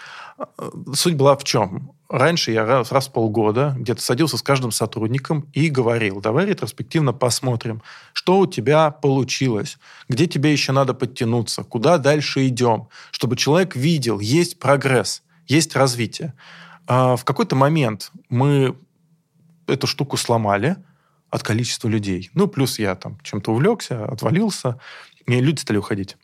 Суть 0.93 1.15
была 1.15 1.35
в 1.35 1.43
чем? 1.43 1.91
Раньше 2.09 2.51
я 2.51 2.65
раз, 2.65 2.91
раз 2.91 3.07
в 3.07 3.11
полгода 3.11 3.75
где-то 3.77 4.01
садился 4.01 4.37
с 4.37 4.41
каждым 4.41 4.71
сотрудником 4.71 5.47
и 5.53 5.69
говорил, 5.69 6.21
давай 6.21 6.45
ретроспективно 6.45 7.13
посмотрим, 7.13 7.81
что 8.13 8.39
у 8.39 8.47
тебя 8.47 8.89
получилось, 8.91 9.77
где 10.07 10.25
тебе 10.25 10.51
еще 10.51 10.71
надо 10.71 10.93
подтянуться, 10.93 11.63
куда 11.63 11.97
дальше 11.97 12.47
идем, 12.47 12.87
чтобы 13.11 13.35
человек 13.35 13.75
видел, 13.75 14.19
есть 14.19 14.59
прогресс, 14.59 15.21
есть 15.47 15.75
развитие. 15.75 16.33
А 16.87 17.15
в 17.15 17.25
какой-то 17.25 17.55
момент 17.55 18.11
мы 18.29 18.75
эту 19.67 19.85
штуку 19.85 20.17
сломали– 20.17 20.77
от 21.29 21.43
количества 21.43 21.87
людей. 21.87 22.29
Ну, 22.33 22.47
плюс 22.47 22.79
я 22.79 22.95
там 22.95 23.17
чем-то 23.23 23.51
увлекся, 23.51 24.05
отвалился, 24.05 24.79
и 25.25 25.39
люди 25.39 25.59
стали 25.59 25.77
уходить. 25.77 26.17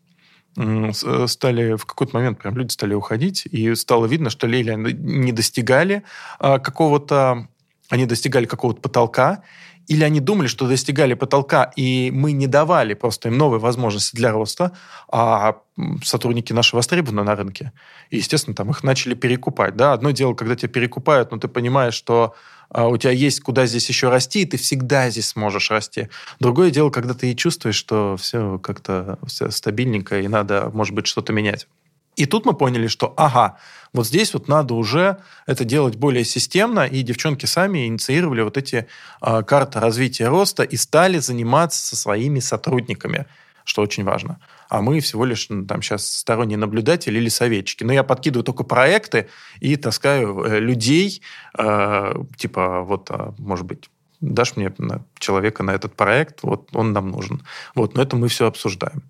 Э, 0.58 1.28
стали 1.28 1.76
в 1.76 1.86
какой-то 1.86 2.15
момент 2.15 2.39
прям 2.39 2.58
люди 2.58 2.72
стали 2.72 2.94
уходить, 2.94 3.46
и 3.46 3.76
стало 3.76 4.06
видно, 4.06 4.30
что 4.30 4.48
Лели 4.48 4.74
не 4.74 5.32
достигали 5.32 6.04
а, 6.39 6.60
какого-то, 6.60 7.48
они 7.89 8.06
достигали 8.06 8.46
какого-то 8.46 8.82
потолка, 8.82 9.44
или 9.88 10.04
они 10.04 10.20
думали, 10.20 10.48
что 10.48 10.68
достигали 10.68 11.13
потолка, 11.13 11.72
и 11.76 12.10
мы 12.12 12.32
не 12.32 12.48
давали 12.48 12.94
просто 12.96 13.30
им 13.30 13.38
новые 13.38 13.60
возможности 13.60 14.15
для 14.15 14.32
роста, 14.32 14.72
а 15.12 15.58
сотрудники 16.04 16.54
наши 16.54 16.76
востребованы 16.76 17.24
на 17.24 17.36
рынке. 17.36 17.72
И, 18.10 18.18
естественно, 18.18 18.56
там 18.56 18.72
их 18.72 18.84
начали 18.84 19.13
перекупать. 19.13 19.76
Да? 19.76 19.94
Одно 19.94 20.12
дело, 20.12 20.34
когда 20.34 20.56
тебя 20.56 20.70
перекупают, 20.70 21.32
но 21.32 21.38
ты 21.38 21.48
понимаешь, 21.48 21.94
что 21.94 22.34
у 22.73 22.97
тебя 22.97 23.12
есть 23.12 23.41
куда 23.41 23.65
здесь 23.65 23.88
еще 23.89 24.10
расти, 24.10 24.41
и 24.41 24.45
ты 24.45 24.58
всегда 24.58 25.10
здесь 25.10 25.30
сможешь 25.30 25.71
расти. 25.71 26.10
Другое 26.39 26.71
дело, 26.71 26.89
когда 26.89 27.13
ты 27.13 27.34
чувствуешь, 27.36 27.75
что 27.75 28.17
все 28.17 28.60
как-то 28.60 29.17
все 29.28 29.49
стабильненько, 29.51 30.19
и 30.19 30.28
надо, 30.28 30.69
может 30.73 30.93
быть, 30.93 31.08
что-то 31.08 31.34
менять. 31.34 31.67
И 32.15 32.25
тут 32.25 32.45
мы 32.45 32.54
поняли, 32.54 32.88
что 32.88 33.13
ага, 33.17 33.58
вот 33.93 34.08
здесь 34.08 34.34
вот 34.34 34.47
надо 34.47 34.73
уже 34.73 35.17
это 35.45 35.65
делать 35.65 35.95
более 35.95 36.23
системно, 36.23 36.86
и 36.86 37.01
девчонки 37.01 37.45
сами 37.45 37.88
инициировали 37.88 38.41
вот 38.41 38.58
эти 38.58 38.88
э, 39.21 39.43
карты 39.43 39.80
развития 39.80 40.28
роста 40.28 40.63
и 40.63 40.78
стали 40.78 41.19
заниматься 41.19 41.86
со 41.86 41.95
своими 41.95 42.39
сотрудниками, 42.39 43.25
что 43.65 43.82
очень 43.82 44.06
важно 44.06 44.39
а 44.69 44.82
мы 44.82 44.99
всего 44.99 45.25
лишь 45.25 45.47
ну, 45.49 45.65
там 45.65 45.82
сейчас 45.82 46.08
сторонние 46.08 46.58
наблюдатели 46.58 47.17
или 47.17 47.30
советчики. 47.30 47.84
Но 47.84 47.93
я 47.93 48.04
подкидываю 48.04 48.43
только 48.43 48.63
проекты 48.63 49.30
и 49.60 49.75
таскаю 49.75 50.43
э, 50.43 50.60
людей, 50.60 51.21
э, 51.58 52.13
типа 52.38 52.82
вот, 52.82 53.10
а, 53.12 53.34
может 53.38 53.65
быть, 53.65 53.89
дашь 54.21 54.56
мне 54.56 54.73
человека 55.19 55.63
на 55.63 55.71
этот 55.71 55.95
проект, 55.95 56.43
вот 56.43 56.69
он 56.73 56.93
нам 56.93 57.10
нужен. 57.10 57.43
Вот, 57.75 57.95
но 57.95 58.01
это 58.01 58.15
мы 58.15 58.28
все 58.28 58.47
обсуждаем. 58.47 59.04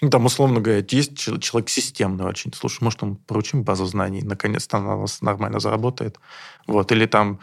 Ну, 0.00 0.10
там, 0.10 0.24
условно 0.26 0.60
говоря, 0.60 0.84
есть 0.88 1.16
человек 1.16 1.70
системный 1.70 2.26
очень. 2.26 2.52
Слушай, 2.52 2.82
может, 2.82 3.02
он 3.02 3.16
поручим 3.16 3.62
базу 3.62 3.86
знаний, 3.86 4.22
наконец-то 4.22 4.78
она 4.78 4.96
у 4.96 5.02
нас 5.02 5.22
нормально 5.22 5.60
заработает. 5.60 6.18
Вот. 6.66 6.92
Или 6.92 7.06
там 7.06 7.40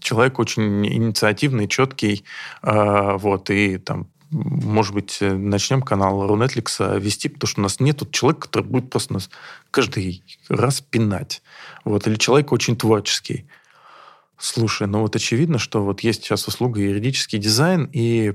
человек 0.00 0.38
очень 0.38 0.86
инициативный, 0.86 1.68
четкий, 1.68 2.24
э, 2.62 3.16
вот, 3.18 3.50
и 3.50 3.78
там 3.78 4.08
может 4.30 4.94
быть, 4.94 5.18
э, 5.20 5.32
начнем 5.32 5.82
канал 5.82 6.26
Рунетликса 6.26 6.96
вести, 6.96 7.28
потому 7.28 7.48
что 7.48 7.60
у 7.60 7.62
нас 7.62 7.80
нет 7.80 8.10
человека, 8.10 8.42
который 8.42 8.64
будет 8.64 8.90
просто 8.90 9.14
нас 9.14 9.30
каждый 9.70 10.22
раз 10.48 10.80
пинать. 10.80 11.42
Вот. 11.84 12.06
Или 12.06 12.16
человек 12.16 12.52
очень 12.52 12.76
творческий. 12.76 13.46
Слушай, 14.38 14.86
ну 14.86 15.00
вот 15.00 15.16
очевидно, 15.16 15.58
что 15.58 15.82
вот 15.82 16.00
есть 16.00 16.22
сейчас 16.22 16.46
услуга 16.46 16.80
юридический 16.80 17.38
дизайн, 17.38 17.88
и 17.92 18.34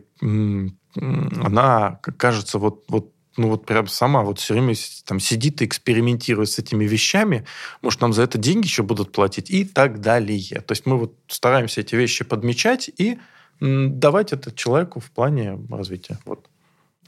она, 0.95 1.99
кажется, 2.17 2.60
вот, 2.60 2.84
вот 2.89 3.13
ну 3.38 3.49
вот 3.49 3.65
прям 3.65 3.88
сама 3.88 4.21
вот 4.21 4.39
все 4.39 4.53
время 4.53 4.75
там 5.06 5.19
сидит 5.19 5.62
и 5.62 5.65
экспериментирует 5.65 6.49
с 6.49 6.60
этими 6.60 6.86
вещами, 6.86 7.45
может, 7.82 8.01
нам 8.01 8.13
за 8.13 8.23
это 8.23 8.38
деньги 8.38 8.65
еще 8.65 8.84
будут 8.84 9.12
платить 9.12 9.49
и 9.49 9.65
так 9.65 10.01
далее. 10.01 10.62
То 10.62 10.71
есть 10.73 10.86
мы 10.86 10.97
вот 10.97 11.15
стараемся 11.27 11.82
эти 11.82 11.95
вещи 11.95 12.23
подмечать 12.23 12.89
и 12.97 13.17
давать 13.63 14.34
это 14.34 14.52
человеку 14.52 14.99
в 14.99 15.10
плане 15.12 15.60
развития. 15.69 16.17
Вот. 16.26 16.49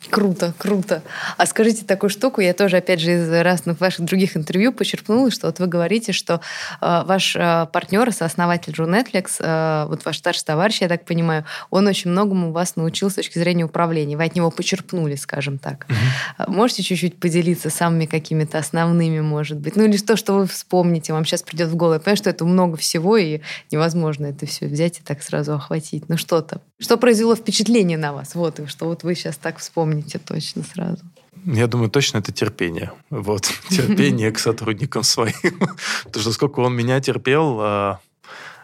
Круто, 0.10 0.54
круто. 0.58 1.04
А 1.38 1.46
скажите 1.46 1.86
такую 1.86 2.10
штуку, 2.10 2.42
я 2.42 2.54
тоже, 2.54 2.78
опять 2.78 3.00
же, 3.00 3.14
из 3.14 3.30
разных 3.30 3.80
ваших 3.80 4.06
других 4.06 4.38
интервью 4.38 4.72
почерпнула, 4.72 5.32
что 5.32 5.48
вот 5.48 5.60
вы 5.60 5.68
говорите, 5.68 6.12
что 6.12 6.42
э, 6.82 7.04
ваш 7.06 7.36
э, 7.36 7.68
партнер, 7.72 8.12
сооснователь 8.12 8.74
True 8.74 8.88
Netflix, 8.88 9.36
э, 9.40 9.88
вот 9.88 10.06
ваш 10.06 10.18
старший 10.18 10.46
товарищ, 10.46 10.82
я 10.82 10.88
так 10.88 11.06
понимаю, 11.06 11.46
он 11.70 11.88
очень 11.88 12.12
многому 12.12 12.52
вас 12.52 12.76
научил 12.76 13.10
с 13.10 13.16
точки 13.16 13.40
зрения 13.40 13.66
управления. 13.66 14.18
Вы 14.18 14.26
от 14.26 14.36
него 14.36 14.52
почерпнули, 14.52 15.16
скажем 15.16 15.58
так. 15.58 15.86
Угу. 15.90 16.52
Можете 16.54 16.84
чуть-чуть 16.84 17.20
поделиться 17.20 17.70
самыми 17.70 18.06
какими-то 18.06 18.58
основными, 18.58 19.20
может 19.20 19.60
быть? 19.60 19.76
Ну 19.76 19.86
или 19.86 19.98
то, 19.98 20.16
что 20.16 20.34
вы 20.34 20.48
вспомните, 20.48 21.14
вам 21.14 21.26
сейчас 21.26 21.42
придет 21.44 21.70
в 21.70 21.76
голову. 21.76 21.96
Я 21.96 22.00
понимаю, 22.00 22.18
что 22.18 22.30
это 22.30 22.46
много 22.46 22.78
всего, 22.78 23.18
и 23.18 23.42
невозможно 23.72 24.28
это 24.28 24.46
все 24.46 24.68
взять 24.68 25.00
и 25.00 25.04
так 25.04 25.24
сразу 25.24 25.54
охватить. 25.54 26.10
Ну 26.10 26.18
что-то. 26.18 26.62
Что 26.80 26.98
произвело 26.98 27.36
впечатление 27.36 27.98
на 27.98 28.14
вас? 28.14 28.36
Вот, 28.36 28.60
и 28.60 28.66
что 28.68 28.86
вот 28.86 29.04
вы 29.04 29.16
сейчас 29.16 29.38
так 29.38 29.58
вспомните 29.60 29.95
помните 29.96 30.20
точно 30.20 30.64
сразу? 30.64 31.04
Я 31.46 31.68
думаю, 31.68 31.90
точно 31.90 32.20
это 32.20 32.32
терпение. 32.32 32.92
Вот. 33.10 33.44
Терпение 33.70 34.32
к 34.32 34.40
сотрудникам 34.40 35.04
своим. 35.04 35.60
Потому 36.04 36.22
что 36.22 36.32
сколько 36.32 36.60
он 36.62 36.76
меня 36.76 37.00
терпел, 37.00 37.58
а, 37.62 38.00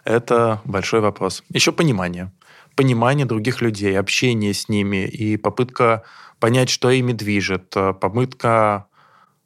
это 0.04 0.62
большой 0.66 1.00
вопрос. 1.00 1.44
Еще 1.54 1.72
понимание. 1.72 2.32
Понимание 2.76 3.26
других 3.26 3.62
людей, 3.62 4.00
общение 4.00 4.54
с 4.54 4.70
ними 4.70 5.06
и 5.06 5.38
попытка 5.38 6.04
понять, 6.40 6.70
что 6.70 6.90
ими 6.90 7.14
движет, 7.14 7.74
а, 7.76 7.94
попытка 7.94 8.88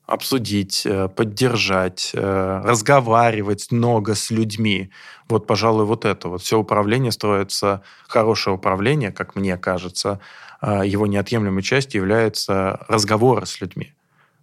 обсудить, 0.08 0.86
э, 0.86 1.08
поддержать, 1.08 2.12
э, 2.14 2.62
разговаривать 2.64 3.72
много 3.72 4.14
с 4.14 4.30
людьми. 4.30 4.92
Вот, 5.28 5.48
пожалуй, 5.48 5.86
вот 5.86 6.06
это 6.06 6.30
вот. 6.30 6.44
Все 6.44 6.60
управление 6.60 7.12
строится, 7.12 7.82
хорошее 8.08 8.56
управление, 8.56 9.12
как 9.12 9.36
мне 9.36 9.58
кажется, 9.58 10.20
его 10.62 11.08
неотъемлемой 11.08 11.64
частью 11.64 12.02
является 12.02 12.86
разговор 12.88 13.46
с 13.46 13.62
людьми. 13.62 13.94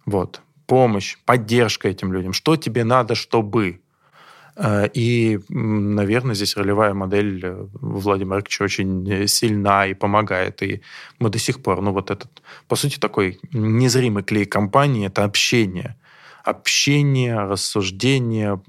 Вот. 0.05 0.41
Помощь, 0.65 1.17
поддержка 1.25 1.89
этим 1.89 2.13
людям. 2.13 2.33
Что 2.33 2.55
тебе 2.55 2.83
надо, 2.83 3.15
чтобы? 3.15 3.81
А, 4.55 4.85
и, 4.85 5.39
наверное, 5.49 6.35
здесь 6.35 6.55
ролевая 6.55 6.93
модель 6.93 7.41
э, 7.43 7.67
Владимира 7.73 8.39
Ильича 8.39 8.63
очень 8.63 9.27
сильна 9.27 9.87
и 9.87 9.93
помогает. 9.93 10.61
И 10.61 10.81
мы 11.19 11.29
до 11.29 11.39
сих 11.39 11.61
пор, 11.61 11.81
ну 11.81 11.91
вот 11.91 12.11
этот, 12.11 12.41
по 12.67 12.75
сути, 12.75 12.99
такой 12.99 13.39
незримый 13.51 14.23
клей 14.23 14.45
компании– 14.45 15.07
это 15.07 15.23
общение. 15.23 15.95
Общение, 16.43 17.39
рассуждение, 17.39 18.61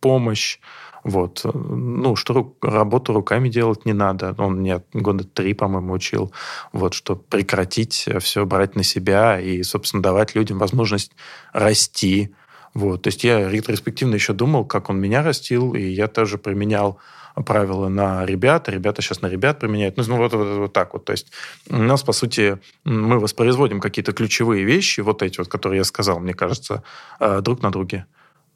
помощь. 0.00 0.58
Вот. 1.06 1.42
Ну, 1.44 2.16
что 2.16 2.56
работу 2.60 3.12
руками 3.12 3.48
делать 3.48 3.86
не 3.86 3.92
надо. 3.92 4.34
Он 4.38 4.56
мне 4.56 4.82
года 4.92 5.22
три, 5.22 5.54
по-моему, 5.54 5.92
учил. 5.92 6.32
Вот, 6.72 6.94
что 6.94 7.14
прекратить 7.14 8.08
все 8.18 8.44
брать 8.44 8.74
на 8.74 8.82
себя 8.82 9.40
и, 9.40 9.62
собственно, 9.62 10.02
давать 10.02 10.34
людям 10.34 10.58
возможность 10.58 11.12
расти. 11.52 12.34
Вот. 12.74 13.02
То 13.02 13.08
есть 13.08 13.22
я 13.22 13.48
ретроспективно 13.48 14.16
еще 14.16 14.32
думал, 14.32 14.64
как 14.64 14.90
он 14.90 14.98
меня 14.98 15.22
растил, 15.22 15.74
и 15.74 15.80
я 15.80 16.08
тоже 16.08 16.38
применял 16.38 16.98
правила 17.36 17.86
на 17.86 18.24
ребят, 18.26 18.68
ребята 18.68 19.00
сейчас 19.00 19.22
на 19.22 19.28
ребят 19.28 19.60
применяют. 19.60 19.96
Ну, 19.96 20.02
ну 20.08 20.16
вот, 20.16 20.32
вот, 20.32 20.58
вот 20.58 20.72
так 20.72 20.92
вот. 20.92 21.04
То 21.04 21.12
есть 21.12 21.30
у 21.70 21.76
нас, 21.76 22.02
по 22.02 22.12
сути, 22.12 22.58
мы 22.82 23.20
воспроизводим 23.20 23.78
какие-то 23.78 24.12
ключевые 24.12 24.64
вещи, 24.64 25.02
вот 25.02 25.22
эти 25.22 25.38
вот, 25.38 25.46
которые 25.46 25.78
я 25.78 25.84
сказал, 25.84 26.18
мне 26.18 26.34
кажется, 26.34 26.82
э, 27.20 27.40
друг 27.42 27.62
на 27.62 27.70
друге. 27.70 28.06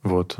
Вот, 0.02 0.36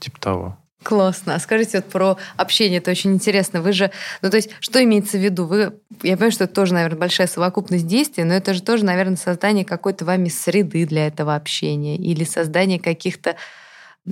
типа 0.00 0.18
того. 0.18 0.58
Классно. 0.82 1.34
А 1.34 1.38
скажите 1.38 1.78
вот 1.78 1.86
про 1.86 2.16
общение, 2.36 2.78
это 2.78 2.90
очень 2.90 3.12
интересно. 3.12 3.62
Вы 3.62 3.72
же, 3.72 3.90
ну 4.20 4.30
то 4.30 4.36
есть, 4.36 4.50
что 4.60 4.82
имеется 4.82 5.16
в 5.16 5.20
виду? 5.20 5.46
Вы, 5.46 5.74
я 6.02 6.16
понимаю, 6.16 6.32
что 6.32 6.44
это 6.44 6.54
тоже, 6.54 6.74
наверное, 6.74 6.98
большая 6.98 7.26
совокупность 7.26 7.86
действий, 7.86 8.24
но 8.24 8.34
это 8.34 8.52
же 8.52 8.62
тоже, 8.62 8.84
наверное, 8.84 9.16
создание 9.16 9.64
какой-то 9.64 10.04
вами 10.04 10.28
среды 10.28 10.86
для 10.86 11.06
этого 11.06 11.34
общения 11.36 11.96
или 11.96 12.24
создание 12.24 12.80
каких-то 12.80 13.36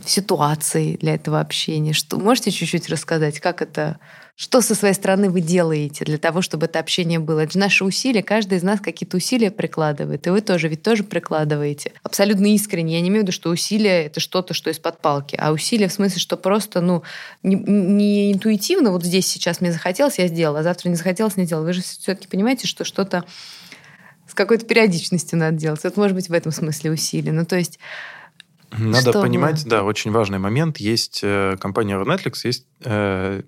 ситуаций 0.04 0.98
для 1.00 1.14
этого 1.14 1.40
общения. 1.40 1.92
Что, 1.92 2.18
можете 2.18 2.50
чуть-чуть 2.50 2.88
рассказать, 2.88 3.40
как 3.40 3.60
это 3.60 3.98
что 4.40 4.62
со 4.62 4.74
своей 4.74 4.94
стороны 4.94 5.28
вы 5.28 5.42
делаете 5.42 6.06
для 6.06 6.16
того, 6.16 6.40
чтобы 6.40 6.64
это 6.64 6.78
общение 6.78 7.18
было? 7.18 7.40
Это 7.40 7.52
же 7.52 7.58
наши 7.58 7.84
усилия, 7.84 8.22
каждый 8.22 8.56
из 8.56 8.62
нас 8.62 8.80
какие-то 8.80 9.18
усилия 9.18 9.50
прикладывает, 9.50 10.26
и 10.26 10.30
вы 10.30 10.40
тоже 10.40 10.68
ведь 10.68 10.82
тоже 10.82 11.04
прикладываете. 11.04 11.92
Абсолютно 12.02 12.46
искренне. 12.54 12.94
Я 12.94 13.00
не 13.02 13.10
имею 13.10 13.20
в 13.20 13.24
виду, 13.24 13.32
что 13.32 13.50
усилия— 13.50 14.04
это 14.06 14.18
что-то, 14.18 14.54
что 14.54 14.70
из-под 14.70 15.02
палки, 15.02 15.36
а 15.38 15.52
усилия 15.52 15.88
в 15.88 15.92
смысле, 15.92 16.20
что 16.20 16.38
просто, 16.38 16.80
ну, 16.80 17.02
не, 17.42 17.54
не 17.54 18.32
интуитивно, 18.32 18.92
вот 18.92 19.04
здесь 19.04 19.26
сейчас 19.26 19.60
мне 19.60 19.72
захотелось, 19.72 20.18
я 20.18 20.26
сделала, 20.26 20.60
а 20.60 20.62
завтра 20.62 20.88
не 20.88 20.94
захотелось, 20.94 21.36
не 21.36 21.44
сделала. 21.44 21.66
Вы 21.66 21.74
же 21.74 21.82
все-таки 21.82 22.26
понимаете, 22.26 22.66
что 22.66 22.84
что-то 22.84 23.26
с 24.26 24.32
какой-то 24.32 24.64
периодичностью 24.64 25.38
надо 25.38 25.58
делать. 25.58 25.84
Это 25.84 26.00
может 26.00 26.16
быть 26.16 26.30
в 26.30 26.32
этом 26.32 26.50
смысле 26.50 26.92
усилия. 26.92 27.32
Ну, 27.32 27.44
то 27.44 27.56
есть 27.56 27.78
надо 28.78 29.10
что 29.10 29.22
понимать, 29.22 29.64
было? 29.64 29.70
да, 29.70 29.84
очень 29.84 30.10
важный 30.10 30.38
момент. 30.38 30.78
Есть 30.78 31.20
э, 31.22 31.56
компания 31.60 31.96
Netflix, 31.96 32.40
есть... 32.44 32.66
Э, 32.84 33.42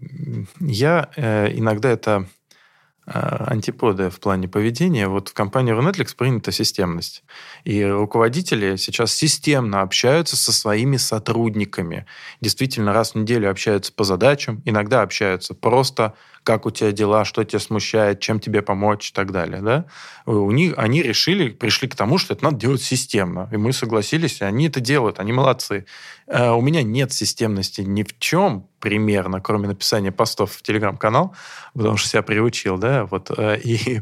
я 0.61 1.11
э, 1.17 1.53
иногда 1.57 1.91
это 1.91 2.27
э, 3.07 3.11
антиподы 3.13 4.11
в 4.11 4.21
плане 4.21 4.49
поведения. 4.49 5.09
Вот 5.09 5.29
в 5.29 5.35
компании 5.35 5.75
Netflix 5.75 6.15
принята 6.17 6.51
системность. 6.53 7.25
И 7.65 7.85
руководители 7.85 8.77
сейчас 8.77 9.13
системно 9.13 9.83
общаются 9.83 10.37
со 10.37 10.53
своими 10.53 10.97
сотрудниками. 10.97 12.07
Действительно, 12.41 12.93
раз 12.93 13.13
в 13.13 13.19
неделю 13.19 13.51
общаются 13.51 13.93
по 13.93 14.05
задачам, 14.05 14.63
иногда 14.65 15.03
общаются 15.03 15.55
просто 15.55 16.15
как 16.45 16.67
у 16.67 16.71
тебя 16.71 16.93
дела, 16.93 17.25
что 17.25 17.45
тебя 17.45 17.61
смущает, 17.61 18.21
чем 18.21 18.41
тебе 18.41 18.63
помочь 18.63 19.11
и 19.11 19.13
так 19.13 19.33
далее. 19.33 19.61
Да? 19.63 19.85
У 20.27 20.51
них, 20.51 20.75
они 20.77 21.03
решили, 21.03 21.51
пришли 21.51 21.89
к 21.89 21.95
тому, 21.95 22.19
что 22.19 22.35
это 22.35 22.45
надо 22.45 22.57
делать 22.57 22.83
системно. 22.83 23.49
И 23.53 23.57
мы 23.57 23.73
согласились, 23.73 24.41
и 24.41 24.45
они 24.45 24.69
это 24.69 24.81
делают, 24.81 25.19
они 25.19 25.33
молодцы. 25.33 25.87
А 26.27 26.55
у 26.55 26.61
меня 26.61 26.83
нет 26.83 27.13
системности 27.13 27.83
ни 27.83 28.03
в 28.03 28.19
чем 28.19 28.69
примерно, 28.81 29.41
кроме 29.41 29.69
написания 29.69 30.13
постов 30.13 30.53
в 30.53 30.63
телеграм-канал, 30.63 31.35
потому 31.75 31.97
что 31.97 32.09
себя 32.09 32.23
приучил, 32.23 32.79
да, 32.79 33.07
вот, 33.07 33.31
э, 33.37 33.61
и 33.65 34.01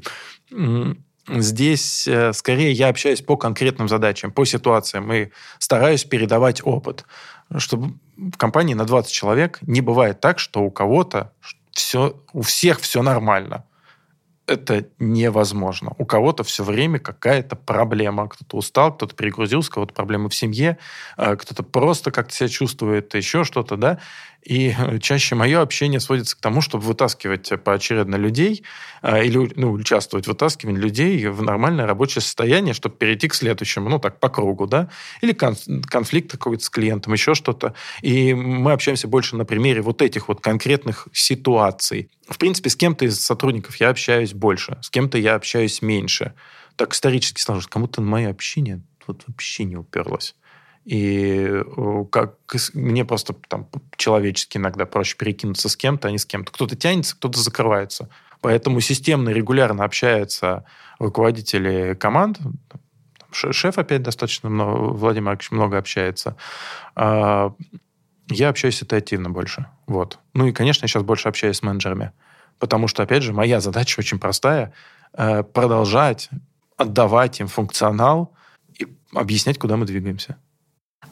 Здесь 1.29 2.09
э, 2.09 2.33
скорее 2.33 2.73
я 2.73 2.89
общаюсь 2.89 3.21
по 3.21 3.37
конкретным 3.37 3.89
задачам, 3.89 4.33
по 4.33 4.45
ситуациям 4.45 5.13
и 5.13 5.29
стараюсь 5.59 6.05
передавать 6.05 6.61
опыт. 6.65 7.05
Чтобы 7.57 7.95
в 8.17 8.37
компании 8.37 8.75
на 8.75 8.85
20 8.85 9.13
человек 9.13 9.59
не 9.63 9.81
бывает 9.81 10.21
так, 10.21 10.41
что 10.41 10.63
у 10.63 10.71
кого-то 10.71 11.33
все, 11.73 12.21
у 12.33 12.43
всех 12.43 12.81
все 12.81 13.03
нормально. 13.03 13.65
Это 14.47 14.89
невозможно. 14.99 15.93
У 15.99 16.05
кого-то 16.05 16.43
все 16.43 16.65
время 16.65 16.99
какая-то 16.99 17.55
проблема. 17.55 18.29
Кто-то 18.29 18.57
устал, 18.57 18.93
кто-то 18.93 19.15
перегрузился, 19.15 19.71
у 19.71 19.75
кого-то 19.75 19.95
проблемы 19.95 20.29
в 20.29 20.35
семье, 20.35 20.77
а 21.17 21.37
кто-то 21.37 21.63
просто 21.63 22.11
как-то 22.11 22.35
себя 22.35 22.49
чувствует, 22.49 23.15
еще 23.15 23.45
что-то, 23.45 23.77
да. 23.77 24.01
И 24.43 24.75
чаще 25.01 25.35
мое 25.35 25.61
общение 25.61 26.01
сводится 26.01 26.37
к 26.37 26.41
тому, 26.41 26.61
чтобы 26.63 26.85
вытаскивать 26.85 27.53
поочередно 27.63 28.17
людей 28.17 28.65
а, 29.03 29.23
или 29.23 29.53
ну, 29.55 29.73
участвовать 29.73 30.25
в 30.25 30.29
вытаскивании 30.29 30.81
людей 30.81 31.27
в 31.27 31.43
нормальное 31.43 31.87
рабочее 31.87 32.23
состояние, 32.23 32.73
чтобы 32.73 32.97
перейти 32.97 33.29
к 33.29 33.35
следующему, 33.35 33.91
ну 33.91 33.99
так, 33.99 34.19
по 34.19 34.29
кругу, 34.29 34.67
да, 34.67 34.89
или 35.21 35.33
конфликт 35.33 36.33
какой-то 36.33 36.65
с 36.65 36.71
клиентом, 36.71 37.13
еще 37.13 37.35
что-то. 37.35 37.75
И 38.01 38.33
мы 38.33 38.73
общаемся 38.73 39.09
больше 39.09 39.37
на 39.37 39.45
примере 39.45 39.83
вот 39.83 40.01
этих 40.01 40.29
вот 40.29 40.41
конкретных 40.41 41.09
ситуаций. 41.13 42.11
В 42.29 42.39
принципе, 42.39 42.71
с 42.71 42.77
кем-то 42.77 43.05
из 43.05 43.21
сотрудников 43.21 43.77
я 43.77 43.91
общаюсь 43.91 44.33
больше, 44.33 44.79
с 44.81 44.89
кем-то 44.89 45.19
я 45.19 45.35
общаюсь 45.35 45.83
меньше. 45.83 46.35
Так 46.77 46.95
исторически 46.95 47.41
сложилось. 47.41 47.67
Кому-то 47.67 48.01
мое 48.01 48.31
общение 48.31 48.81
вот 49.07 49.23
вообще 49.27 49.65
не 49.65 49.77
уперлось. 49.77 50.35
И 50.85 51.47
э, 51.49 52.05
как 52.11 52.37
мне 52.75 53.05
просто 53.05 53.35
там 53.49 53.69
человечески 53.97 54.57
иногда 54.57 54.87
проще 54.87 55.17
перекинуться 55.17 55.69
с 55.69 55.77
кем-то, 55.77 56.09
а 56.09 56.11
не 56.11 56.19
с 56.19 56.27
кем-то. 56.27 56.53
Кто-то 56.53 56.77
тянется, 56.77 57.17
кто-то 57.17 57.39
закрывается. 57.39 58.09
Поэтому 58.41 58.81
системно, 58.81 59.31
регулярно 59.31 59.85
общаются 59.85 60.65
руководители 60.99 61.95
команд. 61.95 62.39
Шеф 63.33 63.79
опять 63.79 64.03
достаточно 64.03 64.49
много, 64.49 64.93
Владимир 64.93 65.27
Маркович 65.27 65.51
много 65.51 65.79
общается. 65.79 66.37
А, 66.97 67.55
я 68.29 68.49
общаюсь 68.49 68.77
ситуативно 68.77 69.31
больше. 69.31 69.67
Вот. 69.87 70.19
Ну 70.35 70.47
и, 70.47 70.53
конечно, 70.53 70.85
я 70.85 70.89
сейчас 70.89 71.03
больше 71.03 71.29
общаюсь 71.29 71.59
с 71.59 71.63
менеджерами. 71.63 72.13
Потому 72.59 72.89
что, 72.89 73.03
опять 73.03 73.23
же, 73.23 73.33
моя 73.33 73.61
задача 73.61 74.01
очень 74.01 74.19
простая 74.19 74.73
э,– 75.13 75.43
продолжать 75.55 76.31
отдавать 76.81 77.41
им 77.41 77.47
функционал 77.47 78.35
и 78.79 78.87
объяснять, 79.15 79.59
куда 79.59 79.77
мы 79.77 79.85
двигаемся. 79.85 80.39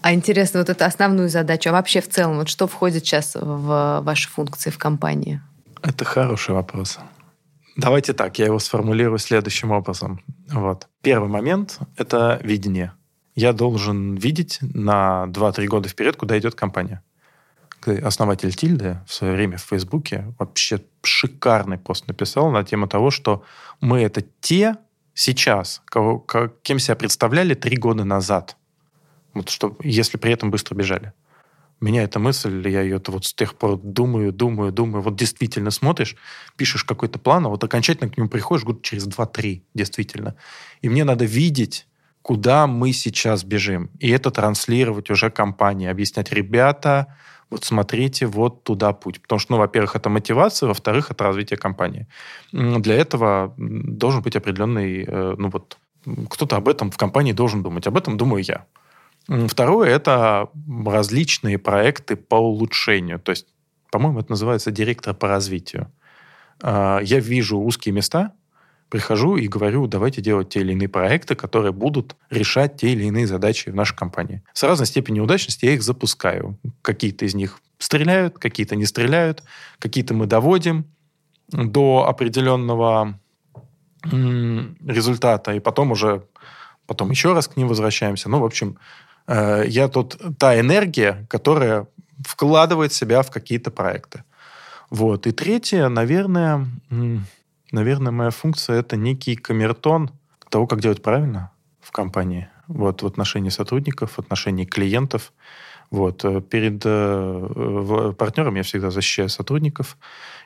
А 0.01 0.13
интересно, 0.13 0.61
вот 0.61 0.69
это 0.69 0.87
основную 0.87 1.29
задачу, 1.29 1.71
а 1.71 1.73
вообще 1.73 2.01
в 2.01 2.09
целом, 2.09 2.37
вот 2.37 2.49
что 2.49 2.67
входит 2.67 3.05
сейчас 3.05 3.35
в 3.35 4.01
ваши 4.03 4.29
функции 4.29 4.71
в 4.71 4.79
компании? 4.79 5.41
Это 5.83 6.05
хороший 6.05 6.55
вопрос. 6.55 6.99
Давайте 7.77 8.13
так, 8.13 8.39
я 8.39 8.47
его 8.47 8.59
сформулирую 8.59 9.19
следующим 9.19 9.71
образом. 9.71 10.21
Вот. 10.51 10.89
Первый 11.03 11.29
момент– 11.29 11.79
это 11.97 12.41
видение. 12.43 12.93
Я 13.35 13.53
должен 13.53 14.17
видеть 14.17 14.59
на 14.61 15.27
2-3 15.29 15.67
года 15.67 15.89
вперед, 15.89 16.17
куда 16.17 16.39
идет 16.39 16.55
компания. 16.55 17.03
Основатель 17.87 18.53
Тильды 18.53 18.99
в 19.07 19.15
свое 19.15 19.35
время 19.35 19.57
в 19.57 19.63
Фейсбуке 19.63 20.35
вообще 20.39 20.83
шикарный 21.05 21.79
пост 21.79 22.09
написал 22.09 22.51
на 22.51 22.65
тему 22.65 22.89
того, 22.89 23.11
что 23.11 23.45
мы– 23.81 24.01
это 24.03 24.23
те 24.41 24.77
сейчас, 25.15 25.81
кого, 25.85 26.27
кем 26.63 26.79
себя 26.79 26.97
представляли 26.97 27.55
три 27.55 27.77
года 27.77 28.05
назад, 28.05 28.57
вот 29.39 29.49
что, 29.49 29.77
если 29.83 30.19
при 30.19 30.33
этом 30.33 30.51
быстро 30.51 30.75
бежали. 30.75 31.13
Меня 31.81 32.03
эта 32.03 32.19
мысль, 32.19 32.69
я 32.69 32.83
ее 32.83 33.01
вот 33.07 33.25
с 33.25 33.33
тех 33.33 33.55
пор 33.55 33.79
думаю, 33.79 34.33
думаю, 34.33 34.73
думаю. 34.73 35.03
Вот 35.03 35.17
действительно 35.17 35.71
смотришь, 35.71 36.17
пишешь 36.57 36.83
какой-то 36.83 37.19
план, 37.19 37.47
а 37.47 37.49
вот 37.49 37.63
окончательно 37.63 38.11
к 38.11 38.17
нему 38.17 38.29
приходишь 38.29 38.65
год 38.65 38.83
через 38.83 39.07
2-3, 39.07 39.63
действительно. 39.75 40.35
И 40.83 40.89
мне 40.89 41.05
надо 41.05 41.25
видеть, 41.25 41.87
куда 42.23 42.67
мы 42.67 42.93
сейчас 42.93 43.45
бежим. 43.45 43.91
И 44.01 44.11
это 44.11 44.31
транслировать 44.31 45.09
уже 45.11 45.31
компании, 45.31 45.89
объяснять, 45.89 46.33
ребята, 46.33 47.17
вот 47.51 47.65
смотрите, 47.65 48.27
вот 48.27 48.65
туда 48.65 48.93
путь. 48.93 49.23
Потому 49.23 49.39
что, 49.39 49.53
ну, 49.53 49.59
во-первых, 49.59 49.97
это 49.97 50.11
мотивация, 50.11 50.67
во-вторых, 50.67 51.11
это 51.11 51.25
развитие 51.25 51.57
компании. 51.57 52.07
Для 52.53 52.95
этого 52.97 53.55
должен 53.57 54.23
быть 54.23 54.37
определенный, 54.37 55.05
э, 55.05 55.35
ну 55.39 55.49
вот, 55.49 55.79
кто-то 56.31 56.57
об 56.57 56.69
этом 56.69 56.91
в 56.91 56.97
компании 56.97 57.33
должен 57.33 57.63
думать. 57.63 57.87
Об 57.87 57.97
этом 57.97 58.17
думаю 58.17 58.45
я. 58.45 58.67
Второе– 59.29 59.91
это 59.95 60.49
различные 60.87 61.59
проекты 61.59 62.17
по 62.17 62.37
улучшению. 62.37 63.21
То 63.21 63.31
есть, 63.31 63.47
по-моему, 63.91 64.21
это 64.21 64.31
называется 64.31 64.71
директор 64.71 65.15
по 65.15 65.29
развитию. 65.29 65.93
А, 66.63 67.01
я 67.01 67.21
вижу 67.21 67.59
узкие 67.59 67.95
места, 67.95 68.33
прихожу 68.89 69.37
и 69.37 69.47
говорю, 69.47 69.87
давайте 69.87 70.23
делать 70.23 70.49
те 70.49 70.61
или 70.61 70.73
иные 70.73 70.89
проекты, 70.89 71.35
которые 71.35 71.73
будут 71.73 72.17
решать 72.31 72.77
те 72.77 72.89
или 72.89 73.05
иные 73.05 73.27
задачи 73.27 73.69
в 73.69 73.75
нашей 73.75 73.97
компании. 73.97 74.43
С 74.55 74.63
разной 74.63 74.87
степенью 74.87 75.25
удачности 75.25 75.67
я 75.67 75.75
их 75.75 75.83
запускаю. 75.83 76.59
Какие-то 76.81 77.27
из 77.27 77.35
них 77.35 77.61
стреляют, 77.79 78.39
какие-то 78.39 78.77
не 78.77 78.87
стреляют, 78.87 79.43
какие-то 79.79 80.15
мы 80.15 80.27
доводим 80.27 80.87
до 81.49 82.07
определенного 82.09 83.21
результата, 84.03 85.53
и 85.53 85.61
потом 85.61 85.91
уже 85.91 86.25
потом 86.87 87.11
еще 87.11 87.35
раз 87.35 87.49
к 87.49 87.57
ним 87.57 87.69
возвращаемся. 87.69 88.31
Ну, 88.31 88.39
в 88.39 88.45
общем, 88.45 88.79
я 89.29 89.89
тут 89.89 90.19
та 90.39 90.59
энергия, 90.59 91.27
которая 91.29 91.87
вкладывает 92.27 92.93
себя 92.93 93.23
в 93.23 93.31
какие-то 93.31 93.71
проекты. 93.71 94.25
Вот. 94.91 95.27
И 95.27 95.33
третье, 95.33 95.89
наверное, 95.89 96.67
Наверное, 97.71 98.13
моя 98.13 98.31
функция– 98.31 98.77
это 98.81 98.97
некий 98.97 99.37
камертон 99.37 100.11
того, 100.49 100.67
как 100.67 100.81
делать 100.81 101.03
правильно 101.03 101.51
в 101.81 101.93
компании. 101.93 102.49
Вот, 102.67 103.03
в 103.03 103.07
отношении 103.07 103.51
сотрудников, 103.51 104.13
в 104.13 104.19
отношении 104.19 104.65
клиентов. 104.65 105.33
Вот. 105.91 106.25
Э, 106.25 106.41
перед 106.41 106.83
э, 106.85 108.13
партнером 108.17 108.57
я 108.57 108.63
всегда 108.63 108.91
защищаю 108.91 109.29
сотрудников, 109.29 109.97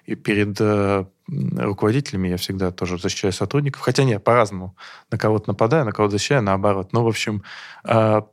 и 0.06 0.14
перед 0.14 0.60
э, 0.60 1.04
руководителями 1.28 2.28
я 2.28 2.36
всегда 2.36 2.70
тоже 2.70 2.98
защищаю 2.98 3.32
сотрудников. 3.32 3.82
Хотя 3.82 4.04
нет, 4.04 4.22
по-разному. 4.22 4.76
На 5.10 5.18
кого-то 5.18 5.50
нападаю, 5.50 5.84
на 5.84 5.92
кого-то 5.92 6.12
защищаю, 6.12 6.42
наоборот. 6.42 6.92
Но, 6.92 7.04
в 7.04 7.08
общем, 7.08 7.42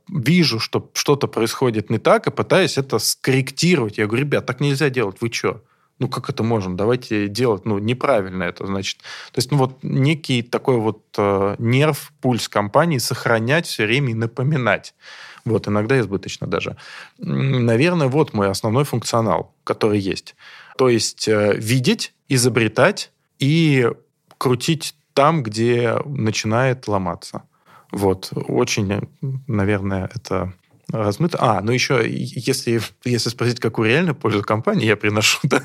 вижу, 0.08 0.58
что 0.58 0.90
что-то 0.94 1.28
происходит 1.28 1.90
не 1.90 1.98
так, 1.98 2.26
и 2.26 2.30
пытаюсь 2.30 2.78
это 2.78 2.98
скорректировать. 2.98 3.98
Я 3.98 4.06
говорю, 4.06 4.24
ребят, 4.24 4.46
так 4.46 4.60
нельзя 4.60 4.90
делать, 4.90 5.16
вы 5.20 5.32
что? 5.32 5.62
ну 5.98 6.08
как 6.08 6.30
это 6.30 6.42
можем? 6.42 6.78
Давайте 6.78 7.28
делать, 7.28 7.66
ну 7.66 7.78
неправильно 7.78 8.44
это, 8.44 8.66
значит. 8.66 9.00
То 9.32 9.38
есть, 9.38 9.50
ну 9.50 9.58
вот 9.58 9.80
некий 9.82 10.40
такой 10.42 10.78
вот 10.78 11.02
нерв, 11.58 12.12
пульс 12.22 12.48
компании 12.48 12.96
сохранять 12.96 13.66
все 13.66 13.84
время 13.84 14.12
и 14.12 14.14
напоминать. 14.14 14.94
Вот, 15.44 15.68
иногда 15.68 15.98
избыточно 16.00 16.46
даже. 16.46 16.76
Наверное, 17.18 18.08
вот 18.08 18.34
мой 18.34 18.50
основной 18.50 18.84
функционал, 18.84 19.54
который 19.64 19.98
есть. 19.98 20.34
То 20.76 20.88
есть 20.88 21.28
э, 21.28 21.54
видеть, 21.56 22.14
изобретать 22.28 23.12
и 23.38 23.90
крутить 24.38 24.94
там, 25.14 25.42
где 25.42 25.96
начинает 26.04 26.88
ломаться. 26.88 27.42
Вот, 27.90 28.30
очень, 28.32 29.08
наверное, 29.46 30.08
это 30.14 30.52
размыто. 30.92 31.38
А, 31.40 31.60
ну 31.60 31.72
еще, 31.72 32.02
если, 32.06 32.80
если 33.04 33.28
спросить, 33.28 33.60
какую 33.60 33.88
реальную 33.88 34.14
пользу 34.14 34.42
компании 34.42 34.86
я 34.86 34.96
приношу, 34.96 35.38
да, 35.44 35.62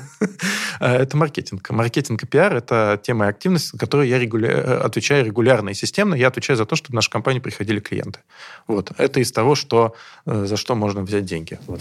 это 0.80 1.16
маркетинг. 1.16 1.68
Маркетинг 1.70 2.22
и 2.22 2.26
пиар– 2.26 2.54
это 2.56 3.00
тема 3.02 3.28
активность, 3.28 3.72
за 3.72 3.78
которую 3.78 4.08
я 4.08 4.18
регуля... 4.18 4.80
отвечаю 4.80 5.24
регулярно 5.24 5.70
и 5.70 5.74
системно. 5.74 6.14
Я 6.14 6.28
отвечаю 6.28 6.56
за 6.56 6.66
то, 6.66 6.76
чтобы 6.76 6.92
в 6.92 6.94
нашу 6.94 7.10
компанию 7.10 7.42
приходили 7.42 7.80
клиенты. 7.80 8.20
Вот. 8.66 8.92
Это 8.98 9.20
из 9.20 9.32
того, 9.32 9.54
что, 9.54 9.94
э, 10.26 10.46
за 10.46 10.56
что 10.56 10.74
можно 10.74 11.02
взять 11.02 11.24
деньги. 11.24 11.58
Вот. 11.66 11.80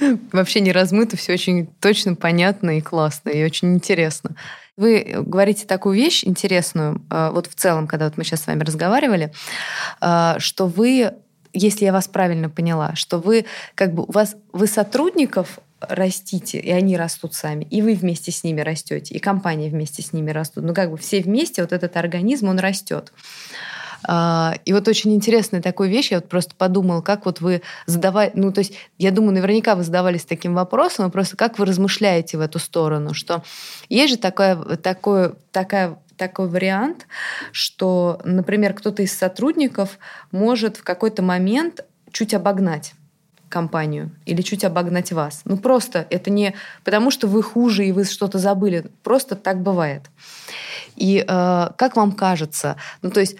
Вообще 0.32 0.60
не 0.60 0.72
размыто, 0.72 1.16
все 1.16 1.34
очень 1.34 1.66
точно, 1.80 2.14
понятно 2.14 2.78
и 2.78 2.80
классно, 2.80 3.30
и 3.30 3.44
очень 3.44 3.74
интересно. 3.74 4.36
Вы 4.76 5.16
говорите 5.26 5.66
такую 5.66 5.96
вещь 5.96 6.24
интересную, 6.24 7.02
э, 7.10 7.30
вот 7.32 7.46
в 7.48 7.54
целом, 7.54 7.86
когда 7.86 8.06
вот 8.06 8.16
мы 8.16 8.24
сейчас 8.24 8.42
с 8.42 8.46
вами 8.46 8.62
разговаривали, 8.62 9.32
э, 10.00 10.34
что 10.38 10.66
вы 10.66 11.12
если 11.52 11.84
я 11.84 11.92
вас 11.92 12.08
правильно 12.08 12.48
поняла, 12.48 12.94
что 12.94 13.18
вы 13.18 13.46
как 13.74 13.94
бы 13.94 14.04
у 14.04 14.12
вас 14.12 14.36
вы 14.52 14.66
сотрудников 14.66 15.58
растите, 15.80 16.58
и 16.58 16.70
они 16.70 16.96
растут 16.96 17.34
сами, 17.34 17.64
и 17.64 17.82
вы 17.82 17.94
вместе 17.94 18.32
с 18.32 18.42
ними 18.42 18.60
растете, 18.60 19.14
и 19.14 19.18
компания 19.18 19.68
вместе 19.68 20.02
с 20.02 20.12
ними 20.12 20.30
растут. 20.30 20.64
Ну, 20.64 20.74
как 20.74 20.90
бы 20.90 20.96
все 20.96 21.20
вместе, 21.20 21.62
вот 21.62 21.72
этот 21.72 21.96
организм, 21.96 22.48
он 22.48 22.58
растет. 22.58 23.12
А, 24.04 24.54
и 24.64 24.72
вот 24.72 24.86
очень 24.88 25.14
интересная 25.14 25.60
такая 25.60 25.88
вещь, 25.88 26.10
я 26.10 26.18
вот 26.18 26.28
просто 26.28 26.54
подумала, 26.56 27.00
как 27.00 27.26
вот 27.26 27.40
вы 27.40 27.62
задавали, 27.86 28.30
ну, 28.34 28.52
то 28.52 28.60
есть, 28.60 28.74
я 28.96 29.10
думаю, 29.10 29.34
наверняка 29.34 29.74
вы 29.74 29.82
задавались 29.82 30.24
таким 30.24 30.54
вопросом, 30.54 31.06
а 31.06 31.10
просто 31.10 31.36
как 31.36 31.58
вы 31.58 31.66
размышляете 31.66 32.38
в 32.38 32.40
эту 32.40 32.58
сторону, 32.58 33.14
что 33.14 33.42
есть 33.88 34.14
же 34.14 34.18
такое, 34.18 34.56
такое, 34.76 35.34
такая 35.52 35.98
такой 36.18 36.48
вариант, 36.48 37.06
что, 37.52 38.20
например, 38.24 38.74
кто-то 38.74 39.02
из 39.02 39.16
сотрудников 39.16 39.98
может 40.30 40.76
в 40.76 40.84
какой-то 40.84 41.22
момент 41.22 41.84
чуть 42.12 42.34
обогнать 42.34 42.94
компанию 43.48 44.10
или 44.26 44.42
чуть 44.42 44.64
обогнать 44.64 45.12
вас. 45.12 45.40
Ну 45.44 45.56
просто 45.56 46.06
это 46.10 46.30
не 46.30 46.54
потому, 46.84 47.10
что 47.10 47.26
вы 47.26 47.42
хуже 47.42 47.86
и 47.86 47.92
вы 47.92 48.04
что-то 48.04 48.38
забыли, 48.38 48.90
просто 49.02 49.36
так 49.36 49.62
бывает. 49.62 50.02
И 50.96 51.24
э, 51.26 51.68
как 51.76 51.96
вам 51.96 52.12
кажется, 52.12 52.76
ну 53.02 53.10
то 53.10 53.20
есть 53.20 53.36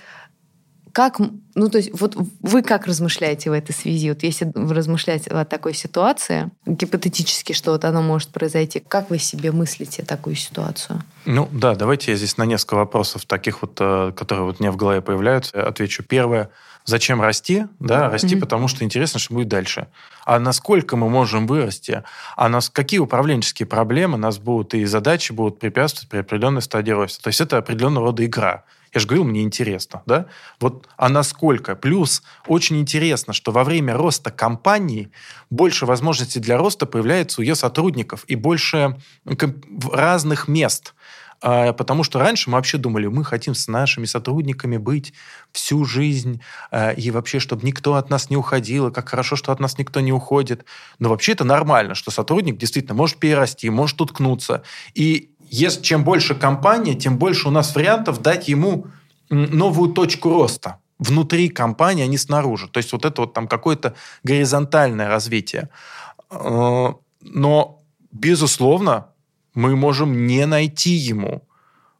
как, 0.92 1.18
ну, 1.54 1.68
то 1.68 1.78
есть, 1.78 1.90
вот 1.92 2.16
вы 2.40 2.62
как 2.62 2.86
размышляете 2.86 3.50
в 3.50 3.52
этой 3.52 3.72
связи? 3.72 4.10
Вот 4.10 4.22
если 4.22 4.50
вы 4.54 4.74
размышляете 4.74 5.30
о 5.30 5.44
такой 5.44 5.74
ситуации, 5.74 6.50
гипотетически, 6.66 7.52
что 7.52 7.72
вот 7.72 7.84
оно 7.84 8.02
может 8.02 8.30
произойти, 8.30 8.80
как 8.80 9.10
вы 9.10 9.18
себе 9.18 9.52
мыслите 9.52 10.02
такую 10.02 10.36
ситуацию? 10.36 11.02
Ну, 11.24 11.48
да, 11.52 11.74
давайте 11.74 12.12
я 12.12 12.16
здесь 12.16 12.36
на 12.36 12.44
несколько 12.44 12.74
вопросов 12.74 13.26
таких 13.26 13.62
вот, 13.62 13.76
э, 13.80 14.12
которые 14.16 14.44
вот 14.44 14.60
меня 14.60 14.72
в 14.72 14.76
голове 14.76 15.00
появляются, 15.00 15.66
отвечу. 15.66 16.02
Первое, 16.02 16.50
зачем 16.88 17.20
расти? 17.20 17.66
Да, 17.78 18.10
расти, 18.10 18.34
mm-hmm. 18.34 18.40
потому 18.40 18.66
что 18.66 18.84
интересно, 18.84 19.20
что 19.20 19.34
будет 19.34 19.48
дальше. 19.48 19.88
А 20.24 20.38
насколько 20.38 20.96
мы 20.96 21.08
можем 21.08 21.46
вырасти? 21.46 22.02
А 22.36 22.48
нас 22.48 22.70
какие 22.70 22.98
управленческие 22.98 23.66
проблемы 23.66 24.16
нас 24.16 24.38
будут 24.38 24.74
и 24.74 24.84
задачи 24.86 25.32
будут 25.32 25.58
препятствовать 25.58 26.08
при 26.08 26.18
определенной 26.18 26.62
стадии 26.62 26.92
роста? 26.92 27.22
То 27.22 27.28
есть 27.28 27.40
это 27.40 27.58
определенного 27.58 28.06
рода 28.06 28.24
игра. 28.24 28.64
Я 28.94 29.00
же 29.00 29.06
говорил, 29.06 29.24
мне 29.24 29.42
интересно, 29.42 30.02
да? 30.06 30.26
Вот, 30.60 30.88
а 30.96 31.10
насколько? 31.10 31.76
Плюс 31.76 32.22
очень 32.46 32.78
интересно, 32.78 33.34
что 33.34 33.52
во 33.52 33.64
время 33.64 33.94
роста 33.94 34.30
компании 34.30 35.10
больше 35.50 35.84
возможностей 35.84 36.40
для 36.40 36.56
роста 36.56 36.86
появляется 36.86 37.40
у 37.40 37.44
ее 37.44 37.54
сотрудников 37.54 38.24
и 38.28 38.34
больше 38.34 38.98
разных 39.92 40.48
мест. 40.48 40.94
А, 41.40 41.72
потому 41.72 42.02
что 42.02 42.18
раньше 42.18 42.50
мы 42.50 42.56
вообще 42.56 42.78
думали, 42.78 43.06
мы 43.06 43.24
хотим 43.24 43.54
с 43.54 43.68
нашими 43.68 44.06
сотрудниками 44.06 44.76
быть 44.76 45.12
всю 45.52 45.84
жизнь, 45.84 46.40
а, 46.70 46.90
и 46.90 47.10
вообще, 47.10 47.38
чтобы 47.38 47.66
никто 47.66 47.94
от 47.94 48.10
нас 48.10 48.30
не 48.30 48.36
уходил, 48.36 48.88
и 48.88 48.92
как 48.92 49.08
хорошо, 49.08 49.36
что 49.36 49.52
от 49.52 49.60
нас 49.60 49.78
никто 49.78 50.00
не 50.00 50.12
уходит. 50.12 50.64
Но 50.98 51.08
вообще 51.08 51.32
это 51.32 51.44
нормально, 51.44 51.94
что 51.94 52.10
сотрудник 52.10 52.58
действительно 52.58 52.94
может 52.94 53.18
перерасти, 53.18 53.70
может 53.70 54.00
уткнуться. 54.00 54.62
И 54.94 55.30
если, 55.50 55.82
чем 55.82 56.04
больше 56.04 56.34
компания, 56.34 56.94
тем 56.94 57.18
больше 57.18 57.48
у 57.48 57.50
нас 57.50 57.74
вариантов 57.74 58.20
дать 58.20 58.48
ему 58.48 58.86
новую 59.30 59.92
точку 59.92 60.30
роста 60.30 60.78
внутри 60.98 61.48
компании, 61.48 62.04
а 62.04 62.06
не 62.06 62.18
снаружи. 62.18 62.68
То 62.68 62.78
есть 62.78 62.92
вот 62.92 63.04
это 63.04 63.22
вот 63.22 63.32
там 63.32 63.46
какое-то 63.46 63.94
горизонтальное 64.24 65.08
развитие. 65.08 65.68
Э, 66.30 66.92
но, 67.20 67.82
безусловно, 68.10 69.08
мы 69.58 69.74
можем 69.74 70.26
не 70.26 70.46
найти 70.46 70.90
ему. 70.90 71.42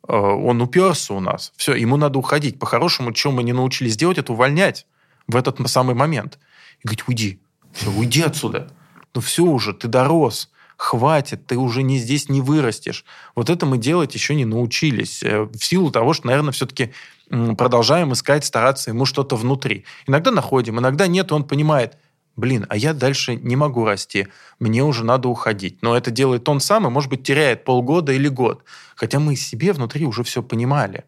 Э, 0.07 0.17
он 0.17 0.63
уперся 0.63 1.15
у 1.15 1.21
нас. 1.21 1.53
Все, 1.57 1.75
ему 1.75 1.97
надо 1.97 2.19
уходить. 2.19 2.59
По-хорошему, 2.59 3.13
что 3.15 3.33
мы 3.33 3.43
не 3.43 3.53
научились 3.53 3.97
делать, 3.97 4.19
это 4.19 4.33
увольнять 4.33 4.87
в 5.27 5.35
этот 5.35 5.69
самый 5.69 5.97
момент. 5.97 6.39
И 6.81 6.87
говорить, 6.87 7.09
уйди. 7.09 7.41
Все, 7.73 7.91
уйди 7.91 8.23
отсюда. 8.23 8.71
Ну 9.13 9.21
все 9.21 9.43
уже, 9.43 9.73
ты 9.73 9.89
дорос 9.89 10.51
хватит, 10.77 11.49
ты 11.49 11.57
уже 11.57 11.83
не 11.83 11.99
здесь 11.99 12.29
не 12.29 12.41
вырастешь. 12.41 13.05
Вот 13.35 13.51
это 13.51 13.67
мы 13.67 13.79
делать 13.79 14.15
еще 14.15 14.37
не 14.37 14.45
научились. 14.45 15.25
Э, 15.25 15.43
в 15.43 15.59
силу 15.59 15.91
того, 15.91 16.13
что, 16.13 16.29
наверное, 16.29 16.53
все-таки 16.53 16.93
продолжаем 17.29 18.13
искать, 18.13 18.45
стараться 18.45 18.91
ему 18.91 19.05
что-то 19.05 19.35
внутри. 19.35 19.85
Иногда 20.07 20.31
находим, 20.31 20.79
иногда 20.79 21.09
нет, 21.09 21.33
он 21.33 21.43
понимает, 21.43 21.99
блин, 22.39 22.66
а 22.68 22.76
я 22.76 22.95
дальше 22.95 23.34
не 23.34 23.57
могу 23.57 23.84
расти, 23.84 24.28
мне 24.61 24.82
уже 24.84 25.05
надо 25.05 25.28
уходить. 25.28 25.82
Но 25.82 25.97
это 25.97 26.11
делает 26.11 26.49
он 26.49 26.61
сам, 26.61 26.86
и, 26.86 26.91
может 26.91 27.11
быть, 27.11 27.24
теряет 27.24 27.64
полгода 27.64 28.12
или 28.12 28.28
год. 28.28 28.62
Хотя 28.95 29.18
мы 29.18 29.36
себе 29.36 29.72
внутри 29.72 30.07
уже 30.07 30.22
все 30.22 30.43
понимали. 30.43 31.05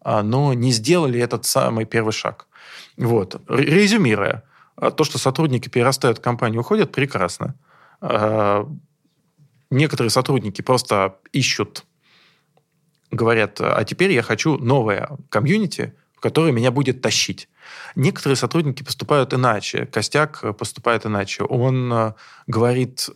а, 0.00 0.22
но 0.22 0.54
не 0.54 0.70
сделали 0.70 1.20
этот 1.20 1.44
самый 1.44 1.84
первый 1.84 2.12
шаг. 2.12 2.46
Вот. 2.96 3.42
Резюмируя, 3.48 4.44
а, 4.76 4.90
то, 4.90 5.04
что 5.04 5.18
сотрудники 5.18 5.68
перерастают 5.68 6.18
в 6.18 6.22
компанию, 6.22 6.60
уходят, 6.60 6.92
прекрасно. 6.92 7.54
А, 8.00 8.66
некоторые 9.70 10.10
сотрудники 10.10 10.62
просто 10.62 11.16
ищут, 11.32 11.84
говорят, 13.10 13.60
а 13.60 13.84
теперь 13.84 14.12
я 14.12 14.22
хочу 14.22 14.56
новое 14.58 15.10
комьюнити, 15.28 15.94
в 16.18 16.20
которое 16.20 16.50
меня 16.50 16.72
будет 16.72 17.00
тащить. 17.00 17.48
Некоторые 17.94 18.34
сотрудники 18.36 18.82
поступают 18.82 19.32
иначе. 19.32 19.86
Костяк 19.86 20.56
поступает 20.58 21.06
иначе. 21.06 21.44
Он 21.44 22.14
говорит, 22.48 23.08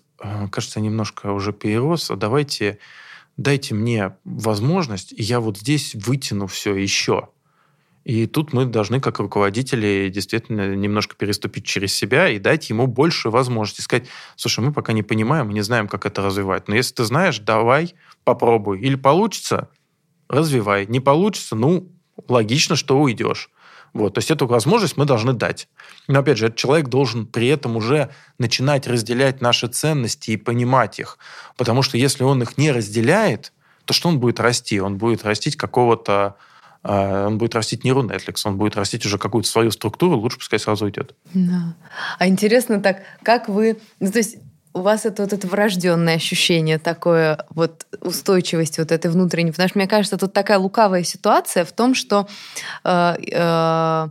кажется, 0.53 0.79
немножко 0.79 1.33
уже 1.33 1.53
перерос, 1.53 2.13
давайте 2.15 2.79
дайте 3.37 3.75
мне 3.75 4.15
возможность, 4.25 5.13
и 5.13 5.21
я 5.21 5.41
вот 5.41 5.59
здесь 5.59 5.97
вытяну 5.97 6.47
все 6.47 6.77
еще. 6.77 7.31
И 8.05 8.27
тут 8.27 8.53
мы 8.53 8.67
должны, 8.67 9.01
как 9.01 9.19
руководители, 9.19 10.11
действительно 10.15 10.77
немножко 10.77 11.17
переступить 11.17 11.65
через 11.65 11.93
себя 11.93 12.29
и 12.29 12.39
дать 12.39 12.71
ему 12.71 12.87
больше 12.87 13.31
возможностей. 13.31 13.83
Сказать, 13.83 14.07
слушай, 14.37 14.61
мы 14.61 14.73
пока 14.73 14.93
не 14.93 15.03
понимаем, 15.03 15.49
мы 15.49 15.55
не 15.55 15.63
знаем, 15.63 15.89
как 15.89 16.07
это 16.07 16.23
развивать. 16.23 16.69
Но 16.69 16.77
если 16.77 16.95
ты 16.95 17.05
знаешь, 17.05 17.41
давай, 17.41 17.95
попробуй. 18.23 18.81
Или 18.81 18.95
получится, 18.95 19.71
развивай. 20.29 20.87
Не 20.87 21.01
получится, 21.01 21.57
ну, 21.57 21.92
логично, 22.29 22.77
что 22.77 22.99
уйдешь. 23.01 23.51
Вот, 23.93 24.15
то 24.15 24.19
есть 24.19 24.31
эту 24.31 24.47
возможность 24.47 24.97
мы 24.97 25.05
должны 25.05 25.35
дать. 25.35 25.69
Но 26.09 26.21
опять 26.21 26.39
же, 26.39 26.47
этот 26.47 26.57
человек 26.57 26.89
должен 26.89 27.27
при 27.27 27.49
этом 27.49 27.77
уже 27.77 28.09
начинать 28.39 28.87
разделять 28.87 29.43
наши 29.43 29.69
ценности 29.69 30.31
и 30.31 30.37
понимать 30.37 30.99
их. 30.99 31.19
Потому 31.57 31.83
что 31.83 31.99
если 31.99 32.25
он 32.25 32.43
их 32.43 32.57
не 32.57 32.73
разделяет, 32.73 33.53
то 33.85 33.93
что 33.93 34.09
он 34.09 34.19
будет 34.19 34.41
расти? 34.41 34.81
Он 34.81 34.97
будет 34.97 35.25
растить 35.25 35.57
какого-то 35.57 36.37
а, 36.83 37.27
он 37.27 37.39
будет 37.39 37.55
растить 37.55 37.85
не 37.85 37.91
Netflix, 37.91 38.43
он 38.45 38.57
будет 38.57 38.77
растить 38.77 39.07
уже 39.07 39.19
какую-то 39.19 39.49
свою 39.49 39.71
структуру, 39.71 40.17
лучше 40.19 40.39
пускай 40.39 40.59
сразу 40.59 40.87
уйдет. 40.87 41.15
Да. 41.33 41.75
А 42.19 42.27
интересно 42.27 42.81
так, 42.81 43.03
как 43.23 43.49
вы... 43.49 43.79
Ну, 44.01 44.11
то 44.11 44.19
есть 44.19 44.39
у 44.75 44.81
вас 44.81 45.07
это 45.07 45.23
вот 45.23 45.33
это 45.33 45.47
врожденное 45.47 46.17
ощущение 46.17 46.79
такое 46.79 47.45
вот 47.51 47.87
устойчивости 48.01 48.81
вот 48.81 48.93
этой 48.93 49.11
внутренней, 49.11 49.51
потому 49.51 49.69
что 49.69 49.79
мне 49.79 49.89
кажется, 49.89 50.17
тут 50.17 50.33
такая 50.33 50.59
лукавая 50.59 51.03
ситуация 51.03 51.65
в 51.65 51.73
том, 51.73 51.95
что 51.95 52.27
э, 52.85 53.17
э, 53.31 54.09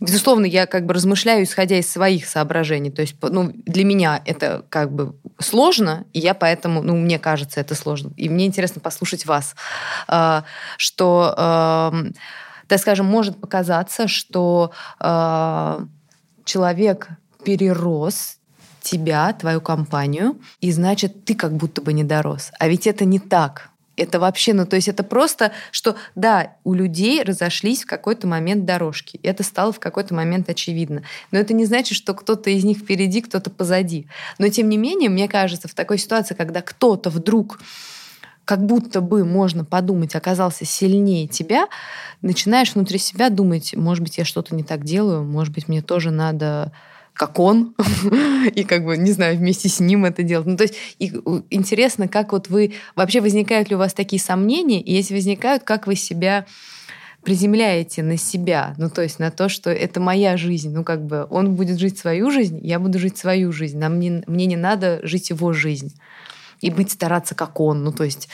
Безусловно, 0.00 0.44
я 0.46 0.66
как 0.66 0.86
бы 0.86 0.94
размышляю, 0.94 1.44
исходя 1.44 1.78
из 1.78 1.90
своих 1.90 2.26
соображений. 2.26 2.90
То 2.90 3.02
есть 3.02 3.14
ну, 3.22 3.52
для 3.54 3.84
меня 3.84 4.20
это 4.24 4.64
как 4.68 4.92
бы 4.92 5.14
сложно, 5.38 6.04
и 6.12 6.18
я 6.18 6.34
поэтому, 6.34 6.82
ну, 6.82 6.96
мне 6.96 7.18
кажется, 7.18 7.60
это 7.60 7.74
сложно. 7.74 8.12
И 8.16 8.28
мне 8.28 8.46
интересно 8.46 8.80
послушать 8.80 9.24
вас, 9.26 9.54
э, 10.08 10.42
что, 10.78 11.34
э, 11.36 12.10
так 12.66 12.80
скажем, 12.80 13.06
может 13.06 13.40
показаться, 13.40 14.08
что 14.08 14.72
э, 15.00 15.80
человек 16.44 17.08
перерос 17.44 18.38
тебя, 18.84 19.32
твою 19.32 19.60
компанию, 19.60 20.38
и 20.60 20.70
значит, 20.70 21.24
ты 21.24 21.34
как 21.34 21.56
будто 21.56 21.82
бы 21.82 21.92
не 21.92 22.04
дорос. 22.04 22.52
А 22.58 22.68
ведь 22.68 22.86
это 22.86 23.04
не 23.04 23.18
так. 23.18 23.70
Это 23.96 24.18
вообще, 24.18 24.54
ну 24.54 24.66
то 24.66 24.74
есть 24.76 24.88
это 24.88 25.04
просто, 25.04 25.52
что 25.70 25.94
да, 26.16 26.54
у 26.64 26.74
людей 26.74 27.22
разошлись 27.22 27.84
в 27.84 27.86
какой-то 27.86 28.26
момент 28.26 28.64
дорожки. 28.64 29.20
Это 29.22 29.44
стало 29.44 29.72
в 29.72 29.78
какой-то 29.78 30.14
момент 30.14 30.48
очевидно. 30.50 31.02
Но 31.30 31.38
это 31.38 31.54
не 31.54 31.64
значит, 31.64 31.96
что 31.96 32.12
кто-то 32.14 32.50
из 32.50 32.64
них 32.64 32.78
впереди, 32.78 33.20
кто-то 33.20 33.50
позади. 33.50 34.08
Но 34.38 34.48
тем 34.48 34.68
не 34.68 34.76
менее, 34.76 35.10
мне 35.10 35.28
кажется, 35.28 35.68
в 35.68 35.74
такой 35.74 35.98
ситуации, 35.98 36.34
когда 36.34 36.60
кто-то 36.60 37.08
вдруг 37.08 37.60
как 38.44 38.66
будто 38.66 39.00
бы 39.00 39.24
можно 39.24 39.64
подумать, 39.64 40.14
оказался 40.14 40.64
сильнее 40.64 41.26
тебя, 41.28 41.68
начинаешь 42.20 42.74
внутри 42.74 42.98
себя 42.98 43.30
думать, 43.30 43.74
может 43.74 44.02
быть, 44.02 44.18
я 44.18 44.24
что-то 44.24 44.54
не 44.54 44.64
так 44.64 44.84
делаю, 44.84 45.22
может 45.24 45.54
быть, 45.54 45.68
мне 45.68 45.82
тоже 45.82 46.10
надо 46.10 46.72
как 47.14 47.38
он, 47.38 47.74
и 48.54 48.64
как 48.64 48.84
бы, 48.84 48.96
не 48.96 49.12
знаю, 49.12 49.38
вместе 49.38 49.68
с 49.68 49.80
ним 49.80 50.04
это 50.04 50.22
делать. 50.22 50.46
Ну, 50.46 50.56
то 50.56 50.64
есть 50.64 50.74
и, 50.98 51.12
интересно, 51.50 52.08
как 52.08 52.32
вот 52.32 52.48
вы... 52.48 52.74
Вообще 52.96 53.20
возникают 53.20 53.70
ли 53.70 53.76
у 53.76 53.78
вас 53.78 53.94
такие 53.94 54.20
сомнения? 54.20 54.80
И 54.80 54.92
если 54.92 55.14
возникают, 55.14 55.62
как 55.62 55.86
вы 55.86 55.94
себя 55.94 56.44
приземляете 57.22 58.02
на 58.02 58.18
себя, 58.18 58.74
ну, 58.76 58.90
то 58.90 59.00
есть 59.00 59.18
на 59.18 59.30
то, 59.30 59.48
что 59.48 59.70
это 59.70 60.00
моя 60.00 60.36
жизнь, 60.36 60.70
ну, 60.74 60.84
как 60.84 61.06
бы 61.06 61.26
он 61.30 61.54
будет 61.54 61.78
жить 61.78 61.98
свою 61.98 62.30
жизнь, 62.30 62.60
я 62.62 62.78
буду 62.78 62.98
жить 62.98 63.16
свою 63.16 63.50
жизнь, 63.52 63.78
нам 63.78 63.98
не, 63.98 64.22
мне 64.26 64.46
не 64.46 64.56
надо 64.56 65.00
жить 65.04 65.30
его 65.30 65.52
жизнь 65.52 65.94
и 66.60 66.70
быть 66.70 66.90
стараться 66.90 67.34
как 67.34 67.60
он, 67.60 67.84
ну, 67.84 67.92
то 67.92 68.04
есть 68.04 68.28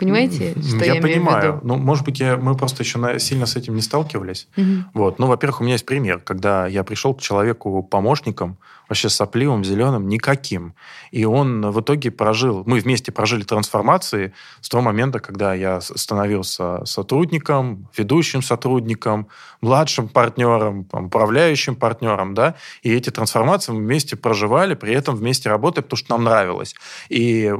Понимаете, 0.00 0.54
что 0.60 0.84
я, 0.84 0.94
я 0.94 1.02
понимаю. 1.02 1.60
Ну, 1.62 1.76
может 1.76 2.04
быть, 2.04 2.20
я, 2.20 2.36
мы 2.36 2.56
просто 2.56 2.82
еще 2.82 3.18
сильно 3.18 3.46
с 3.46 3.56
этим 3.56 3.74
не 3.74 3.82
сталкивались. 3.82 4.48
Угу. 4.56 4.66
Вот. 4.94 5.18
Ну, 5.18 5.26
во-первых, 5.26 5.60
у 5.60 5.64
меня 5.64 5.74
есть 5.74 5.86
пример, 5.86 6.20
когда 6.20 6.66
я 6.66 6.82
пришел 6.84 7.14
к 7.14 7.20
человеку 7.20 7.82
помощником, 7.82 8.58
вообще 8.90 9.08
сопливым, 9.08 9.64
зеленым, 9.64 10.08
никаким. 10.08 10.74
И 11.12 11.24
он 11.24 11.70
в 11.70 11.80
итоге 11.80 12.10
прожил, 12.10 12.64
мы 12.66 12.80
вместе 12.80 13.12
прожили 13.12 13.44
трансформации 13.44 14.34
с 14.60 14.68
того 14.68 14.82
момента, 14.82 15.20
когда 15.20 15.54
я 15.54 15.80
становился 15.80 16.84
сотрудником, 16.84 17.88
ведущим 17.96 18.42
сотрудником, 18.42 19.28
младшим 19.60 20.08
партнером, 20.08 20.88
управляющим 20.92 21.76
партнером, 21.76 22.34
да, 22.34 22.56
и 22.82 22.92
эти 22.92 23.10
трансформации 23.10 23.70
мы 23.70 23.78
вместе 23.78 24.16
проживали, 24.16 24.74
при 24.74 24.92
этом 24.92 25.14
вместе 25.14 25.48
работали, 25.48 25.84
потому 25.84 25.96
что 25.96 26.16
нам 26.16 26.24
нравилось. 26.24 26.74
И, 27.08 27.54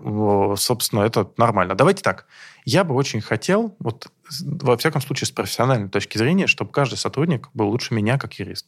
собственно, 0.56 1.02
это 1.02 1.30
нормально. 1.36 1.76
Давайте 1.76 2.02
так. 2.02 2.26
Я 2.64 2.82
бы 2.82 2.94
очень 2.94 3.20
хотел, 3.20 3.76
вот 3.78 4.08
во 4.40 4.76
всяком 4.76 5.00
случае 5.00 5.28
с 5.28 5.30
профессиональной 5.30 5.88
точки 5.88 6.18
зрения, 6.18 6.48
чтобы 6.48 6.72
каждый 6.72 6.96
сотрудник 6.96 7.48
был 7.54 7.68
лучше 7.68 7.94
меня 7.94 8.18
как 8.18 8.34
юрист. 8.34 8.66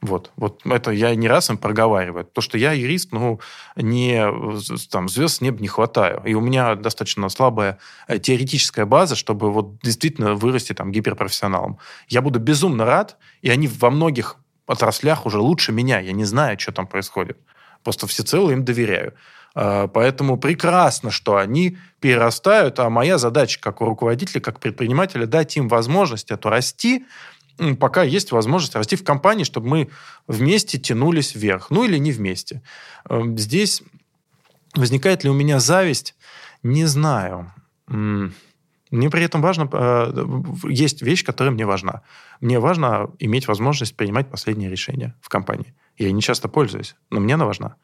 Вот, 0.00 0.30
вот 0.36 0.60
это 0.64 0.92
я 0.92 1.14
не 1.16 1.26
раз 1.26 1.50
им 1.50 1.58
проговариваю. 1.58 2.24
То, 2.24 2.40
что 2.40 2.56
я 2.56 2.72
юрист, 2.72 3.10
ну, 3.10 3.40
не, 3.74 4.24
там, 4.90 5.08
звезд 5.08 5.36
с 5.36 5.40
неба 5.40 5.60
не 5.60 5.68
хватаю. 5.68 6.22
И 6.24 6.34
у 6.34 6.40
меня 6.40 6.76
достаточно 6.76 7.28
слабая 7.28 7.78
э, 8.06 8.18
теоретическая 8.18 8.84
база, 8.84 9.16
чтобы 9.16 9.52
вот 9.52 9.80
действительно 9.82 10.34
вырасти 10.34 10.72
там 10.72 10.92
гиперпрофессионалом. 10.92 11.78
Я 12.08 12.22
буду 12.22 12.38
безумно 12.38 12.84
рад, 12.84 13.16
и 13.42 13.50
они 13.50 13.66
во 13.66 13.90
многих 13.90 14.36
отраслях 14.66 15.26
уже 15.26 15.40
лучше 15.40 15.72
меня. 15.72 15.98
Я 15.98 16.12
не 16.12 16.24
знаю, 16.24 16.58
что 16.60 16.70
там 16.70 16.86
происходит. 16.86 17.38
Просто 17.82 18.06
всецело 18.06 18.50
им 18.50 18.64
доверяю. 18.64 19.14
А, 19.54 19.88
поэтому 19.88 20.36
прекрасно, 20.36 21.10
что 21.10 21.36
они 21.36 21.78
перерастают, 22.00 22.78
а 22.78 22.90
моя 22.90 23.18
задача 23.18 23.58
как 23.60 23.80
у 23.80 23.86
руководителя, 23.86 24.40
как 24.40 24.60
предпринимателя, 24.60 25.26
дать 25.26 25.56
им 25.56 25.68
возможность 25.68 26.30
эту 26.30 26.48
расти, 26.48 27.06
пока 27.78 28.02
есть 28.02 28.32
возможность 28.32 28.74
расти 28.76 28.96
в 28.96 29.04
компании, 29.04 29.44
чтобы 29.44 29.68
мы 29.68 29.88
вместе 30.26 30.78
тянулись 30.78 31.34
вверх. 31.34 31.70
Ну 31.70 31.84
или 31.84 31.98
не 31.98 32.12
вместе. 32.12 32.62
Эм, 33.08 33.36
здесь 33.36 33.82
возникает 34.74 35.24
ли 35.24 35.30
у 35.30 35.34
меня 35.34 35.60
зависть? 35.60 36.14
Не 36.62 36.86
знаю. 36.86 37.52
Мне 38.90 39.10
при 39.10 39.22
этом 39.22 39.42
важно... 39.42 39.68
Э, 39.72 40.24
есть 40.68 41.02
вещь, 41.02 41.24
которая 41.24 41.52
мне 41.52 41.66
важна. 41.66 42.02
Мне 42.40 42.58
важно 42.58 43.10
иметь 43.18 43.48
возможность 43.48 43.96
принимать 43.96 44.30
последние 44.30 44.70
решения 44.70 45.14
в 45.20 45.28
компании. 45.28 45.74
Я 45.96 46.12
не 46.12 46.22
часто 46.22 46.48
пользуюсь, 46.48 46.96
но 47.10 47.20
мне 47.20 47.34
она 47.34 47.44
важна. 47.44 47.76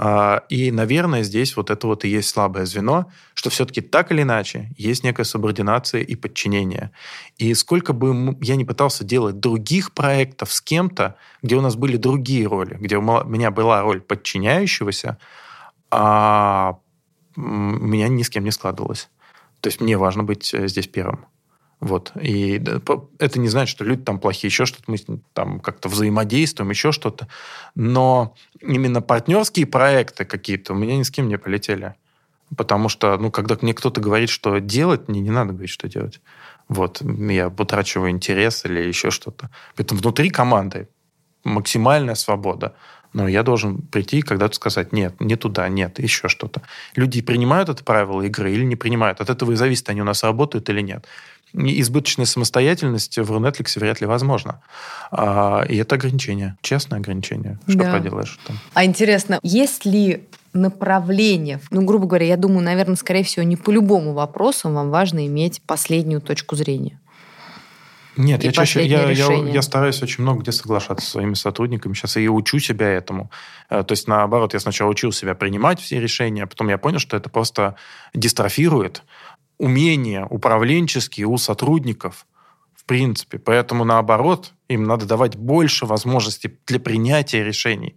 А, 0.00 0.44
и, 0.48 0.70
наверное, 0.70 1.24
здесь 1.24 1.56
вот 1.56 1.70
это 1.70 1.88
вот 1.88 2.04
и 2.04 2.08
есть 2.08 2.28
слабое 2.28 2.66
звено, 2.66 3.10
что 3.34 3.50
все-таки 3.50 3.80
так 3.80 4.12
или 4.12 4.22
иначе 4.22 4.70
есть 4.76 5.02
некая 5.02 5.24
субординация 5.24 6.02
и 6.02 6.14
подчинение. 6.14 6.92
И 7.36 7.52
сколько 7.54 7.92
бы 7.92 8.36
я 8.40 8.54
не 8.54 8.64
пытался 8.64 9.02
делать 9.02 9.40
других 9.40 9.90
проектов 9.90 10.52
с 10.52 10.60
кем-то, 10.60 11.16
где 11.42 11.56
у 11.56 11.60
нас 11.60 11.74
были 11.74 11.96
другие 11.96 12.46
роли, 12.46 12.76
где 12.78 12.96
у 12.96 13.02
меня 13.02 13.50
была 13.50 13.82
роль 13.82 14.00
подчиняющегося, 14.00 15.18
а 15.90 16.78
у 17.34 17.40
меня 17.40 18.06
ни 18.06 18.22
с 18.22 18.30
кем 18.30 18.44
не 18.44 18.52
складывалось. 18.52 19.08
То 19.60 19.66
есть 19.66 19.80
мне 19.80 19.98
важно 19.98 20.22
быть 20.22 20.54
э, 20.54 20.68
здесь 20.68 20.86
первым. 20.86 21.26
Вот. 21.80 22.12
И 22.20 22.62
это 23.18 23.38
не 23.38 23.48
значит, 23.48 23.70
что 23.70 23.84
люди 23.84 24.02
там 24.02 24.18
плохие, 24.18 24.48
еще 24.48 24.66
что-то, 24.66 24.84
мы 24.88 24.98
там 25.32 25.60
как-то 25.60 25.88
взаимодействуем, 25.88 26.70
еще 26.70 26.90
что-то. 26.90 27.28
Но 27.74 28.34
именно 28.60 29.00
партнерские 29.00 29.66
проекты 29.66 30.24
какие-то 30.24 30.72
у 30.72 30.76
меня 30.76 30.96
ни 30.96 31.02
с 31.02 31.10
кем 31.10 31.28
не 31.28 31.38
полетели. 31.38 31.94
Потому 32.56 32.88
что, 32.88 33.16
ну, 33.18 33.30
когда 33.30 33.56
мне 33.60 33.74
кто-то 33.74 34.00
говорит, 34.00 34.30
что 34.30 34.58
делать, 34.58 35.08
мне 35.08 35.20
не 35.20 35.30
надо 35.30 35.52
говорить, 35.52 35.70
что 35.70 35.88
делать. 35.88 36.20
Вот. 36.68 37.00
Я 37.02 37.48
утрачиваю 37.48 38.10
интерес 38.10 38.64
или 38.64 38.80
еще 38.80 39.10
что-то. 39.10 39.50
Поэтому 39.76 40.00
внутри 40.00 40.30
команды 40.30 40.88
максимальная 41.44 42.16
свобода. 42.16 42.74
Но 43.12 43.26
я 43.28 43.42
должен 43.42 43.80
прийти 43.82 44.18
и 44.18 44.22
когда-то 44.22 44.54
сказать, 44.54 44.92
нет, 44.92 45.18
не 45.20 45.36
туда, 45.36 45.68
нет, 45.68 45.98
еще 45.98 46.28
что-то. 46.28 46.62
Люди 46.94 47.22
принимают 47.22 47.68
это 47.70 47.82
правило 47.82 48.20
игры 48.22 48.52
или 48.52 48.64
не 48.64 48.76
принимают. 48.76 49.20
От 49.20 49.30
этого 49.30 49.52
и 49.52 49.56
зависит, 49.56 49.88
они 49.88 50.02
у 50.02 50.04
нас 50.04 50.24
работают 50.24 50.68
или 50.68 50.80
нет 50.80 51.06
избыточная 51.54 52.26
самостоятельность 52.26 53.18
в 53.18 53.32
Netflix 53.32 53.78
вряд 53.78 54.00
ли 54.00 54.06
возможна. 54.06 54.60
А, 55.10 55.64
и 55.68 55.76
это 55.76 55.94
ограничение, 55.94 56.56
честное 56.62 56.98
ограничение. 56.98 57.58
Что 57.66 57.78
да. 57.78 57.92
поделаешь 57.92 58.38
там. 58.46 58.58
А 58.74 58.84
интересно, 58.84 59.38
есть 59.42 59.84
ли 59.84 60.24
направление, 60.52 61.60
ну, 61.70 61.82
грубо 61.82 62.06
говоря, 62.06 62.26
я 62.26 62.36
думаю, 62.36 62.62
наверное, 62.62 62.96
скорее 62.96 63.22
всего, 63.22 63.44
не 63.44 63.56
по 63.56 63.70
любому 63.70 64.12
вопросу 64.12 64.70
вам 64.70 64.90
важно 64.90 65.26
иметь 65.26 65.62
последнюю 65.66 66.20
точку 66.20 66.56
зрения. 66.56 66.98
Нет, 68.18 68.42
я 68.42 68.50
чаще 68.50 68.84
я, 68.84 69.10
я, 69.10 69.32
я 69.32 69.62
стараюсь 69.62 70.02
очень 70.02 70.24
много 70.24 70.40
где 70.40 70.50
соглашаться 70.50 71.06
со 71.06 71.12
своими 71.12 71.34
сотрудниками. 71.34 71.94
Сейчас 71.94 72.16
и 72.16 72.28
учу 72.28 72.58
себя 72.58 72.88
этому. 72.88 73.30
Э, 73.70 73.84
то 73.84 73.92
есть, 73.92 74.08
наоборот, 74.08 74.54
я 74.54 74.60
сначала 74.60 74.90
учил 74.90 75.12
себя 75.12 75.36
принимать 75.36 75.80
все 75.80 76.00
решения, 76.00 76.42
а 76.42 76.46
потом 76.48 76.68
я 76.68 76.78
понял, 76.78 76.98
что 76.98 77.16
это 77.16 77.30
просто 77.30 77.76
дистрофирует 78.14 79.04
умения 79.58 80.24
управленческие 80.24 81.26
у 81.26 81.36
сотрудников 81.36 82.26
в 82.74 82.84
принципе. 82.84 83.38
Поэтому, 83.38 83.84
наоборот, 83.84 84.54
им 84.68 84.84
надо 84.84 85.04
давать 85.04 85.36
больше 85.36 85.84
возможностей 85.84 86.58
для 86.66 86.80
принятия 86.80 87.44
решений. 87.44 87.96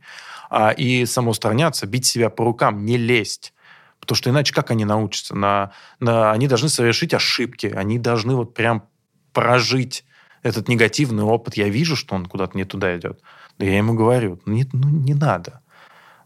А, 0.49 0.71
и 0.71 1.05
самоустраняться, 1.05 1.87
бить 1.87 2.05
себя 2.05 2.29
по 2.29 2.43
рукам, 2.43 2.83
не 2.83 2.97
лезть. 2.97 3.53
Потому 4.01 4.17
что 4.17 4.29
иначе 4.31 4.53
как 4.53 4.69
они 4.71 4.83
научатся? 4.83 5.33
На, 5.35 5.71
на, 5.99 6.31
они 6.31 6.47
должны 6.47 6.67
совершить 6.67 7.13
ошибки, 7.13 7.67
они 7.67 7.99
должны 7.99 8.35
вот 8.35 8.53
прям 8.53 8.83
прожить 9.31 10.03
этот 10.43 10.67
негативный 10.67 11.23
опыт, 11.23 11.55
я 11.55 11.69
вижу, 11.69 11.95
что 11.95 12.15
он 12.15 12.25
куда-то 12.25 12.57
не 12.57 12.65
туда 12.65 12.97
идет. 12.97 13.21
Да 13.59 13.65
я 13.65 13.77
ему 13.77 13.93
говорю, 13.93 14.41
ну 14.45 14.53
не, 14.53 14.67
ну, 14.73 14.89
не 14.89 15.13
надо. 15.13 15.60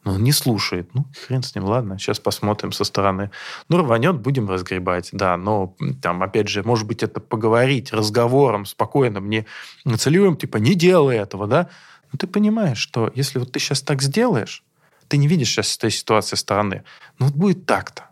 Но 0.05 0.13
он 0.13 0.23
не 0.23 0.31
слушает. 0.31 0.93
Ну, 0.93 1.05
хрен 1.25 1.41
с 1.41 1.55
ним, 1.55 1.65
ладно, 1.65 1.97
сейчас 1.97 2.19
посмотрим 2.19 2.71
со 2.71 2.83
стороны. 2.83 3.31
Ну, 3.69 3.79
рванет, 3.79 4.19
будем 4.19 4.47
разгребать, 4.47 5.09
да. 5.11 5.35
Но 5.35 5.75
там, 6.01 6.21
опять 6.21 6.47
же, 6.47 6.61
может 6.63 6.85
быть, 6.85 7.01
это 7.01 7.19
поговорить 7.19 7.91
разговором 7.91 8.65
спокойно, 8.65 9.19
мне 9.19 9.47
нацеливаем, 9.83 10.37
типа, 10.37 10.57
не 10.57 10.75
делай 10.75 11.17
этого, 11.17 11.47
да. 11.47 11.69
Но 12.11 12.17
ты 12.19 12.27
понимаешь, 12.27 12.77
что 12.77 13.11
если 13.15 13.39
вот 13.39 13.51
ты 13.51 13.59
сейчас 13.59 13.81
так 13.81 14.03
сделаешь, 14.03 14.63
ты 15.07 15.17
не 15.17 15.27
видишь 15.27 15.49
сейчас 15.49 15.75
этой 15.75 15.89
ситуации 15.89 16.35
стороны, 16.35 16.83
ну, 17.17 17.25
вот 17.25 17.35
будет 17.35 17.65
так-то. 17.65 18.09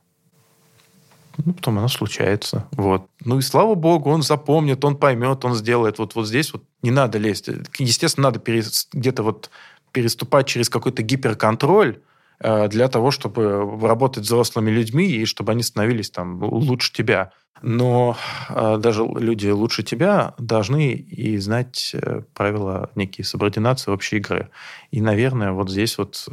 Ну, 1.37 1.53
потом 1.53 1.79
оно 1.79 1.87
случается. 1.87 2.67
Вот. 2.71 3.07
Ну 3.23 3.39
и 3.39 3.41
слава 3.41 3.75
богу, 3.75 4.09
он 4.09 4.21
запомнит, 4.21 4.83
он 4.85 4.97
поймет, 4.97 5.45
он 5.45 5.55
сделает. 5.55 5.99
Вот, 5.99 6.15
вот 6.15 6.27
здесь 6.27 6.53
вот 6.53 6.63
не 6.81 6.91
надо 6.91 7.17
лезть. 7.17 7.49
Естественно, 7.79 8.27
надо 8.27 8.39
перес... 8.39 8.87
где-то 8.93 9.23
вот 9.23 9.49
переступать 9.93 10.47
через 10.47 10.69
какой-то 10.69 11.03
гиперконтроль 11.03 12.01
э, 12.39 12.67
для 12.67 12.89
того, 12.89 13.11
чтобы 13.11 13.79
работать 13.81 14.25
с 14.25 14.27
взрослыми 14.27 14.71
людьми 14.71 15.07
и 15.07 15.25
чтобы 15.25 15.53
они 15.53 15.63
становились 15.63 16.09
там 16.09 16.43
лучше 16.43 16.91
тебя. 16.91 17.31
Но 17.61 18.17
э, 18.49 18.77
даже 18.79 19.05
люди 19.05 19.47
лучше 19.47 19.83
тебя 19.83 20.33
должны 20.37 20.91
и 20.91 21.37
знать 21.37 21.91
э, 21.93 22.23
правила 22.33 22.89
некие 22.95 23.23
субординации 23.23 23.91
общей 23.91 24.17
игры. 24.17 24.49
И, 24.91 24.99
наверное, 24.99 25.53
вот 25.53 25.69
здесь 25.69 25.97
вот 25.97 26.27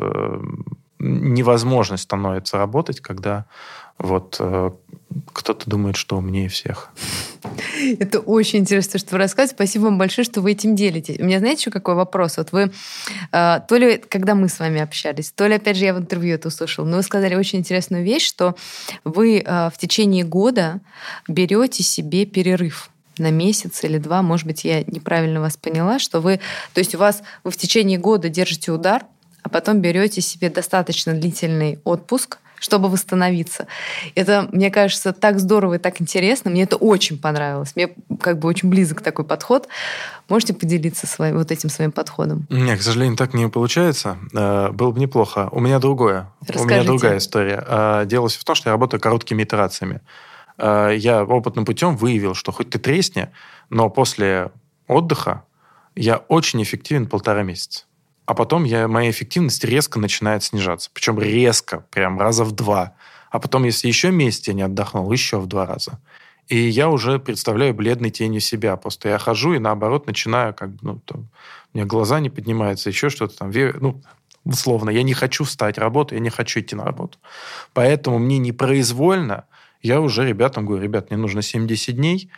невозможность 0.98 2.02
становится 2.02 2.58
работать, 2.58 3.00
когда 3.00 3.46
вот 4.00 4.36
э, 4.40 4.70
кто-то 5.32 5.68
думает, 5.68 5.96
что 5.96 6.16
умнее 6.16 6.48
всех. 6.48 6.90
Это 7.98 8.20
очень 8.20 8.60
интересно, 8.60 8.98
что 8.98 9.12
вы 9.12 9.18
рассказываете. 9.18 9.54
Спасибо 9.54 9.84
вам 9.84 9.98
большое, 9.98 10.24
что 10.24 10.40
вы 10.40 10.52
этим 10.52 10.74
делитесь. 10.74 11.18
У 11.18 11.24
меня, 11.24 11.38
знаете, 11.38 11.60
еще 11.60 11.70
какой 11.70 11.94
вопрос? 11.94 12.38
Вот 12.38 12.52
вы, 12.52 12.72
э, 13.32 13.60
то 13.68 13.76
ли, 13.76 13.98
когда 13.98 14.34
мы 14.34 14.48
с 14.48 14.58
вами 14.58 14.80
общались, 14.80 15.30
то 15.32 15.46
ли, 15.46 15.54
опять 15.54 15.76
же, 15.76 15.84
я 15.84 15.94
в 15.94 15.98
интервью 15.98 16.34
это 16.34 16.48
услышала, 16.48 16.86
но 16.86 16.96
вы 16.96 17.02
сказали 17.02 17.34
очень 17.34 17.58
интересную 17.58 18.02
вещь, 18.02 18.26
что 18.26 18.56
вы 19.04 19.42
э, 19.44 19.70
в 19.70 19.78
течение 19.78 20.24
года 20.24 20.80
берете 21.28 21.82
себе 21.82 22.24
перерыв 22.24 22.90
на 23.18 23.30
месяц 23.30 23.84
или 23.84 23.98
два, 23.98 24.22
может 24.22 24.46
быть, 24.46 24.64
я 24.64 24.82
неправильно 24.84 25.40
вас 25.40 25.58
поняла, 25.58 25.98
что 25.98 26.20
вы, 26.20 26.40
то 26.72 26.78
есть 26.78 26.94
у 26.94 26.98
вас, 26.98 27.22
вы 27.44 27.50
в 27.50 27.56
течение 27.58 27.98
года 27.98 28.30
держите 28.30 28.72
удар, 28.72 29.04
а 29.42 29.50
потом 29.50 29.80
берете 29.80 30.22
себе 30.22 30.48
достаточно 30.48 31.12
длительный 31.12 31.80
отпуск, 31.84 32.38
чтобы 32.60 32.88
восстановиться. 32.88 33.66
Это, 34.14 34.48
мне 34.52 34.70
кажется, 34.70 35.12
так 35.12 35.40
здорово 35.40 35.74
и 35.74 35.78
так 35.78 36.00
интересно. 36.00 36.50
Мне 36.50 36.62
это 36.62 36.76
очень 36.76 37.18
понравилось. 37.18 37.72
Мне 37.74 37.88
как 38.20 38.38
бы 38.38 38.48
очень 38.48 38.68
близок 38.68 39.00
такой 39.00 39.24
подход. 39.24 39.66
Можете 40.28 40.52
поделиться 40.52 41.06
своим, 41.06 41.38
вот 41.38 41.50
этим 41.50 41.70
своим 41.70 41.90
подходом? 41.90 42.46
Нет, 42.50 42.78
к 42.78 42.82
сожалению, 42.82 43.16
так 43.16 43.34
не 43.34 43.48
получается. 43.48 44.18
Э, 44.32 44.70
было 44.70 44.92
бы 44.92 45.00
неплохо. 45.00 45.48
У 45.50 45.60
меня 45.60 45.78
другое. 45.78 46.30
Расскажите. 46.42 46.64
У 46.64 46.68
меня 46.68 46.84
другая 46.84 47.18
история. 47.18 47.64
Э, 47.66 48.04
дело 48.06 48.28
в 48.28 48.44
том, 48.44 48.54
что 48.54 48.68
я 48.68 48.72
работаю 48.72 49.00
короткими 49.00 49.42
итерациями. 49.42 50.02
Э, 50.58 50.94
я 50.96 51.24
опытным 51.24 51.64
путем 51.64 51.96
выявил, 51.96 52.34
что 52.34 52.52
хоть 52.52 52.70
ты 52.70 52.78
тресни, 52.78 53.30
но 53.70 53.88
после 53.88 54.52
отдыха 54.86 55.44
я 55.96 56.18
очень 56.18 56.62
эффективен 56.62 57.06
полтора 57.06 57.42
месяца 57.42 57.84
а 58.30 58.34
потом 58.34 58.62
я, 58.62 58.86
моя 58.86 59.10
эффективность 59.10 59.64
резко 59.64 59.98
начинает 59.98 60.44
снижаться. 60.44 60.88
Причем 60.94 61.18
резко, 61.18 61.84
прям 61.90 62.20
раза 62.20 62.44
в 62.44 62.52
два. 62.52 62.94
А 63.28 63.40
потом, 63.40 63.64
если 63.64 63.88
еще 63.88 64.12
месяц 64.12 64.46
я 64.46 64.54
не 64.54 64.62
отдохнул, 64.62 65.10
еще 65.10 65.40
в 65.40 65.48
два 65.48 65.66
раза. 65.66 65.98
И 66.46 66.56
я 66.56 66.90
уже 66.90 67.18
представляю 67.18 67.74
бледной 67.74 68.10
тенью 68.10 68.40
себя. 68.40 68.76
Просто 68.76 69.08
я 69.08 69.18
хожу 69.18 69.54
и, 69.54 69.58
наоборот, 69.58 70.06
начинаю 70.06 70.54
как 70.54 70.70
бы, 70.76 70.78
ну, 70.82 71.00
там, 71.00 71.28
у 71.74 71.76
меня 71.76 71.86
глаза 71.86 72.20
не 72.20 72.30
поднимаются, 72.30 72.88
еще 72.88 73.10
что-то 73.10 73.36
там. 73.36 73.50
Ну, 73.50 74.00
условно, 74.44 74.90
я 74.90 75.02
не 75.02 75.12
хочу 75.12 75.42
встать 75.42 75.76
работу, 75.76 76.14
я 76.14 76.20
не 76.20 76.30
хочу 76.30 76.60
идти 76.60 76.76
на 76.76 76.84
работу. 76.84 77.18
Поэтому 77.72 78.20
мне 78.20 78.38
непроизвольно, 78.38 79.46
я 79.82 80.00
уже 80.00 80.24
ребятам 80.24 80.66
говорю, 80.66 80.84
ребят, 80.84 81.10
мне 81.10 81.18
нужно 81.18 81.42
70 81.42 81.96
дней, 81.96 82.30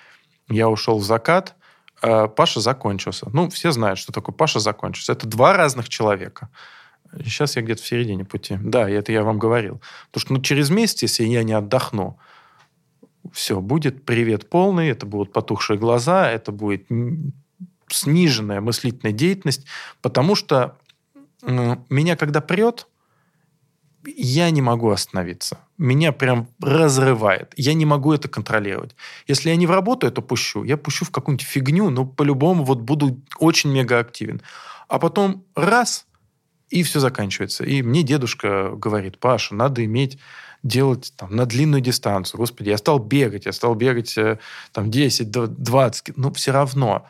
я 0.48 0.70
ушел 0.70 0.98
в 0.98 1.04
закат, 1.04 1.54
Паша 2.02 2.60
закончился. 2.60 3.28
Ну, 3.32 3.48
все 3.48 3.70
знают, 3.70 3.98
что 3.98 4.12
такое 4.12 4.34
Паша 4.34 4.58
закончился. 4.58 5.12
Это 5.12 5.26
два 5.26 5.56
разных 5.56 5.88
человека. 5.88 6.48
Сейчас 7.18 7.56
я 7.56 7.62
где-то 7.62 7.82
в 7.82 7.86
середине 7.86 8.24
пути. 8.24 8.58
Да, 8.60 8.88
это 8.88 9.12
я 9.12 9.22
вам 9.22 9.38
говорил. 9.38 9.80
Потому 10.10 10.20
что 10.20 10.32
ну, 10.34 10.40
через 10.40 10.70
месяц, 10.70 11.02
если 11.02 11.24
я 11.24 11.44
не 11.44 11.52
отдохну, 11.52 12.18
все, 13.32 13.60
будет 13.60 14.04
привет 14.04 14.50
полный, 14.50 14.88
это 14.88 15.06
будут 15.06 15.32
потухшие 15.32 15.78
глаза, 15.78 16.28
это 16.30 16.50
будет 16.50 16.86
сниженная 17.88 18.60
мыслительная 18.60 19.12
деятельность, 19.12 19.66
потому 20.00 20.34
что 20.34 20.76
меня 21.42 22.16
когда 22.16 22.40
прет, 22.40 22.86
я 24.04 24.50
не 24.50 24.62
могу 24.62 24.90
остановиться. 24.90 25.58
Меня 25.78 26.12
прям 26.12 26.48
разрывает. 26.60 27.52
Я 27.56 27.74
не 27.74 27.84
могу 27.84 28.12
это 28.12 28.28
контролировать. 28.28 28.94
Если 29.26 29.50
я 29.50 29.56
не 29.56 29.66
в 29.66 29.70
работу 29.70 30.06
это 30.06 30.20
пущу, 30.22 30.64
я 30.64 30.76
пущу 30.76 31.04
в 31.04 31.10
какую-нибудь 31.10 31.46
фигню, 31.46 31.90
но 31.90 32.04
по-любому 32.04 32.64
вот 32.64 32.80
буду 32.80 33.20
очень 33.38 33.70
мега 33.70 33.98
активен. 33.98 34.42
А 34.88 34.98
потом 34.98 35.44
раз, 35.54 36.06
и 36.70 36.82
все 36.82 37.00
заканчивается. 37.00 37.64
И 37.64 37.82
мне 37.82 38.02
дедушка 38.02 38.70
говорит, 38.74 39.18
Паша, 39.18 39.54
надо 39.54 39.84
иметь 39.84 40.18
делать 40.62 41.12
там, 41.16 41.34
на 41.34 41.46
длинную 41.46 41.80
дистанцию. 41.80 42.38
Господи, 42.38 42.70
я 42.70 42.78
стал 42.78 42.98
бегать, 42.98 43.46
я 43.46 43.52
стал 43.52 43.74
бегать 43.74 44.16
э, 44.16 44.38
там 44.72 44.90
10, 44.90 45.30
20, 45.30 46.16
но 46.16 46.32
все 46.32 46.52
равно 46.52 47.06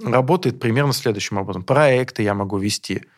работает 0.00 0.60
примерно 0.60 0.92
следующим 0.92 1.38
образом. 1.38 1.64
Проекты 1.64 2.22
я 2.22 2.34
могу 2.34 2.58
вести– 2.58 3.02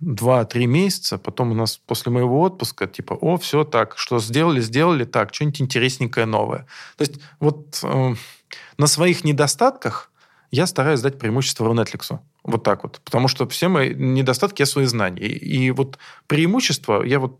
два-три 0.00 0.66
месяца, 0.66 1.18
потом 1.18 1.50
у 1.50 1.54
нас 1.54 1.76
после 1.76 2.12
моего 2.12 2.40
отпуска, 2.40 2.86
типа, 2.86 3.14
о, 3.14 3.36
все 3.36 3.64
так, 3.64 3.98
что 3.98 4.18
сделали, 4.18 4.60
сделали 4.60 5.04
так, 5.04 5.34
что-нибудь 5.34 5.60
интересненькое 5.60 6.26
новое. 6.26 6.66
То 6.96 7.02
есть 7.02 7.20
вот 7.40 7.80
э, 7.82 8.14
на 8.76 8.86
своих 8.86 9.24
недостатках 9.24 10.10
я 10.50 10.66
стараюсь 10.66 11.00
дать 11.00 11.18
преимущество 11.18 11.66
Рунетликсу. 11.66 12.20
Вот 12.44 12.62
так 12.62 12.82
вот. 12.82 13.00
Потому 13.04 13.28
что 13.28 13.46
все 13.48 13.68
мои 13.68 13.94
недостатки– 13.94 14.60
я 14.62 14.66
свои 14.66 14.86
знания. 14.86 15.20
И, 15.20 15.66
и 15.66 15.70
вот 15.70 15.98
преимущество 16.26 17.02
я 17.02 17.18
вот 17.18 17.38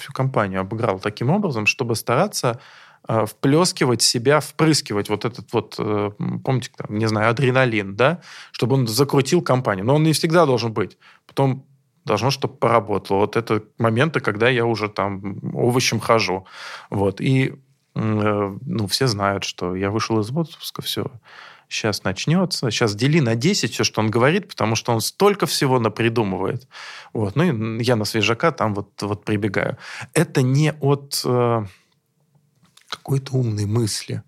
всю 0.00 0.12
компанию 0.12 0.60
обыграл 0.60 0.98
таким 0.98 1.30
образом, 1.30 1.66
чтобы 1.66 1.94
стараться 1.94 2.58
э, 3.06 3.26
вплескивать 3.26 4.02
себя, 4.02 4.40
впрыскивать 4.40 5.08
вот 5.08 5.24
этот 5.24 5.52
вот, 5.52 5.76
э, 5.78 6.10
помните, 6.42 6.70
там, 6.76 6.98
не 6.98 7.06
знаю, 7.06 7.30
адреналин, 7.30 7.94
да, 7.94 8.20
чтобы 8.50 8.74
он 8.74 8.88
закрутил 8.88 9.42
компанию. 9.42 9.84
Но 9.84 9.94
он 9.94 10.02
не 10.02 10.12
всегда 10.12 10.44
должен 10.44 10.72
быть. 10.72 10.98
Потом 11.26 11.64
должно, 12.08 12.30
чтобы 12.30 12.54
поработало. 12.54 13.18
Вот 13.18 13.36
это 13.36 13.62
моменты, 13.78 14.20
когда 14.20 14.48
я 14.48 14.64
уже 14.64 14.88
там 14.88 15.38
овощем 15.54 16.00
хожу. 16.00 16.46
Вот. 16.90 17.20
И 17.20 17.54
э, 17.94 18.56
ну, 18.66 18.86
все 18.86 19.06
знают, 19.06 19.44
что 19.44 19.76
я 19.76 19.90
вышел 19.90 20.18
из 20.20 20.30
отпуска, 20.30 20.82
все, 20.82 21.04
сейчас 21.68 22.04
начнется. 22.04 22.70
Сейчас 22.70 22.94
дели 22.94 23.20
на 23.20 23.34
10 23.34 23.72
все, 23.72 23.84
что 23.84 24.00
он 24.00 24.10
говорит, 24.10 24.48
потому 24.48 24.74
что 24.74 24.92
он 24.92 25.00
столько 25.00 25.46
всего 25.46 25.78
напридумывает. 25.78 26.66
Вот. 27.12 27.36
Ну 27.36 27.78
и 27.78 27.84
я 27.84 27.96
на 27.96 28.04
свежака 28.04 28.50
там 28.52 28.74
вот, 28.74 29.02
вот 29.02 29.24
прибегаю. 29.24 29.76
Это 30.14 30.42
не 30.42 30.72
от 30.80 31.22
э, 31.24 31.66
какой-то 32.88 33.34
умной 33.34 33.66
мысли. 33.66 34.22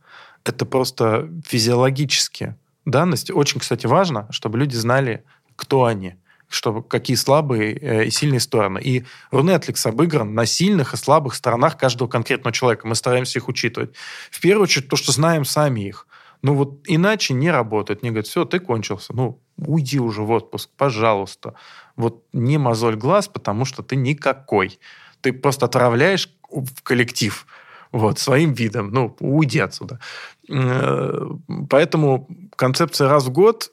Это 0.44 0.66
просто 0.66 1.28
физиологические 1.46 2.56
данности. 2.84 3.32
Очень, 3.32 3.60
кстати, 3.60 3.86
важно, 3.86 4.26
чтобы 4.30 4.58
люди 4.58 4.76
знали, 4.76 5.24
кто 5.56 5.84
они 5.84 6.16
что 6.50 6.82
какие 6.82 7.16
слабые 7.16 7.74
э, 7.74 8.04
и 8.06 8.10
сильные 8.10 8.40
стороны. 8.40 8.80
И 8.82 9.04
Рунетликс 9.30 9.86
обыгран 9.86 10.34
на 10.34 10.46
сильных 10.46 10.94
и 10.94 10.96
слабых 10.96 11.34
сторонах 11.34 11.78
каждого 11.78 12.08
конкретного 12.08 12.52
человека. 12.52 12.86
Мы 12.88 12.96
стараемся 12.96 13.38
их 13.38 13.48
учитывать. 13.48 13.94
В 14.30 14.40
первую 14.40 14.64
очередь 14.64 14.88
то, 14.88 14.96
что 14.96 15.12
знаем 15.12 15.44
сами 15.44 15.80
их. 15.82 16.06
Ну 16.42 16.54
вот 16.54 16.80
иначе 16.86 17.34
не 17.34 17.50
работает. 17.50 18.02
Мне 18.02 18.10
говорят, 18.10 18.26
все, 18.26 18.44
ты 18.44 18.58
кончился. 18.58 19.14
Ну, 19.14 19.40
уйди 19.56 20.00
уже 20.00 20.22
в 20.22 20.30
отпуск, 20.30 20.70
пожалуйста. 20.76 21.54
Вот 21.96 22.24
не 22.32 22.58
мозоль 22.58 22.96
глаз, 22.96 23.28
потому 23.28 23.64
что 23.64 23.82
ты 23.82 23.94
никакой. 23.94 24.80
Ты 25.20 25.32
просто 25.32 25.66
отравляешь 25.66 26.30
в 26.50 26.82
коллектив 26.82 27.46
вот, 27.92 28.18
своим 28.18 28.54
видом. 28.54 28.90
Ну, 28.90 29.16
уйди 29.20 29.60
отсюда. 29.60 30.00
Э, 30.48 31.28
поэтому 31.68 32.28
концепция 32.56 33.08
раз 33.08 33.24
в 33.26 33.30
год 33.30 33.70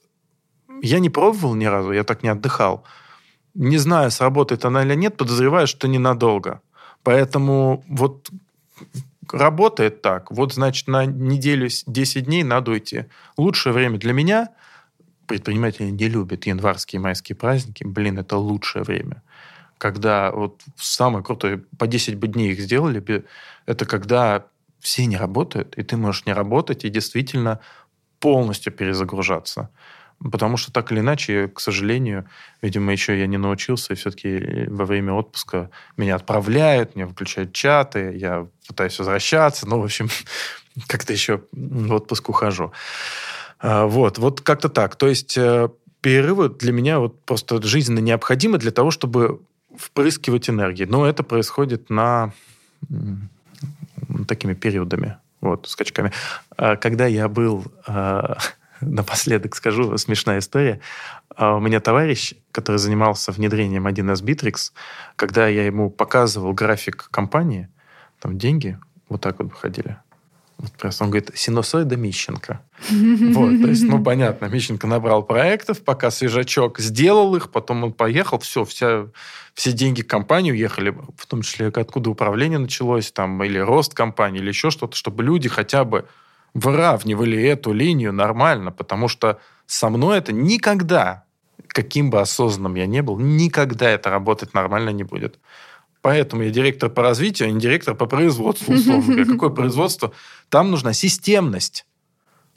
я 0.81 0.99
не 0.99 1.09
пробовал 1.09 1.55
ни 1.55 1.65
разу, 1.65 1.91
я 1.91 2.03
так 2.03 2.23
не 2.23 2.29
отдыхал. 2.29 2.83
Не 3.53 3.77
знаю, 3.77 4.11
сработает 4.11 4.65
она 4.65 4.83
или 4.83 4.95
нет, 4.95 5.17
подозреваю, 5.17 5.67
что 5.67 5.87
ненадолго. 5.87 6.61
Поэтому 7.03 7.83
вот 7.87 8.29
работает 9.31 10.01
так. 10.01 10.31
Вот, 10.31 10.53
значит, 10.53 10.87
на 10.87 11.05
неделю 11.05 11.69
10 11.87 12.25
дней 12.25 12.43
надо 12.43 12.71
уйти. 12.71 13.05
Лучшее 13.37 13.73
время 13.73 13.97
для 13.97 14.13
меня 14.13 14.49
предприниматели 15.25 15.89
не 15.89 16.07
любят 16.07 16.45
январские 16.45 17.01
майские 17.01 17.35
праздники. 17.35 17.83
Блин, 17.83 18.17
это 18.17 18.37
лучшее 18.37 18.83
время. 18.83 19.23
Когда 19.77 20.31
вот 20.31 20.61
самое 20.77 21.23
крутое, 21.23 21.63
по 21.77 21.87
10 21.87 22.15
бы 22.15 22.27
дней 22.27 22.53
их 22.53 22.61
сделали, 22.61 23.03
это 23.65 23.85
когда 23.85 24.45
все 24.79 25.05
не 25.05 25.17
работают, 25.17 25.77
и 25.77 25.83
ты 25.83 25.97
можешь 25.97 26.25
не 26.25 26.33
работать 26.33 26.85
и 26.85 26.89
действительно 26.89 27.59
полностью 28.19 28.73
перезагружаться. 28.73 29.69
Потому 30.19 30.57
что 30.57 30.71
так 30.71 30.91
или 30.91 30.99
иначе, 30.99 31.47
к 31.47 31.59
сожалению, 31.59 32.25
видимо, 32.61 32.91
еще 32.91 33.17
я 33.17 33.27
не 33.27 33.37
научился, 33.37 33.93
и 33.93 33.95
все-таки 33.95 34.65
во 34.67 34.85
время 34.85 35.13
отпуска 35.13 35.69
меня 35.95 36.15
отправляют, 36.15 36.95
мне 36.95 37.05
выключают 37.05 37.53
чаты, 37.53 38.17
я 38.17 38.47
пытаюсь 38.67 38.97
возвращаться, 38.97 39.67
ну, 39.67 39.79
в 39.79 39.83
общем, 39.83 40.09
как-то 40.87 41.13
еще 41.13 41.41
в 41.51 41.93
отпуск 41.93 42.29
ухожу. 42.29 42.71
А, 43.59 43.85
вот, 43.85 44.17
вот 44.17 44.41
как-то 44.41 44.69
так. 44.69 44.95
То 44.95 45.07
есть 45.07 45.37
э, 45.37 45.69
перерывы 46.01 46.49
для 46.49 46.71
меня 46.71 46.99
вот 46.99 47.23
просто 47.23 47.61
жизненно 47.61 47.99
необходимы 47.99 48.57
для 48.57 48.71
того, 48.71 48.89
чтобы 48.89 49.41
впрыскивать 49.75 50.49
энергии. 50.49 50.85
Но 50.85 51.05
это 51.05 51.23
происходит 51.23 51.89
на 51.89 52.33
такими 54.27 54.53
периодами, 54.53 55.17
вот, 55.41 55.67
скачками. 55.67 56.11
А 56.55 56.75
когда 56.75 57.05
я 57.05 57.27
был 57.27 57.65
а, 57.85 58.37
напоследок 58.81 59.55
скажу, 59.55 59.97
смешная 59.97 60.39
история. 60.39 60.81
А 61.35 61.55
у 61.55 61.59
меня 61.59 61.79
товарищ, 61.79 62.33
который 62.51 62.77
занимался 62.77 63.31
внедрением 63.31 63.87
1С 63.87 64.23
Bittrex, 64.23 64.71
когда 65.15 65.47
я 65.47 65.65
ему 65.65 65.89
показывал 65.89 66.53
график 66.53 67.09
компании, 67.11 67.69
там 68.19 68.37
деньги 68.37 68.79
вот 69.09 69.21
так 69.21 69.39
вот 69.39 69.51
выходили. 69.51 69.97
Вот 70.57 70.71
просто 70.71 71.03
он 71.03 71.11
говорит, 71.11 71.31
синусоида 71.35 71.95
Мищенко. 71.97 72.61
Вот, 72.89 73.61
то 73.61 73.67
есть, 73.67 73.83
ну, 73.83 74.03
понятно, 74.03 74.45
Мищенко 74.45 74.87
набрал 74.87 75.21
проектов, 75.23 75.83
пока 75.83 76.09
свежачок 76.09 76.79
сделал 76.79 77.35
их, 77.35 77.51
потом 77.51 77.83
он 77.83 77.93
поехал, 77.93 78.39
все, 78.39 78.65
вся, 78.65 79.07
все 79.53 79.71
деньги 79.71 80.01
компании 80.01 80.51
уехали, 80.51 80.95
в 81.15 81.27
том 81.27 81.43
числе 81.43 81.67
откуда 81.67 82.09
управление 82.09 82.57
началось, 82.57 83.11
там, 83.11 83.43
или 83.43 83.59
рост 83.59 83.93
компании, 83.93 84.39
или 84.39 84.47
еще 84.47 84.71
что-то, 84.71 84.95
чтобы 84.95 85.23
люди 85.23 85.47
хотя 85.47 85.83
бы 85.83 86.07
выравнивали 86.57 87.41
эту 87.43 87.71
линию 87.71 88.11
нормально, 88.11 88.71
потому 88.71 89.07
что 89.07 89.39
со 89.67 89.89
мной 89.89 90.17
это 90.17 90.33
никогда, 90.33 91.23
каким 91.67 92.09
бы 92.09 92.19
осознанным 92.19 92.75
я 92.75 92.87
не 92.87 93.01
был, 93.03 93.19
никогда 93.19 93.89
это 93.89 94.09
работать 94.09 94.55
нормально 94.55 94.89
не 94.89 95.03
будет. 95.03 95.39
Поэтому 96.01 96.43
я 96.43 96.49
директор 96.49 96.89
по 96.89 97.03
развитию, 97.03 97.49
а 97.49 97.51
не 97.51 97.59
директор 97.59 97.93
по 97.93 98.07
производству, 98.07 98.73
условно 98.73 99.05
говоря. 99.05 99.25
Какое 99.25 99.49
производство? 99.49 100.13
Там 100.49 100.71
нужна 100.71 100.93
системность. 100.93 101.85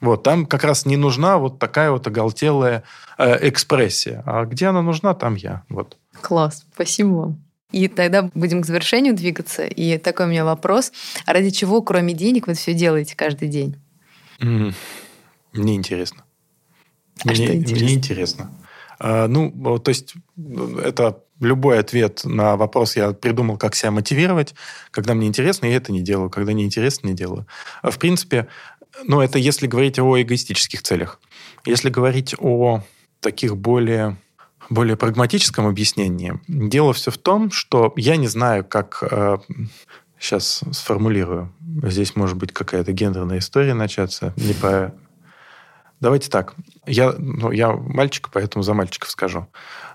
Вот, 0.01 0.23
там 0.23 0.47
как 0.47 0.65
раз 0.65 0.87
не 0.87 0.97
нужна 0.97 1.37
вот 1.37 1.59
такая 1.59 1.91
вот 1.91 2.07
оголтелая 2.07 2.85
э, 3.19 3.49
экспрессия. 3.49 4.23
А 4.25 4.47
где 4.47 4.69
она 4.69 4.81
нужна, 4.81 5.13
там 5.13 5.35
я. 5.35 5.65
Вот. 5.69 5.99
Класс, 6.23 6.65
спасибо 6.73 7.09
вам. 7.09 7.45
И 7.71 7.87
тогда 7.89 8.31
будем 8.35 8.63
к 8.63 8.67
завершению 8.67 9.15
двигаться. 9.15 9.67
И 9.67 9.99
такой 9.99 10.27
у 10.27 10.29
меня 10.31 10.45
вопрос. 10.45 10.91
А 11.27 11.35
ради 11.35 11.51
чего, 11.51 11.83
кроме 11.83 12.15
денег, 12.15 12.47
вы 12.47 12.55
все 12.55 12.73
делаете 12.73 13.15
каждый 13.15 13.49
день? 13.49 13.77
Мне 14.41 15.75
интересно. 15.75 16.25
А 17.25 17.29
мне, 17.29 17.35
что 17.35 17.55
интересно? 17.55 17.85
Мне 17.85 17.95
интересно. 17.95 18.51
А, 18.99 19.29
ну, 19.29 19.79
то 19.79 19.89
есть 19.91 20.15
это 20.83 21.23
любой 21.41 21.79
ответ 21.79 22.23
на 22.25 22.57
вопрос 22.57 22.97
я 22.97 23.13
придумал, 23.13 23.57
как 23.57 23.75
себя 23.75 23.91
мотивировать. 23.91 24.55
Когда 24.91 25.15
мне 25.15 25.27
интересно, 25.27 25.67
я 25.67 25.77
это 25.77 25.93
не 25.93 26.03
делаю. 26.03 26.31
Когда 26.31 26.53
не 26.53 26.65
интересно, 26.65 27.09
не 27.09 27.15
делаю. 27.15 27.47
А 27.83 27.91
в 27.91 27.99
принципе, 27.99 28.49
ну, 29.05 29.21
это 29.21 29.39
если 29.39 29.67
говорить 29.67 29.99
о 29.99 30.21
эгоистических 30.21 30.83
целях. 30.83 31.21
Если 31.65 31.91
говорить 31.91 32.35
о 32.39 32.83
таких 33.21 33.57
более 33.57 34.17
более 34.69 34.97
прагматическом 34.97 35.67
объяснении, 35.67 36.41
дело 36.47 36.93
все 36.93 37.11
в 37.11 37.19
том, 37.19 37.51
что 37.51 37.93
я 37.97 38.17
не 38.17 38.29
знаю, 38.29 38.65
как 38.65 39.03
э, 39.03 39.39
сейчас 40.21 40.63
сформулирую. 40.73 41.53
Здесь 41.83 42.15
может 42.15 42.37
быть 42.37 42.53
какая-то 42.53 42.93
гендерная 42.93 43.39
история 43.39 43.75
начаться. 43.75 44.33
Не 44.37 44.53
по... 44.53 44.95
Давайте 46.01 46.31
так. 46.31 46.55
Я, 46.87 47.15
ну, 47.19 47.51
я 47.51 47.73
мальчик, 47.73 48.31
поэтому 48.33 48.63
за 48.63 48.75
мальчиков 48.75 49.11
скажу. 49.11 49.49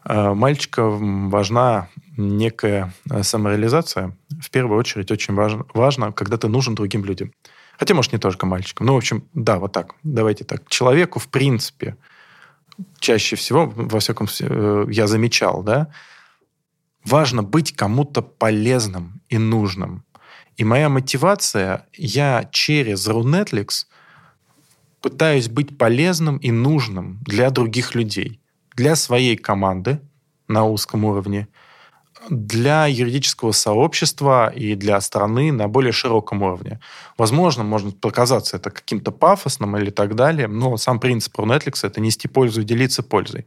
Э, 0.03 0.34
Мальчикам 0.34 1.30
важна 1.30 1.89
некая 2.15 2.93
самореализация. 3.21 4.15
В 4.39 4.49
первую 4.51 4.80
очередь 4.80 5.11
очень 5.11 5.34
важно, 5.34 5.65
важно, 5.73 6.11
когда 6.11 6.38
ты 6.38 6.47
нужен 6.47 6.76
другим 6.76 7.05
людям. 7.05 7.32
Хотя, 7.78 7.93
может, 7.93 8.13
не 8.13 8.19
только 8.19 8.45
мальчикам. 8.45 8.86
Ну, 8.86 8.93
в 8.93 8.97
общем, 8.97 9.28
да, 9.34 9.57
вот 9.57 9.73
так. 9.73 9.95
Давайте 10.03 10.43
так. 10.43 10.69
Человеку, 10.69 11.19
в 11.19 11.28
принципе, 11.28 11.97
чаще 12.99 13.36
всего, 13.36 13.65
во 13.76 13.99
всяком 13.99 14.28
э, 14.39 14.86
я 14.89 15.07
замечал, 15.07 15.63
да, 15.63 15.91
важно 17.03 17.43
быть 17.43 17.76
кому-то 17.76 18.21
полезным 18.21 19.21
и 19.30 19.38
нужным. 19.38 20.05
И 20.58 20.64
моя 20.64 20.89
мотивация, 20.89 21.86
я 21.93 22.47
через 22.51 23.08
Runetflix 23.08 23.86
пытаюсь 25.01 25.49
быть 25.49 25.78
полезным 25.78 26.38
и 26.38 26.51
нужным 26.51 27.20
для 27.24 27.49
других 27.49 27.93
людей, 27.93 28.39
для 28.74 28.95
своей 28.95 29.36
команды 29.36 29.99
на 30.47 30.66
узком 30.66 31.06
уровне, 31.06 31.47
для 32.30 32.88
юридического 32.88 33.51
сообщества 33.51 34.49
и 34.49 34.76
для 34.76 34.99
страны 35.01 35.51
на 35.51 35.68
более 35.68 35.91
широком 35.91 36.41
уровне. 36.41 36.80
Возможно, 37.18 37.64
может 37.64 37.99
показаться 37.99 38.58
это 38.58 38.72
каким-то 38.72 39.12
пафосным 39.12 39.78
или 39.78 39.91
так 39.91 40.16
далее, 40.16 40.47
но 40.47 40.78
сам 40.78 40.99
принцип 40.99 41.38
Runetflix– 41.38 41.80
это 41.84 41.99
нести 41.99 42.28
пользу 42.28 42.62
и 42.62 42.66
делиться 42.66 43.03
пользой. 43.03 43.45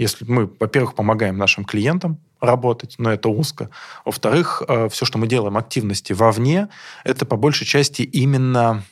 Если 0.00 0.24
мы, 0.24 0.50
во-первых, 0.58 0.94
помогаем 0.94 1.36
нашим 1.36 1.66
клиентам 1.66 2.18
работать, 2.40 2.94
но 2.96 3.12
это 3.12 3.28
узко. 3.28 3.68
Во-вторых, 4.06 4.62
э, 4.66 4.88
все, 4.88 5.04
что 5.04 5.18
мы 5.18 5.26
делаем, 5.26 5.58
активности 5.58 6.14
вовне, 6.14 6.68
это 7.04 7.26
по 7.26 7.36
большей 7.36 7.66
части 7.66 8.00
именно 8.00 8.82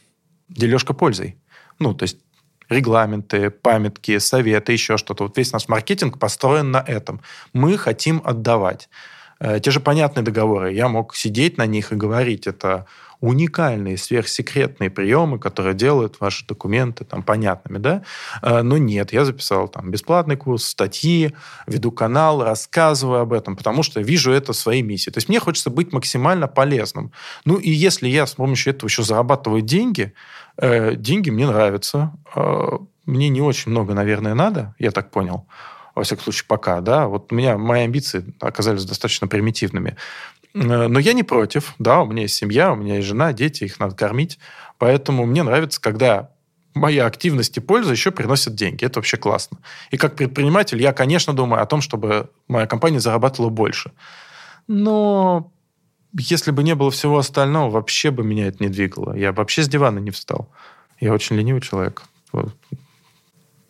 дележка 0.50 0.92
пользой. 0.92 1.38
Ну, 1.78 1.94
то 1.94 2.02
есть 2.02 2.18
регламенты, 2.68 3.48
памятки, 3.48 4.18
советы, 4.18 4.72
еще 4.72 4.98
что-то. 4.98 5.24
Вот 5.24 5.38
весь 5.38 5.50
наш 5.50 5.66
маркетинг 5.66 6.18
построен 6.18 6.70
на 6.70 6.84
этом. 6.86 7.22
Мы 7.54 7.78
хотим 7.78 8.20
отдавать. 8.22 8.90
Э, 9.40 9.60
те 9.60 9.70
же 9.70 9.80
понятные 9.80 10.22
договоры. 10.22 10.74
Я 10.74 10.88
мог 10.88 11.16
сидеть 11.16 11.56
на 11.56 11.64
них 11.64 11.90
и 11.90 11.96
говорить, 11.96 12.46
это 12.46 12.84
уникальные 13.20 13.98
сверхсекретные 13.98 14.90
приемы, 14.90 15.38
которые 15.38 15.74
делают 15.74 16.20
ваши 16.20 16.46
документы 16.46 17.04
там 17.04 17.22
понятными, 17.22 17.78
да? 17.78 18.02
Э, 18.42 18.62
но 18.62 18.76
нет, 18.78 19.12
я 19.12 19.24
записал 19.24 19.68
там 19.68 19.90
бесплатный 19.90 20.36
курс, 20.36 20.64
статьи, 20.64 21.34
веду 21.66 21.90
канал, 21.90 22.44
рассказываю 22.44 23.20
об 23.20 23.32
этом, 23.32 23.56
потому 23.56 23.82
что 23.82 24.00
вижу 24.00 24.30
это 24.32 24.52
своей 24.52 24.82
миссией. 24.82 25.12
То 25.12 25.18
есть 25.18 25.28
мне 25.28 25.40
хочется 25.40 25.70
быть 25.70 25.92
максимально 25.92 26.48
полезным. 26.48 27.12
Ну 27.44 27.56
и 27.56 27.70
если 27.70 28.08
я 28.08 28.26
с 28.26 28.34
помощью 28.34 28.72
этого 28.72 28.88
еще 28.88 29.02
зарабатываю 29.02 29.62
деньги, 29.62 30.12
э, 30.56 30.94
деньги 30.94 31.30
мне 31.30 31.46
нравятся, 31.46 32.12
э, 32.36 32.78
мне 33.06 33.28
не 33.30 33.40
очень 33.40 33.70
много, 33.70 33.94
наверное, 33.94 34.34
надо, 34.34 34.74
я 34.78 34.90
так 34.90 35.10
понял 35.10 35.46
во 35.98 36.04
всяком 36.04 36.22
случае, 36.22 36.44
пока, 36.46 36.80
да, 36.80 37.08
вот 37.08 37.32
у 37.32 37.34
меня 37.34 37.58
мои 37.58 37.82
амбиции 37.82 38.24
оказались 38.38 38.84
достаточно 38.84 39.26
примитивными. 39.26 39.96
Э, 40.58 40.88
но 40.88 40.98
я 40.98 41.12
не 41.12 41.22
против, 41.22 41.74
да, 41.78 42.02
у 42.02 42.06
меня 42.06 42.22
есть 42.22 42.34
семья, 42.34 42.72
у 42.72 42.76
меня 42.76 42.96
есть 42.96 43.06
жена, 43.06 43.32
дети, 43.32 43.64
их 43.64 43.78
надо 43.78 43.94
кормить. 43.94 44.38
Поэтому 44.78 45.26
мне 45.26 45.42
нравится, 45.42 45.80
когда 45.80 46.30
моя 46.74 47.06
активность 47.06 47.56
и 47.56 47.60
польза 47.60 47.92
еще 47.92 48.10
приносят 48.10 48.54
деньги. 48.54 48.84
Это 48.84 48.98
вообще 48.98 49.16
классно. 49.16 49.58
И 49.90 49.96
как 49.96 50.16
предприниматель 50.16 50.80
я, 50.80 50.92
конечно, 50.92 51.32
думаю 51.32 51.62
о 51.62 51.66
том, 51.66 51.80
чтобы 51.80 52.30
моя 52.46 52.66
компания 52.66 53.00
зарабатывала 53.00 53.50
больше. 53.50 53.92
Но 54.68 55.52
если 56.12 56.50
бы 56.50 56.62
не 56.62 56.74
было 56.74 56.90
всего 56.90 57.18
остального, 57.18 57.70
вообще 57.70 58.10
бы 58.10 58.22
меня 58.22 58.46
это 58.46 58.62
не 58.62 58.68
двигало. 58.68 59.14
Я 59.14 59.32
вообще 59.32 59.62
с 59.62 59.68
дивана 59.68 59.98
не 59.98 60.10
встал. 60.10 60.50
Я 61.00 61.12
очень 61.12 61.36
ленивый 61.36 61.60
человек. 61.60 62.02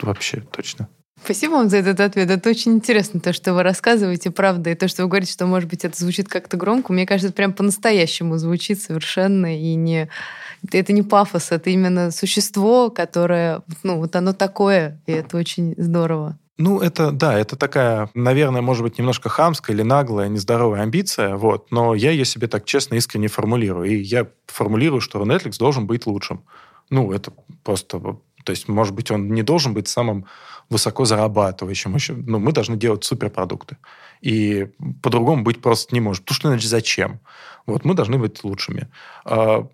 Вообще, 0.01 0.41
точно. 0.41 0.89
Спасибо 1.25 1.53
вам 1.53 1.69
за 1.69 1.79
этот 1.79 2.01
ответ. 2.01 2.31
Это 2.31 2.49
очень 2.49 2.73
интересно, 2.73 3.21
то, 3.21 3.33
что 3.33 3.55
вы 3.55 3.63
рассказываете, 3.63 4.31
правда, 4.31 4.71
и 4.71 4.75
то, 4.75 4.89
что 4.89 5.03
вы 5.03 5.09
говорите, 5.09 5.33
что, 5.33 5.47
может 5.47 5.69
быть, 5.69 5.85
это 5.85 5.99
звучит 5.99 6.29
как-то 6.29 6.57
громко. 6.57 6.93
Мне 6.93 7.07
кажется, 7.07 7.29
это 7.29 7.37
прям 7.37 7.53
по-настоящему 7.53 8.39
звучит 8.39 8.81
совершенно, 8.81 9.59
и 9.59 9.75
не... 9.75 10.09
Это 10.73 10.93
не 10.93 11.03
пафос, 11.03 11.53
это 11.53 11.71
именно 11.71 12.11
существо, 12.11 12.91
которое, 12.91 13.63
ну, 13.83 13.99
вот 13.99 14.17
оно 14.17 14.33
такое, 14.33 15.01
и 15.07 15.13
это 15.13 15.37
очень 15.37 15.75
здорово. 15.77 16.37
Ну, 16.59 16.81
это, 16.81 17.13
да, 17.13 17.39
это 17.39 17.55
такая, 17.55 18.11
наверное, 18.15 18.63
может 18.63 18.83
быть, 18.83 18.99
немножко 18.99 19.29
хамская 19.29 19.77
или 19.77 19.83
наглая, 19.83 20.29
нездоровая 20.29 20.83
амбиция, 20.83 21.37
вот, 21.37 21.71
но 21.71 21.95
я 21.95 22.11
ее 22.11 22.25
себе 22.25 22.49
так 22.49 22.65
честно, 22.65 22.97
искренне 22.97 23.29
формулирую. 23.29 23.89
И 23.89 23.95
я 23.95 24.27
формулирую, 24.49 25.01
что 25.01 25.23
Netflix 25.23 25.57
должен 25.59 25.87
быть 25.87 26.07
лучшим. 26.07 26.43
Ну, 26.91 27.13
это 27.13 27.33
просто 27.63 28.01
То 28.01 28.51
есть, 28.51 28.67
может 28.67 28.95
быть, 28.95 29.11
он 29.13 29.29
не 29.29 29.43
должен 29.43 29.73
быть 29.73 29.87
самым 29.87 30.27
высоко 30.71 31.05
зарабатывающим. 31.05 31.95
Еще, 31.95 32.15
ну, 32.15 32.39
мы 32.39 32.53
должны 32.53 32.77
делать 32.77 33.05
суперпродукты. 33.05 33.77
И 34.21 34.69
по-другому 35.03 35.43
быть 35.43 35.63
просто 35.63 35.95
не 35.95 36.01
может. 36.01 36.25
Потому 36.25 36.35
что 36.37 36.49
иначе 36.49 36.69
зачем? 36.69 37.21
Вот 37.67 37.85
мы 37.85 37.95
должны 37.95 38.19
быть 38.19 38.45
лучшими. 38.45 38.89
А, 39.25 39.67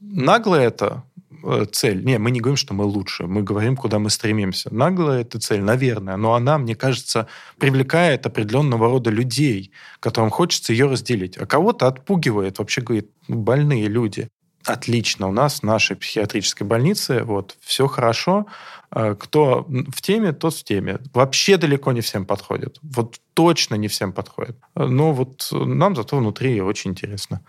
нагло 0.00 0.56
это 0.56 1.04
э, 1.44 1.64
цель. 1.72 2.04
Не, 2.04 2.18
мы 2.18 2.30
не 2.30 2.40
говорим, 2.40 2.56
что 2.56 2.74
мы 2.74 2.84
лучше. 2.84 3.26
Мы 3.26 3.42
говорим, 3.42 3.76
куда 3.76 3.98
мы 3.98 4.10
стремимся. 4.10 4.74
Нагло 4.74 5.12
это 5.12 5.38
цель, 5.38 5.62
наверное. 5.62 6.16
Но 6.16 6.34
она, 6.34 6.58
мне 6.58 6.74
кажется, 6.74 7.28
привлекает 7.58 8.26
определенного 8.26 8.88
рода 8.88 9.10
людей, 9.10 9.72
которым 10.00 10.30
хочется 10.30 10.72
ее 10.72 10.86
разделить. 10.86 11.38
А 11.38 11.46
кого-то 11.46 11.86
отпугивает, 11.86 12.58
вообще 12.58 12.80
говорит, 12.80 13.10
ну, 13.28 13.36
больные 13.36 13.86
люди 13.88 14.28
отлично 14.66 15.28
у 15.28 15.32
нас 15.32 15.60
в 15.60 15.62
нашей 15.62 15.96
психиатрической 15.96 16.66
больнице, 16.66 17.22
вот, 17.22 17.56
все 17.60 17.86
хорошо. 17.86 18.46
А, 18.90 19.14
кто 19.14 19.66
в 19.68 20.02
теме, 20.02 20.32
тот 20.32 20.54
в 20.54 20.64
теме. 20.64 20.98
Вообще 21.14 21.56
далеко 21.56 21.92
не 21.92 22.00
всем 22.00 22.26
подходит. 22.26 22.78
Вот 22.82 23.20
точно 23.34 23.76
не 23.76 23.88
всем 23.88 24.12
подходит. 24.12 24.56
Но 24.74 25.12
вот 25.12 25.48
нам 25.52 25.96
зато 25.96 26.16
внутри 26.16 26.60
очень 26.60 26.90
интересно. 26.90 27.40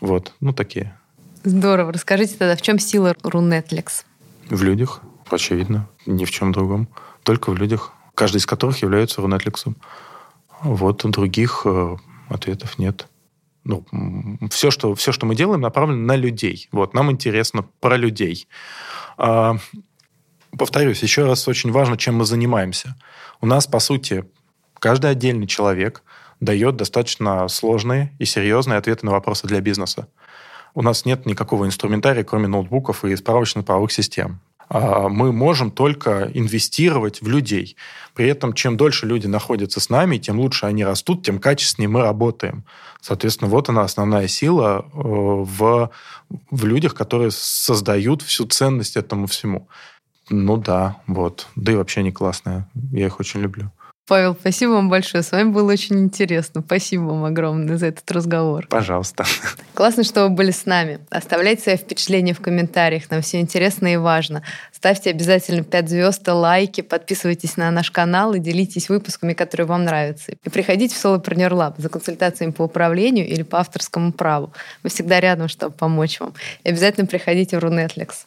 Вот, 0.00 0.32
ну 0.40 0.52
такие. 0.52 0.96
Здорово. 1.44 1.92
Расскажите 1.92 2.36
тогда, 2.36 2.56
в 2.56 2.62
чем 2.62 2.78
сила 2.78 3.16
Рунетликс? 3.22 4.04
В 4.48 4.62
людях, 4.62 5.00
очевидно. 5.30 5.88
Ни 6.06 6.24
в 6.24 6.30
чем 6.30 6.52
другом. 6.52 6.88
Только 7.22 7.50
в 7.50 7.56
людях, 7.56 7.92
каждый 8.14 8.38
из 8.38 8.46
которых 8.46 8.82
является 8.82 9.20
Рунетликсом. 9.20 9.76
Вот 10.62 11.04
других 11.04 11.62
э, 11.64 11.96
ответов 12.28 12.78
нет 12.78 13.08
ну, 13.64 13.84
все, 14.50 14.70
что, 14.70 14.94
все, 14.94 15.12
что 15.12 15.26
мы 15.26 15.34
делаем, 15.34 15.60
направлено 15.60 16.00
на 16.00 16.16
людей. 16.16 16.68
Вот, 16.72 16.94
нам 16.94 17.10
интересно 17.10 17.64
про 17.80 17.96
людей. 17.96 18.48
А, 19.16 19.56
повторюсь, 20.56 21.02
еще 21.02 21.24
раз 21.24 21.46
очень 21.48 21.70
важно, 21.70 21.96
чем 21.96 22.16
мы 22.16 22.24
занимаемся. 22.24 22.96
У 23.40 23.46
нас, 23.46 23.66
по 23.66 23.78
сути, 23.78 24.24
каждый 24.78 25.10
отдельный 25.10 25.46
человек 25.46 26.02
дает 26.40 26.76
достаточно 26.76 27.46
сложные 27.48 28.14
и 28.18 28.24
серьезные 28.24 28.78
ответы 28.78 29.06
на 29.06 29.12
вопросы 29.12 29.46
для 29.46 29.60
бизнеса. 29.60 30.08
У 30.74 30.82
нас 30.82 31.04
нет 31.04 31.26
никакого 31.26 31.66
инструментария, 31.66 32.24
кроме 32.24 32.48
ноутбуков 32.48 33.04
и 33.04 33.14
справочно-правовых 33.14 33.92
систем. 33.92 34.40
А, 34.74 35.10
мы 35.10 35.32
можем 35.32 35.70
только 35.70 36.30
инвестировать 36.32 37.20
в 37.20 37.28
людей. 37.28 37.76
При 38.14 38.26
этом, 38.26 38.54
чем 38.54 38.78
дольше 38.78 39.06
люди 39.06 39.26
находятся 39.26 39.80
с 39.80 39.90
нами, 39.90 40.16
тем 40.16 40.40
лучше 40.40 40.64
они 40.64 40.82
растут, 40.82 41.22
тем 41.22 41.38
качественнее 41.38 41.90
мы 41.90 42.00
работаем. 42.00 42.64
Соответственно, 43.02 43.50
вот 43.50 43.68
она 43.68 43.82
основная 43.82 44.28
сила 44.28 44.86
э, 44.86 44.88
в, 44.94 45.90
в 46.50 46.64
людях, 46.64 46.94
которые 46.94 47.30
создают 47.32 48.22
всю 48.22 48.46
ценность 48.46 48.96
этому 48.96 49.26
всему. 49.26 49.68
Ну 50.30 50.56
да, 50.56 50.96
вот. 51.06 51.48
Да 51.54 51.72
и 51.72 51.74
вообще 51.74 52.00
они 52.00 52.10
классные. 52.10 52.66
Я 52.92 53.06
их 53.06 53.20
очень 53.20 53.40
люблю. 53.40 53.70
Павел, 54.08 54.36
спасибо 54.38 54.72
вам 54.72 54.88
большое. 54.88 55.22
С 55.22 55.30
вами 55.30 55.50
было 55.50 55.72
очень 55.72 56.00
интересно. 56.00 56.62
Спасибо 56.66 57.02
вам 57.02 57.24
огромное 57.24 57.76
за 57.76 57.86
этот 57.86 58.10
разговор. 58.10 58.66
Пожалуйста. 58.68 59.24
Классно, 59.74 60.02
что 60.02 60.24
вы 60.24 60.30
были 60.30 60.50
с 60.50 60.66
нами. 60.66 60.98
Оставляйте 61.10 61.62
свои 61.62 61.76
впечатления 61.76 62.34
в 62.34 62.40
комментариях. 62.40 63.10
Нам 63.10 63.22
все 63.22 63.38
интересно 63.40 63.92
и 63.92 63.96
важно. 63.96 64.42
Ставьте 64.72 65.10
обязательно 65.10 65.62
5 65.62 65.88
звезд, 65.88 66.26
лайки, 66.26 66.80
подписывайтесь 66.80 67.56
на 67.56 67.70
наш 67.70 67.92
канал 67.92 68.34
и 68.34 68.40
делитесь 68.40 68.88
выпусками, 68.88 69.34
которые 69.34 69.68
вам 69.68 69.84
нравятся. 69.84 70.32
И 70.32 70.50
приходите 70.50 70.96
в 70.96 71.04
Solopreneur 71.04 71.50
Lab 71.50 71.74
за 71.78 71.88
консультациями 71.88 72.50
по 72.50 72.62
управлению 72.62 73.28
или 73.28 73.42
по 73.42 73.60
авторскому 73.60 74.12
праву. 74.12 74.52
Мы 74.82 74.90
всегда 74.90 75.20
рядом, 75.20 75.46
чтобы 75.46 75.74
помочь 75.76 76.18
вам. 76.18 76.34
И 76.64 76.70
обязательно 76.70 77.06
приходите 77.06 77.56
в 77.56 77.60
Рунетликс. 77.60 78.26